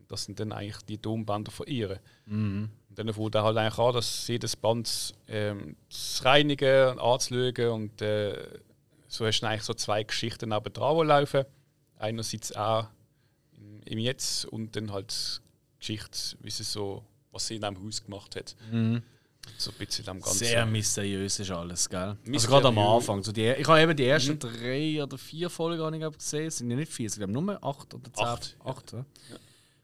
[0.08, 2.00] Das sind dann eigentlich die Tonbänder von ihr.
[2.90, 7.72] Und dann fängt er halt eigentlich an, dass jedes Band ähm, zu reinigen und anzuschauen
[7.72, 8.60] und äh,
[9.16, 11.46] so hast du eigentlich so zwei Geschichten neben dran, laufen.
[11.98, 12.88] Einerseits auch
[13.54, 15.42] im, im Jetzt und dann halt
[15.76, 18.56] die Geschichte, wie sie so, was sie in einem Haus gemacht hat.
[19.58, 20.40] So ein bisschen am Ganzen.
[20.40, 22.00] Sehr mysteriös ist alles, gell?
[22.00, 22.48] Also Mysteriös.
[22.48, 23.24] gerade am Anfang.
[23.24, 26.48] So die, ich habe eben die ersten drei oder vier Folgen habe ich, gesehen.
[26.48, 28.26] Es sind ja nicht vier, es sind nur acht oder zehn.
[28.26, 28.72] Acht, ja.
[28.72, 29.06] Acht, ja.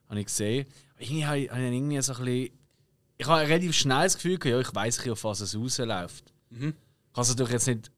[0.10, 0.66] Habe ich gesehen.
[0.98, 2.60] Irgendwie habe ich, habe ich irgendwie so ein bisschen...
[3.18, 6.34] Ich habe relativ schnell das Gefühl, gehabt, ja, ich weiß auf was es rausläuft.
[6.50, 6.70] Mhm.
[7.08, 7.92] Ich kann es natürlich jetzt nicht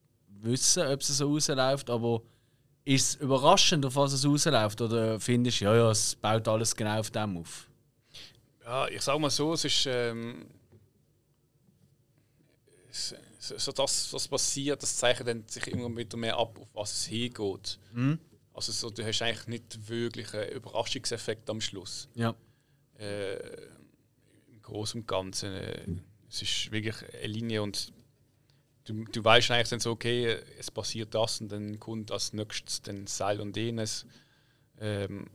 [0.44, 2.22] wissen, ob es so rausläuft, aber
[2.86, 4.82] ist es überraschend, auf was es rausläuft?
[4.82, 7.70] Oder findest du, ja, ja, es baut alles genau auf dem auf?
[8.64, 9.86] Ja, ich sag mal so, es ist.
[9.88, 10.46] Ähm,
[12.90, 17.06] es- so das, was passiert, das zeichnet sich immer wieder mehr ab, auf was es
[17.08, 17.78] hingeht.
[18.54, 22.08] Also so, du hast eigentlich nicht wirklich einen Überraschungseffekt am Schluss.
[22.16, 22.34] Ja.
[22.98, 23.36] Äh,
[24.48, 25.52] Im Großen und Ganzen.
[25.54, 25.86] Äh,
[26.30, 27.92] es ist wirklich eine Linie und
[28.86, 32.82] du, du weißt eigentlich dann so, okay, es passiert das und dann kommt als nächstes
[32.82, 34.06] dann Seil und jenes.
[34.80, 35.28] Ähm,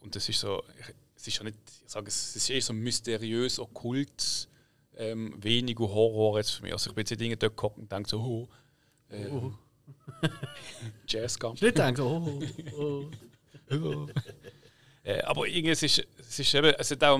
[0.00, 1.56] und das ist so, ich- es ist ja nicht,
[1.86, 4.48] ich sage es, es ist eher so mysteriös, okkult,
[4.96, 6.72] ähm, wenig Horror jetzt für mich.
[6.72, 8.48] Also ich bin jetzt nicht irgendwie dort und denke so, oh,
[9.08, 9.28] äh,
[11.06, 11.54] Jazzgum.
[11.60, 12.42] Ich denke, oh,
[12.78, 13.10] oh,
[13.70, 14.06] oh.
[15.02, 17.18] Äh, aber irgendwie, es ist, es ist eben, es hat auch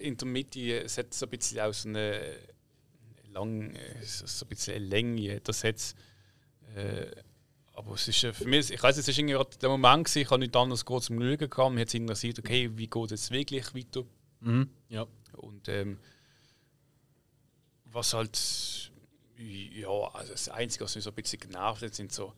[0.00, 2.36] in der Mitte, es hat so ein bisschen auch so eine
[3.32, 5.94] lang, äh, so so ein bisschen eine Länge, das hat
[6.74, 7.10] äh,
[7.74, 10.22] aber es ist äh, für mich, ich weiß, es ist irgendwie gerade der Moment gewesen,
[10.22, 13.04] ich habe nicht anders kurz zum Schauen gehabt, mir hat es interessiert, okay, wie geht
[13.04, 14.04] es jetzt wirklich weiter?
[14.40, 14.68] Mhm.
[14.88, 15.06] Ja.
[15.36, 15.98] Und ähm,
[17.84, 18.92] was halt,
[19.36, 22.34] ja, also das Einzige, was mich so ein bisschen genervt hat, sind so,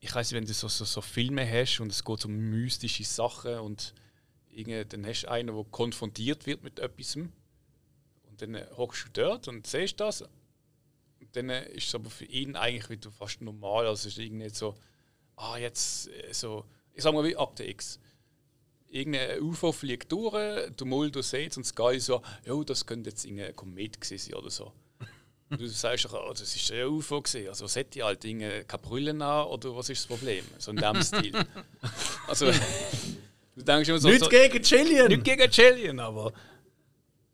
[0.00, 3.04] ich weiß nicht, wenn du so, so, so Filme hast und es geht um mystische
[3.04, 3.94] Sachen und
[4.50, 7.18] irgendwie, dann hast du einen, der konfrontiert wird mit etwas
[8.42, 10.30] und dann hockst du dort und siehst das und
[11.32, 14.76] dann ist es aber für ihn eigentlich wieder fast normal, also es ist irgendwie so,
[15.36, 17.98] ah, jetzt äh, so, ich sag mal wie Akte X
[18.88, 23.26] irgendein UFO fliegt durch, der Mulder sieht es und Sky so, ja, das könnte jetzt
[23.26, 24.72] ein Komet gewesen sein oder so.
[25.48, 27.48] Und du sagst, oh, das ist ein UFO gewesen.
[27.48, 30.44] Also was hätte ich halt Dinge keine Brille an oder was ist das Problem?
[30.58, 31.32] So in dem Stil.
[32.26, 32.50] Also
[33.54, 34.08] du denkst immer so.
[34.08, 35.06] Nicht so, gegen Chillian!
[35.06, 36.32] nicht gegen Chillian, aber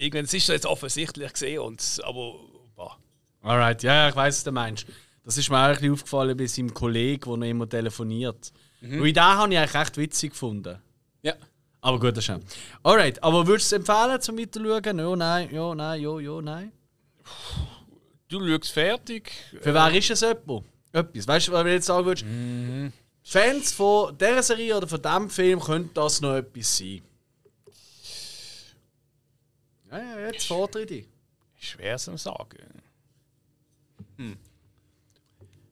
[0.02, 2.34] irgendwann ist es jetzt offensichtlich gesehen und aber
[2.74, 2.98] boah.
[3.42, 4.86] Alright, ja, ich weiß, was du meinst.
[5.24, 8.52] Das ist mir auch ein bisschen aufgefallen bei seinem Kollegen, der noch immer telefoniert.
[8.80, 9.00] Mhm.
[9.00, 10.78] Und den habe ich eigentlich recht witzig gefunden.
[11.22, 11.34] Ja.
[11.80, 12.42] Aber gut, das ist schon.
[12.82, 14.98] Alright, aber würdest du es empfehlen, zum Weiterschauen?
[14.98, 16.72] Ja, nein, ja, nein, ja, ja, nein.
[18.28, 19.32] Du schaust fertig.
[19.60, 20.64] Für wer ist es jemand?
[20.92, 21.26] Etwas.
[21.26, 22.26] Weißt du, was ich jetzt sagen würdest?
[23.22, 27.02] Fans von dieser Serie oder von diesem Film könnte das noch etwas sein.
[29.92, 31.06] Ja, ja, jetzt fordere ich dich.
[31.60, 32.82] Schwer zu sagen.
[34.16, 34.36] Hm.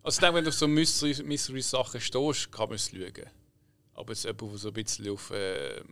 [0.03, 3.27] Also ich denke, wenn du auf so Mystery- Mystery-Sachen stehst, kann man es schauen.
[3.95, 5.83] Aber jetzt jemand, der so ein bisschen auf äh,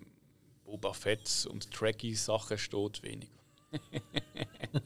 [0.65, 3.33] Boba Fett und Trekkie-Sachen steht, weniger.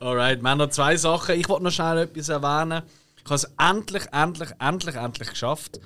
[0.00, 1.38] Alright, wir haben noch zwei Sachen.
[1.38, 2.82] Ich wollte noch schnell etwas erwähnen.
[3.18, 5.80] Ich habe es endlich, endlich, endlich, endlich geschafft.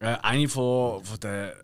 [0.00, 1.54] Äh, eine von, von der.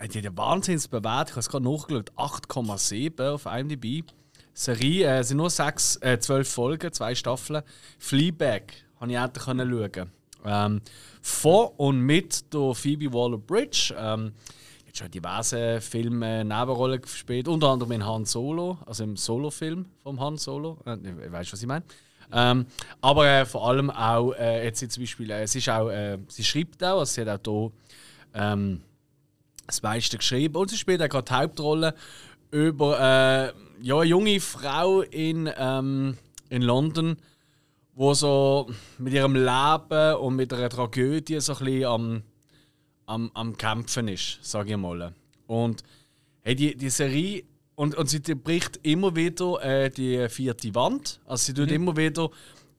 [0.00, 1.28] Äh, hat ja wahnsinnig bewährt.
[1.28, 2.12] Ich habe es gerade nachgeschaut.
[2.16, 4.04] 8,7 auf IMDb.
[4.52, 7.62] Serie, äh, sind nur sechs, äh, zwölf Folgen, zwei Staffeln.
[7.98, 8.62] Fleabag
[9.00, 10.10] habe ich endlich schauen.
[10.44, 10.80] Ähm,
[11.22, 13.94] von und mit der Phoebe Waller-Bridge.
[13.96, 14.32] Ähm,
[14.90, 20.20] hat schon diverse Filme Nebenrollen gespielt, unter anderem in Han Solo, also im Solo-Film vom
[20.20, 20.78] Han Solo.
[20.84, 21.84] Äh, ich weiß, was ich meine.
[22.32, 22.66] Ähm,
[23.00, 26.18] aber äh, vor allem auch, äh, jetzt sie zum Beispiel, äh, sie, ist auch, äh,
[26.28, 27.72] sie schreibt auch, also sie hat auch
[28.32, 28.80] hier ähm,
[29.70, 31.94] das meiste geschrieben und sie spielt auch gerade die Hauptrolle
[32.50, 33.52] über äh,
[33.82, 36.16] ja, eine junge Frau in, ähm,
[36.48, 37.16] in London,
[37.94, 38.68] wo so
[38.98, 42.22] mit ihrem Leben und mit einer Tragödie so ein bisschen am,
[43.06, 45.14] am, am Kämpfen ist, sage ich mal.
[45.46, 45.82] Und
[46.42, 47.44] hey, die, die Serie,
[47.74, 51.20] und, und sie bricht immer wieder äh, die vierte Wand.
[51.24, 52.30] Also sie tut immer wieder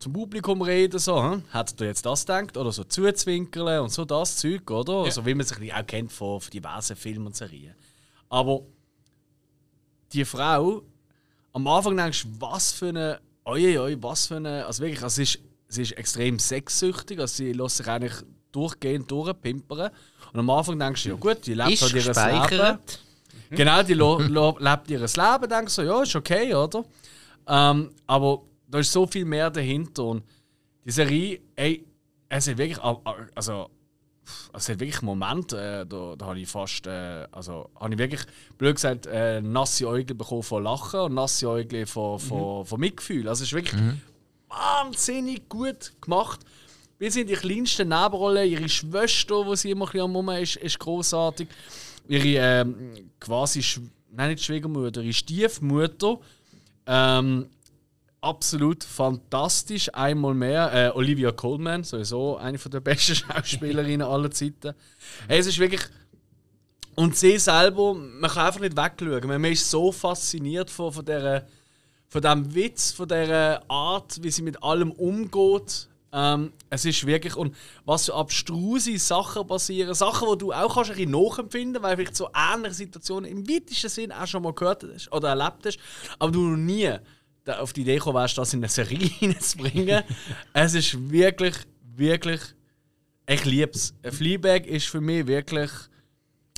[0.01, 2.57] zum Publikum reden, so, hm, hättet ihr jetzt das gedacht?
[2.57, 5.03] Oder so zuzwinkeln und so das Zeug, oder?
[5.03, 7.75] Also wie man sich auch kennt von, von diversen Filmen und Serien.
[8.29, 8.61] Aber
[10.11, 10.81] die Frau,
[11.53, 15.15] am Anfang denkst du, was für eine, oi, oi, was für eine, also wirklich, also
[15.15, 18.13] sie, ist, sie ist extrem sexsüchtig, also sie lässt sich eigentlich
[18.51, 19.91] durchgehend durchpimpern.
[20.33, 22.79] Und am Anfang denkst du, ja gut, die lebt Ist halt ihr Leben.
[23.51, 26.83] Genau, die lebt ihr Leben, denkst du, ja, ist okay, oder?
[27.47, 28.41] Ähm, aber
[28.71, 30.05] da ist so viel mehr dahinter.
[30.05, 30.23] Und
[30.85, 31.85] die Serie, ey,
[32.29, 32.79] es hat wirklich,
[33.35, 33.69] also,
[34.53, 38.21] es hat wirklich Momente, äh, da, da habe ich fast, äh, also, habe ich wirklich,
[38.57, 43.27] blöd gesagt, äh, nasse Äugel bekommen von Lachen und nasse Äugel von, von, von Mitgefühl.
[43.27, 43.81] Also, es ist wirklich
[44.47, 46.39] wahnsinnig gut gemacht.
[46.97, 50.55] Bis in die kleinsten Nebenrollen, ihre Schwester, wo sie immer ein bisschen am Mummen ist,
[50.57, 51.47] ist großartig.
[52.07, 53.63] Ihre ähm, quasi,
[54.11, 56.19] nein, nicht Schwiegermutter, ihre Stiefmutter.
[56.85, 57.47] Ähm,
[58.21, 60.71] absolut fantastisch, einmal mehr.
[60.73, 64.73] Äh, Olivia Colman, sowieso eine der besten Schauspielerinnen aller Zeiten.
[65.27, 65.81] Hey, es ist wirklich.
[66.95, 69.27] Und sie selber, man kann einfach nicht wegschauen.
[69.27, 71.47] Man ist so fasziniert von, von, dieser,
[72.09, 75.87] von diesem Witz, von dieser Art, wie sie mit allem umgeht.
[76.13, 77.35] Ähm, es ist wirklich.
[77.35, 79.95] Und was für abstruse Sachen passieren.
[79.95, 83.89] Sachen, die du auch kannst ein bisschen nachempfinden weil vielleicht so ähnliche Situationen im weitesten
[83.89, 85.79] Sinn auch schon mal gehört hast oder erlebt hast,
[86.19, 86.93] aber du noch nie
[87.47, 90.03] auf die Idee gekommen wärst, das in eine Serie hineinzubringen.
[90.53, 91.55] es ist wirklich,
[91.95, 92.41] wirklich.
[93.27, 93.93] Ich liebe es.
[94.09, 95.71] Fleabag ist für mich wirklich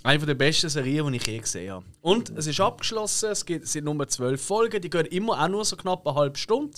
[0.03, 1.85] eine der besten Serien, die ich je gesehen habe.
[2.01, 5.47] Und es ist abgeschlossen, es, gibt, es sind nur zwölf Folgen, die gehen immer auch
[5.47, 6.73] nur so knapp eine halbe Stunde.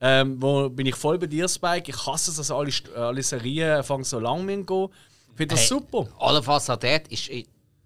[0.00, 1.90] Ähm, wo bin ich voll bei dir, Spike.
[1.90, 4.88] Ich hasse es, dass alle, alle Serien fangen so lang gehen.
[5.30, 6.08] Ich finde das Hey, super.
[6.18, 7.30] Allenfalls an dort ist,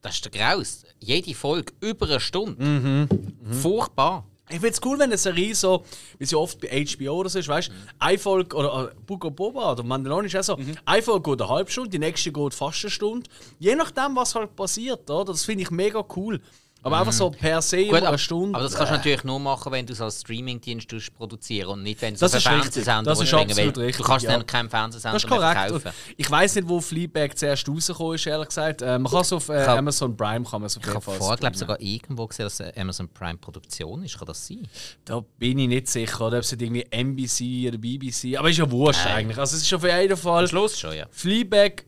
[0.02, 0.85] das ist der Graus.
[0.98, 3.09] Jede Folge über eine Stunde.
[3.51, 4.24] Furchtbar.
[4.51, 5.85] Ich finde es cool, wenn eine Serie so,
[6.18, 9.72] wie sie oft bei HBO oder so ist, weißt du, eine Folge, oder äh, Boba
[9.72, 12.85] oder Mandalorian ist auch so, eine Folge geht eine halbe Stunde, die nächste geht fast
[12.85, 13.31] eine Stunde.
[13.59, 15.32] Je nachdem, was halt passiert, oder?
[15.32, 16.40] Das finde ich mega cool.
[16.82, 17.85] Aber einfach so per se.
[17.86, 18.55] Gut, über eine Stunde.
[18.55, 22.01] aber das kannst du natürlich nur machen, wenn du es als Streamingdienst produzieren und nicht,
[22.01, 22.43] wenn du es richtig.
[22.51, 23.78] Fernsehsender Das ist absolut willst.
[23.78, 24.32] richtig, Du kannst ja.
[24.32, 25.61] dann keinen Fernsehsender Das ist mehr korrekt.
[25.82, 25.90] Verkaufen.
[26.16, 28.81] ich weiß nicht, wo Fleabag zuerst rausgekommen ist, ehrlich gesagt.
[28.82, 30.94] Äh, man kann es auf äh, Ich Amazon Prime kann man es auf Ich jeden
[30.94, 31.59] habe Fall vorher, glaube streamen.
[31.77, 34.19] sogar irgendwo gesehen, dass es Amazon Prime Produktion ist.
[34.19, 34.66] Kann das sein?
[35.05, 38.70] Da bin ich nicht sicher, oder ob es irgendwie NBC oder BBC, aber ist ja
[38.70, 39.36] wurscht eigentlich.
[39.39, 41.05] Also es ist auf jeden Fall Schluss schon, ja.
[41.11, 41.85] Fleabag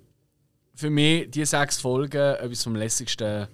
[0.75, 3.47] für mich die sechs Folgen etwas vom lässigsten,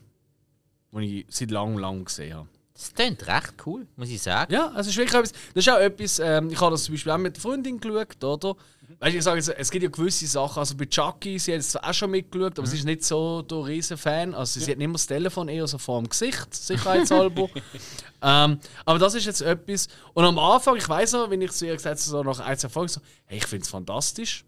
[0.99, 2.49] was ich seit langem lang gesehen habe.
[2.79, 4.53] Das klingt recht cool, muss ich sagen.
[4.53, 5.33] Ja, also es ist wirklich etwas.
[5.53, 8.23] Das ist auch etwas, ähm, ich habe das zum Beispiel auch mit der Freundin geschaut,
[8.23, 8.57] oder?
[9.01, 11.61] Weißt du, ich sage jetzt, es gibt ja gewisse Sachen, also bei Chucky, sie hat
[11.61, 14.33] es auch schon mitgeschaut, aber sie ist nicht so der riesen Fan.
[14.33, 17.49] Also sie hat nicht immer das Telefon eher so vor dem Gesicht, sicherheitshalber.
[18.23, 19.89] ähm, aber das ist jetzt etwas.
[20.15, 22.57] Und am Anfang, ich weiß noch, wenn ich zu ihr gesagt habe, so nach ein,
[22.57, 24.45] zwei Folgen, so, hey, ich finde es fantastisch.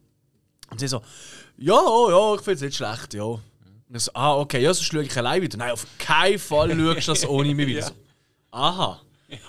[0.71, 1.03] Und sie so,
[1.59, 3.41] ja, ja, ich finde es nicht schlecht, ja.
[3.91, 5.59] Und ich so, ah, okay, ja, sonst schaue ich allein wieder.
[5.59, 7.83] Nein, auf keinen Fall schaust du das ohne mich wieder.
[7.83, 7.93] So,
[8.53, 9.01] Aha.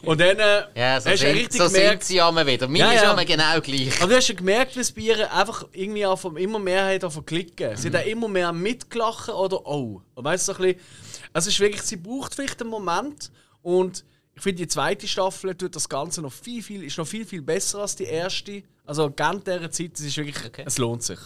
[0.01, 2.67] Und dann äh, Ja, so, hast du richtig so gemerkt, sie einmal wieder.
[2.67, 3.23] Meine Ja, ist ja.
[3.23, 3.99] genau gleich.
[4.01, 7.03] aber du hast ja gemerkt, wie es bei ihr einfach irgendwie anfangen, immer mehr hat
[7.03, 7.75] davon klicken.
[7.77, 10.01] Sie hat auch immer mehr mitgelachen oder oh.
[10.15, 10.81] Und weißt du, so ein bisschen,
[11.33, 13.31] also es ist wirklich, sie braucht vielleicht einen Moment
[13.61, 14.03] und
[14.33, 17.41] ich finde, die zweite Staffel tut das Ganze noch viel, viel, ist noch viel, viel
[17.41, 18.63] besser als die erste.
[18.85, 20.63] Also gerne dieser Zeit, es ist wirklich, Okay.
[20.65, 21.19] es lohnt sich.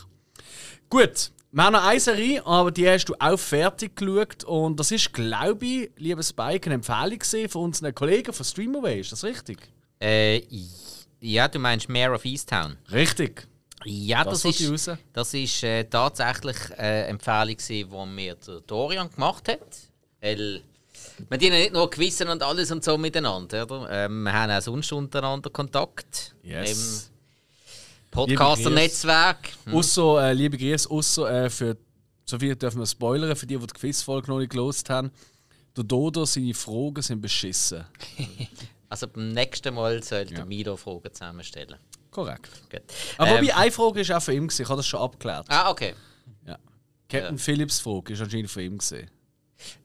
[0.90, 4.92] Gut, wir haben noch eine Serie, aber die hast du auch fertig geschaut und das
[4.92, 9.60] ist, glaube ich, lieber Spike, eine Empfehlung von unseren Kollegen von Streamaway, ist das richtig?
[10.02, 10.42] Äh,
[11.22, 12.76] ja, du meinst Mayor of Easttown.
[12.92, 13.48] Richtig.
[13.86, 19.48] Ja, Das das, ist, das ist äh, tatsächlich eine Empfehlung, die mir der Dorian gemacht
[19.48, 19.78] hat.
[20.20, 20.62] Weil
[21.30, 23.64] wir dienen nicht nur Gewissen und alles und so miteinander.
[23.64, 23.88] Oder?
[23.90, 26.36] Ähm, wir haben auch sonst untereinander Kontakt.
[26.44, 27.08] Yes.
[27.10, 27.15] Im
[28.12, 29.50] Podcaster-Netzwerk.
[29.72, 31.78] Außer, äh, liebe Grüße, außer äh, für,
[32.26, 35.12] so viel dürfen wir spoilern, für die, die die Quizfolge noch nicht gelost haben.
[35.76, 37.86] Der Dodo, seine Fragen sind beschissen.
[38.88, 40.46] Also beim nächsten Mal sollte ja.
[40.46, 41.78] Milo Fragen zusammenstellen.
[42.12, 42.50] Korrekt.
[42.70, 42.84] Gut.
[43.18, 45.48] Aber Ähm, wobei, eine Frage ist auch von ihm, gewesen, ich habe das schon abgeklärt.
[45.50, 45.96] ah, okay.
[46.46, 46.58] Ja.
[47.10, 48.78] Captain Phillips Frage ist anscheinend von ihm.
[48.78, 49.10] Gewesen.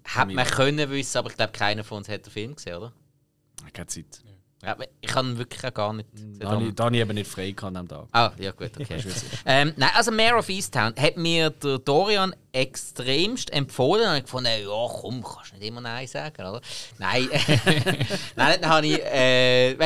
[0.05, 2.93] Hätte man können wissen, aber ich glaube, keiner von uns hat den Film gesehen, oder?
[3.73, 4.21] Keine Zeit.
[4.23, 4.31] Ja,
[4.63, 6.11] aber ich kann wirklich auch gar nicht.
[6.13, 6.39] gesehen.
[6.39, 8.09] Da habe ich, da habe ich eben nicht frei gehabt am Tag.
[8.13, 9.03] Ah, ja gut, okay.
[9.47, 14.11] ähm, nein, also Mayor of Easttown hat mir der Dorian extremst empfohlen.
[14.11, 16.61] Und ich gefunden, ja komm, kannst nicht immer Nein sagen, oder?
[16.99, 17.29] Nein,
[18.37, 19.01] nein, dann habe ich...
[19.01, 19.77] Äh, äh,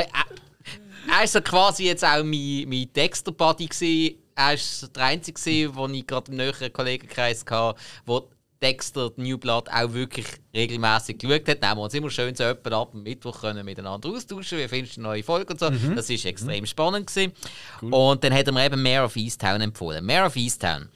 [1.06, 4.18] er war so quasi jetzt auch mein, mein Dexter-Buddy.
[4.34, 7.78] Er war der Einzige, wo ich gerade im näheren Kollegenkreis hatte,
[8.64, 11.62] Dexter New Blood auch wirklich regelmäßig geschaut hat.
[11.62, 14.58] Dann haben wir uns immer schön so etwa ab am Mittwoch können miteinander austauschen.
[14.58, 15.68] Wie findest du eine neue Folge und so?
[15.68, 17.06] Das war extrem spannend.
[17.06, 17.32] Gewesen.
[17.82, 20.02] Und dann hat er mir eben Mayor of Easttown empfohlen.
[20.02, 20.88] Mayor of Easttown,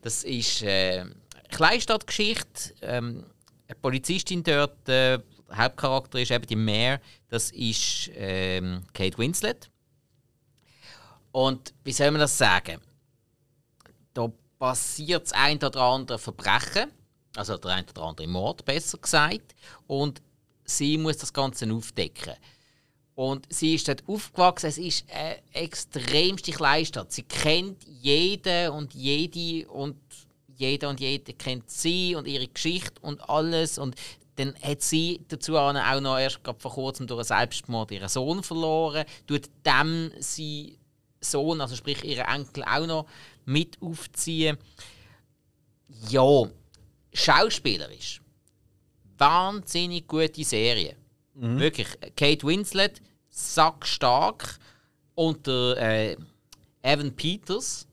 [0.00, 1.14] das ist äh, eine
[1.50, 2.74] Kleinstadtgeschichte.
[2.82, 3.24] Ähm,
[3.68, 5.20] eine Polizistin dort, äh,
[5.54, 9.70] Hauptcharakter ist eben die Mayor, das ist ähm, Kate Winslet.
[11.30, 12.80] Und wie soll man das sagen?
[14.12, 14.28] Da
[14.58, 16.90] passiert das ein oder andere Verbrechen,
[17.36, 19.54] also der ein oder andere Mord, besser gesagt.
[19.86, 20.22] Und
[20.64, 22.34] sie muss das Ganze aufdecken.
[23.14, 24.66] Und sie ist dort aufgewachsen.
[24.66, 27.12] Es ist eine extremste Kleinstadt.
[27.12, 29.96] Sie kennt jeden und jede und
[30.56, 33.78] jeder und jede kennt sie und ihre Geschichte und alles.
[33.78, 33.96] Und
[34.36, 39.04] dann hat sie dazu auch noch erst vor kurzem durch einen Selbstmord ihren Sohn verloren.
[39.26, 40.78] Tut dem sie
[41.20, 43.06] Sohn, also sprich ihren Enkel, auch noch
[43.44, 44.56] mit aufziehen.
[46.08, 46.48] Ja,
[47.12, 48.20] schauspielerisch.
[49.18, 50.96] Wahnsinnig gute Serie.
[51.34, 51.88] Wirklich.
[52.16, 54.58] Kate Winslet, sackstark.
[55.14, 56.16] Und der äh,
[56.82, 57.86] Evan Peters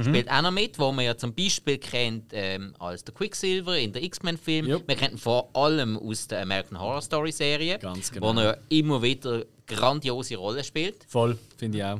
[0.00, 3.92] spielt auch noch mit, wo man ja zum Beispiel kennt ähm, als der Quicksilver in
[3.92, 4.66] der X-Men-Film.
[4.66, 4.88] Jupp.
[4.88, 8.40] Man kennt ihn vor allem aus der American Horror Story-Serie, Ganz wo genau.
[8.40, 11.04] er immer wieder grandiose Rollen spielt.
[11.08, 11.98] Voll, finde ich auch.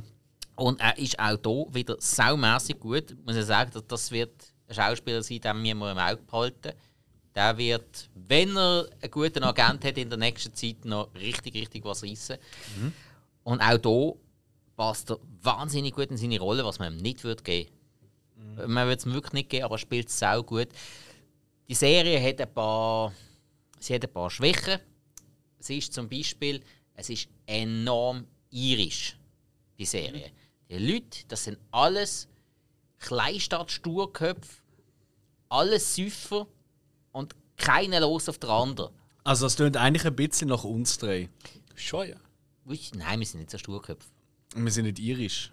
[0.57, 3.15] Und er ist auch hier wieder saumässig gut.
[3.27, 6.73] Muss ich sagen, dass das wird Schauspieler sein, den wir mal im Auge behalten.
[7.35, 11.85] Der wird, wenn er einen guten Agent hat, in der nächsten Zeit noch richtig, richtig
[11.85, 12.37] was reissen.
[13.43, 14.15] Und auch hier
[14.77, 17.71] passt er wahnsinnig gut in seine Rolle, was man ihm nicht würde geben
[18.67, 20.69] Man würde es ihm wirklich nicht geben, aber er spielt es sau gut.
[21.69, 23.13] Die Serie hat ein paar,
[23.79, 24.79] sie hat ein paar Schwächen.
[25.59, 26.63] Sie ist zum Beispiel,
[26.95, 29.17] es ist enorm irisch,
[29.79, 30.33] die Serie.
[30.69, 32.29] Die Leute, das sind alles
[32.99, 34.62] Kleinstadt-Sturköpfe,
[35.53, 36.47] alles Süffer
[37.13, 38.95] und keiner los auf der anderen.
[39.25, 41.29] Also, es klingt eigentlich ein bisschen nach uns drei.
[41.75, 42.17] Schon, ja.
[42.95, 44.09] Nein, wir sind nicht so Sturköpfe.
[44.55, 45.53] Wir sind nicht irisch.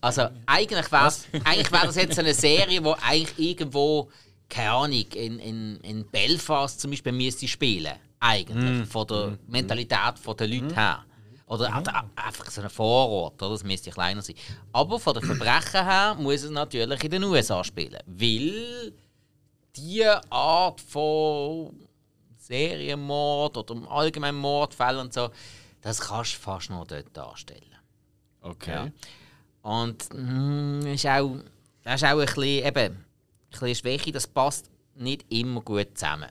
[0.00, 1.12] Also eigentlich wäre
[1.44, 4.10] eigentlich wär das jetzt eine Serie, wo eigentlich irgendwo
[4.48, 7.94] keine Ahnung, in, in, in Belfast zum Beispiel müsste spielen.
[8.20, 8.88] Eigentlich.
[8.88, 11.04] Von der Mentalität der Leute her.
[11.46, 13.50] Oder auch- einfach so ein Vorort, oder?
[13.52, 14.36] das müsste kleiner sein.
[14.72, 17.98] Aber von den Verbrechen her muss es natürlich in den USA spielen.
[18.06, 18.92] Weil
[19.76, 21.74] diese Art von
[22.38, 25.30] Serienmord oder allgemeinen Mordfällen und so,
[25.80, 27.60] das kannst du fast nur dort darstellen.
[28.40, 28.70] Okay.
[28.72, 28.88] Ja.
[29.62, 31.36] Und mm, ist auch,
[31.82, 33.04] das ist auch ein bisschen, eben, ein
[33.50, 36.30] bisschen Schwäche, das passt nicht immer gut zusammen.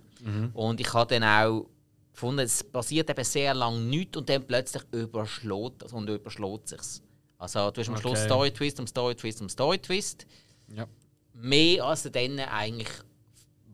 [0.53, 1.65] Und ich habe dann auch
[2.13, 7.01] gefunden, es passiert eben sehr lange nichts und dann plötzlich überschlägt und überschlägt sich's.
[7.37, 8.25] Also du hast am Schluss Okay.
[8.25, 10.25] Story-Twist, um Story-Twist, um Story-Twist.
[10.69, 10.87] Ja.
[11.33, 12.89] Mehr als du dann eigentlich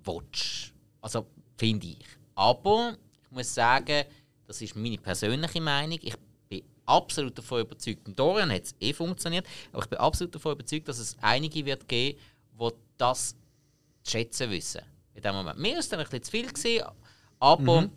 [0.03, 0.73] willst.
[1.01, 2.05] Also, finde ich.
[2.35, 4.05] Aber ich muss sagen,
[4.47, 5.99] das ist meine persönliche Meinung.
[6.01, 6.15] Ich
[6.47, 10.53] bin absolut davon überzeugt, im Dorian hat es eh funktioniert, aber ich bin absolut davon
[10.53, 12.17] überzeugt, dass es einige wird geben,
[12.59, 13.35] die das
[14.03, 14.81] zu schätzen wissen.
[15.13, 15.59] In dem Moment.
[15.59, 16.85] Mir es dann ein bisschen zu viel, gewesen,
[17.39, 17.89] aber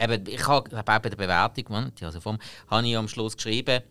[0.00, 2.38] Eben, ich habe auch bei der Bewertung, man, die also vom,
[2.68, 3.82] habe ich am Schluss geschrieben,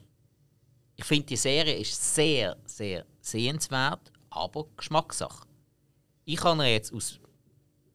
[0.95, 5.45] ich finde, die Serie ist sehr, sehr sehenswert, aber Geschmackssache.
[6.25, 7.19] Ich habe ihr jetzt aus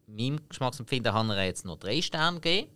[0.07, 2.71] meinem Geschmacksempfinden habe ihr jetzt nur drei Sterne gegeben.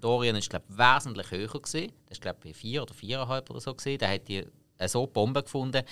[0.00, 1.48] Dorian ist, glaube ich, wesentlich höher.
[1.48, 1.92] Gewesen.
[2.06, 3.74] Das war, glaube ich, vier oder viereinhalb oder so.
[3.74, 3.98] Gewesen.
[3.98, 4.44] Der hat die
[4.78, 5.82] äh, so Bombe gefunden.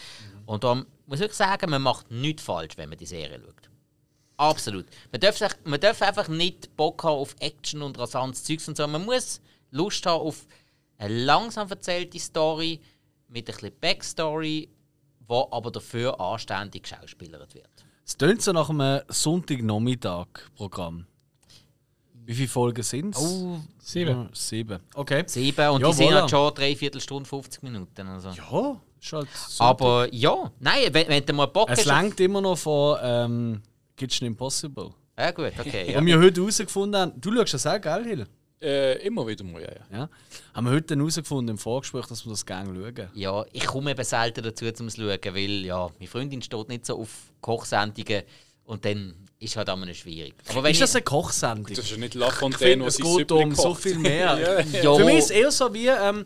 [0.46, 3.70] Und darum muss ich sagen, man macht nichts falsch, wenn man die Serie schaut.
[4.36, 4.86] Absolut.
[5.10, 8.76] Man darf, sich, man darf einfach nicht Bock haben auf Action und rasantes Zeugs und
[8.76, 8.86] so.
[8.86, 9.40] Man muss
[9.70, 10.46] Lust haben auf
[10.98, 12.80] eine langsam erzählte Story
[13.28, 14.68] mit ein bisschen Backstory,
[15.26, 17.68] wo aber dafür anständig geschauspielert wird.
[18.04, 21.06] Es tönt so nach einem Sonntagnachmittag-Programm.
[22.24, 23.20] Wie viele Folgen sind es?
[23.22, 24.28] Oh, Sieben.
[24.32, 24.78] sieben.
[24.94, 25.24] Okay.
[25.26, 26.20] sieben und Ja, die sind voilà.
[26.20, 28.06] halt schon dreiviertel Stunde, 50 Minuten.
[28.06, 28.28] Also.
[28.30, 29.60] Ja, ist halt Sonntag.
[29.66, 31.86] Aber ja, nein, wenn, wenn du mal Bock Es hast.
[31.86, 33.62] lenkt immer noch von ähm,
[33.96, 34.90] Kitchen Impossible.
[35.18, 35.86] Ja, gut, okay.
[35.90, 35.96] Ja.
[35.96, 38.26] Haben wir heute herausgefunden haben, du schaust das auch, gell, Hill?
[38.60, 39.68] Äh, immer wieder mal, ja.
[39.72, 39.98] ja.
[39.98, 40.08] Ja.
[40.54, 43.08] Haben wir heute dann herausgefunden im Vorgespräch, dass wir das gerne schauen.
[43.14, 46.86] Ja, ich komme eben selten dazu, zum zu schauen, weil ja, meine Freundin steht nicht
[46.86, 47.10] so auf
[47.40, 48.22] Kochsendungen
[48.64, 50.34] und dann ist halt immer schwierig.
[50.48, 51.74] Aber wenn Ist das eine Kochsendung?
[51.74, 53.98] Das ist ja nicht Ich Lafontaine, finde, wo es sie geht Süppli um so viel
[53.98, 54.64] mehr.
[54.70, 56.24] ja, Für mich ist es eher so wie, ähm,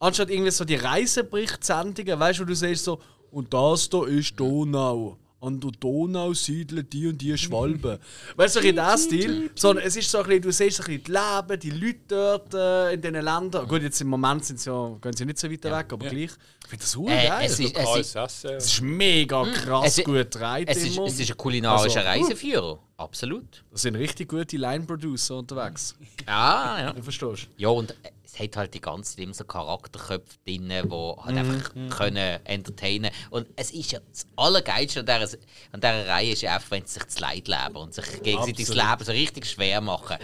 [0.00, 2.98] anstatt irgendwie so die Reiseberichtssendungen, weißt du, wo du siehst so,
[3.30, 5.18] und das da ist Donau.
[5.40, 7.98] An der Donau siedeln die und die Schwalben.
[8.36, 9.50] weißt du, so in diesem Stil.
[9.54, 11.98] Sondern es ist so ein bisschen, du siehst so ein bisschen die Leben, die Leute
[12.08, 13.68] dort äh, in diesen Ländern.
[13.68, 16.30] Gut, jetzt im Moment sind sie ja, gehen sie nicht so weit weg, aber gleich.
[16.64, 17.46] Ich finde das super Äh, geil.
[17.46, 18.50] es ist- es Alles Essen.
[18.56, 20.68] Es ist mega krass Es ist- gut gedreht.
[20.70, 22.78] es, ist, es ist ein kulinarischer Also, Reiseführer.
[22.96, 23.64] Absolut.
[23.70, 25.94] Da sind richtig gute Line-Producer unterwegs.
[26.26, 26.92] Ja, ja.
[26.92, 27.46] Du verstehst?
[27.56, 27.94] Ja, und
[28.38, 32.40] es hat halt die ganze Zeit immer so Charakterköpfe drin, die halt Mhm, einfach können
[32.44, 33.10] entertainen.
[33.30, 35.38] Und es ist ja das Allergeilste an dieser,
[35.72, 38.66] an dieser Reihe ist ja einfach, wenn sie sich das Leid leben und sich gegenseitig
[38.66, 40.16] das Leben so richtig schwer machen.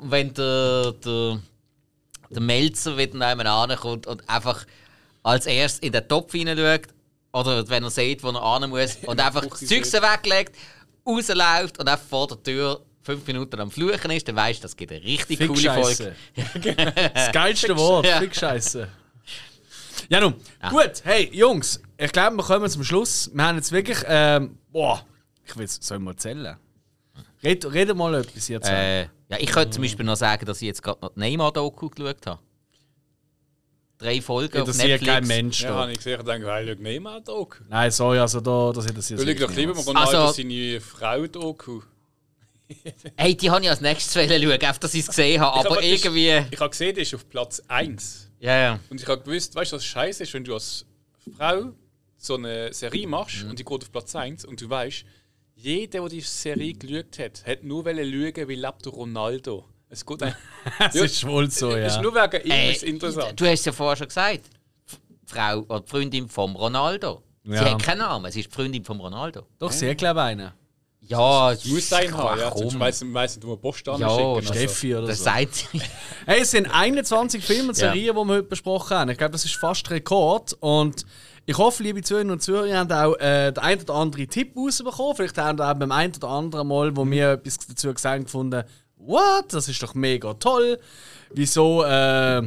[0.00, 1.40] Und wenn der, der,
[2.30, 4.66] der Melzer wieder nebenan ankommt und einfach
[5.22, 6.88] als erstes in den Topf hineinschaut,
[7.32, 10.56] oder wenn er sieht, wo er hin muss, und einfach das Zeug weglegt,
[11.06, 14.76] rausläuft und einfach vor der Tür fünf Minuten am Fluchen ist, dann weißt du, das
[14.76, 16.14] gibt eine richtig coole Folge.
[16.34, 17.10] Fickscheiße.
[17.14, 18.18] Das geilste Wort, Ja.
[18.20, 18.88] Fickscheiße.
[20.08, 20.34] Ja, nun.
[20.70, 23.30] Gut, hey, Jungs, ich glaube, wir kommen zum Schluss.
[23.32, 25.04] Wir haben jetzt wirklich, ähm, boah,
[25.46, 26.56] ich will soll ich mal erzählen?
[27.44, 28.68] Red, red mal etwas jetzt.
[28.68, 29.08] Äh, ja,
[29.38, 32.40] ich könnte zum Beispiel noch sagen, dass ich jetzt gerade noch die Neymar-Doku geschaut habe.
[33.98, 35.12] Drei Folgen auf interessiert Netflix.
[35.12, 35.74] kein Mensch Ja, da.
[35.76, 37.58] habe ich gesehen, ich denke, weil ich Neymar Doku.
[37.68, 39.82] Nein, sorry, also da, das interessiert Du sich schaust doch lieber mal.
[39.82, 41.82] Ronaldo Also- seine Frau Doku.
[43.16, 45.58] Hey, die habe ich als nächstes schauen, einfach, dass ich es gesehen habe.
[45.60, 46.44] Ich Aber hab- das- irgendwie...
[46.50, 48.30] Ich habe gesehen, der ist auf Platz 1.
[48.40, 48.80] Ja, ja.
[48.90, 50.86] Und ich habe gewusst, weißt du, was scheiße ist, wenn du als
[51.36, 51.72] Frau
[52.16, 53.50] so eine Serie machst Mhm.
[53.50, 55.04] und die geht auf Platz 1 und du weißt,
[55.54, 59.66] jeder, der die Serie geschaut hat, hat nur schauen, wie lebt Ronaldo.
[59.88, 60.34] Es geht ein,
[60.78, 62.02] Das ist wohl so, Es ist ja.
[62.02, 63.38] nur wegen ihm Ey, ist interessant.
[63.40, 64.42] Du hast es ja vorher schon gesagt.
[64.90, 67.22] Die Frau oder die Freundin von Ronaldo.
[67.44, 67.70] Sie Ja.
[67.72, 69.46] hat keinen Namen, sie ist die Freundin von Ronaldo.
[69.58, 70.52] Doch, sehr glaube einen.
[71.10, 72.50] Ja, Du musst einen haben, ja.
[72.50, 72.66] Komm.
[72.78, 74.36] Nicht, wo man Post Ja, anschicken.
[74.36, 74.52] Also.
[74.54, 75.30] Steffi oder Das so.
[75.50, 75.80] sie.
[76.26, 79.10] Hey, es sind 21 Filme und Serien, die wir heute besprochen haben.
[79.10, 80.56] Ich glaube, das ist fast Rekord.
[80.60, 81.04] Und
[81.46, 84.56] ich hoffe, liebe Zuhörerinnen und Zuhörer, ihr habt auch äh, den einen oder anderen Tipp
[84.56, 85.16] rausbekommen.
[85.16, 88.24] Vielleicht haben ihr auch beim einen oder anderen Mal, wo wir etwas dazu gesagt haben,
[88.24, 88.62] gefunden,
[88.98, 90.78] what, das ist doch mega toll.
[91.34, 92.42] Wieso äh,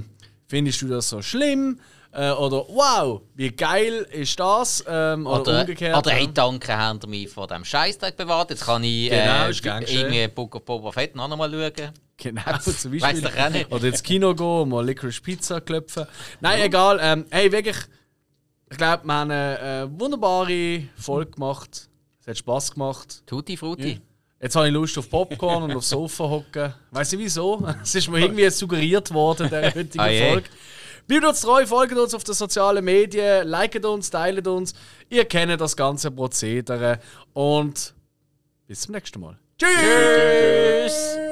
[0.48, 1.80] findest du das so schlimm?
[2.16, 4.84] Äh, oder wow, wie geil ist das?
[4.88, 5.98] Ähm, oder, Oder, umgekehrt.
[5.98, 6.18] oder ja.
[6.18, 8.52] hey, danke, habt ihr mich vor dem Scheißtag bewahrt.
[8.52, 10.00] Jetzt kann ich Genau, äh, gern geschehen.
[10.14, 11.92] irgendwie Book of Boba Fett noch einmal schauen.
[12.18, 13.66] Genau, zum Beispiel.
[13.72, 16.06] Oder ins Kino gehen, mal Licorice Pizza klopfen.
[16.40, 17.00] Nein, egal.
[17.02, 17.78] Ähm, hey, wirklich,
[18.70, 19.60] ich glaube, wir haben eine
[19.90, 21.90] äh, wunderbare Folge gemacht.
[22.22, 23.24] Es hat Spass gemacht.
[23.26, 24.00] Tutti Frutti.
[24.40, 26.74] Jetzt habe ich Lust auf Popcorn und aufs Sofa hocken.
[26.92, 27.66] Weiß nicht wieso.
[27.82, 30.30] Es ist mir irgendwie suggeriert worden in dieser heutigen Ah.
[30.30, 30.50] Folge.
[31.08, 34.74] Bleibt uns treu, folgt uns auf den sozialen Medien, liket uns, teilt uns.
[35.10, 37.00] Ihr kennt das ganze Prozedere.
[37.34, 37.94] Und
[38.68, 39.38] bis zum nächsten Mal.
[39.58, 39.72] Tschüss.
[40.90, 41.24] Tschüss.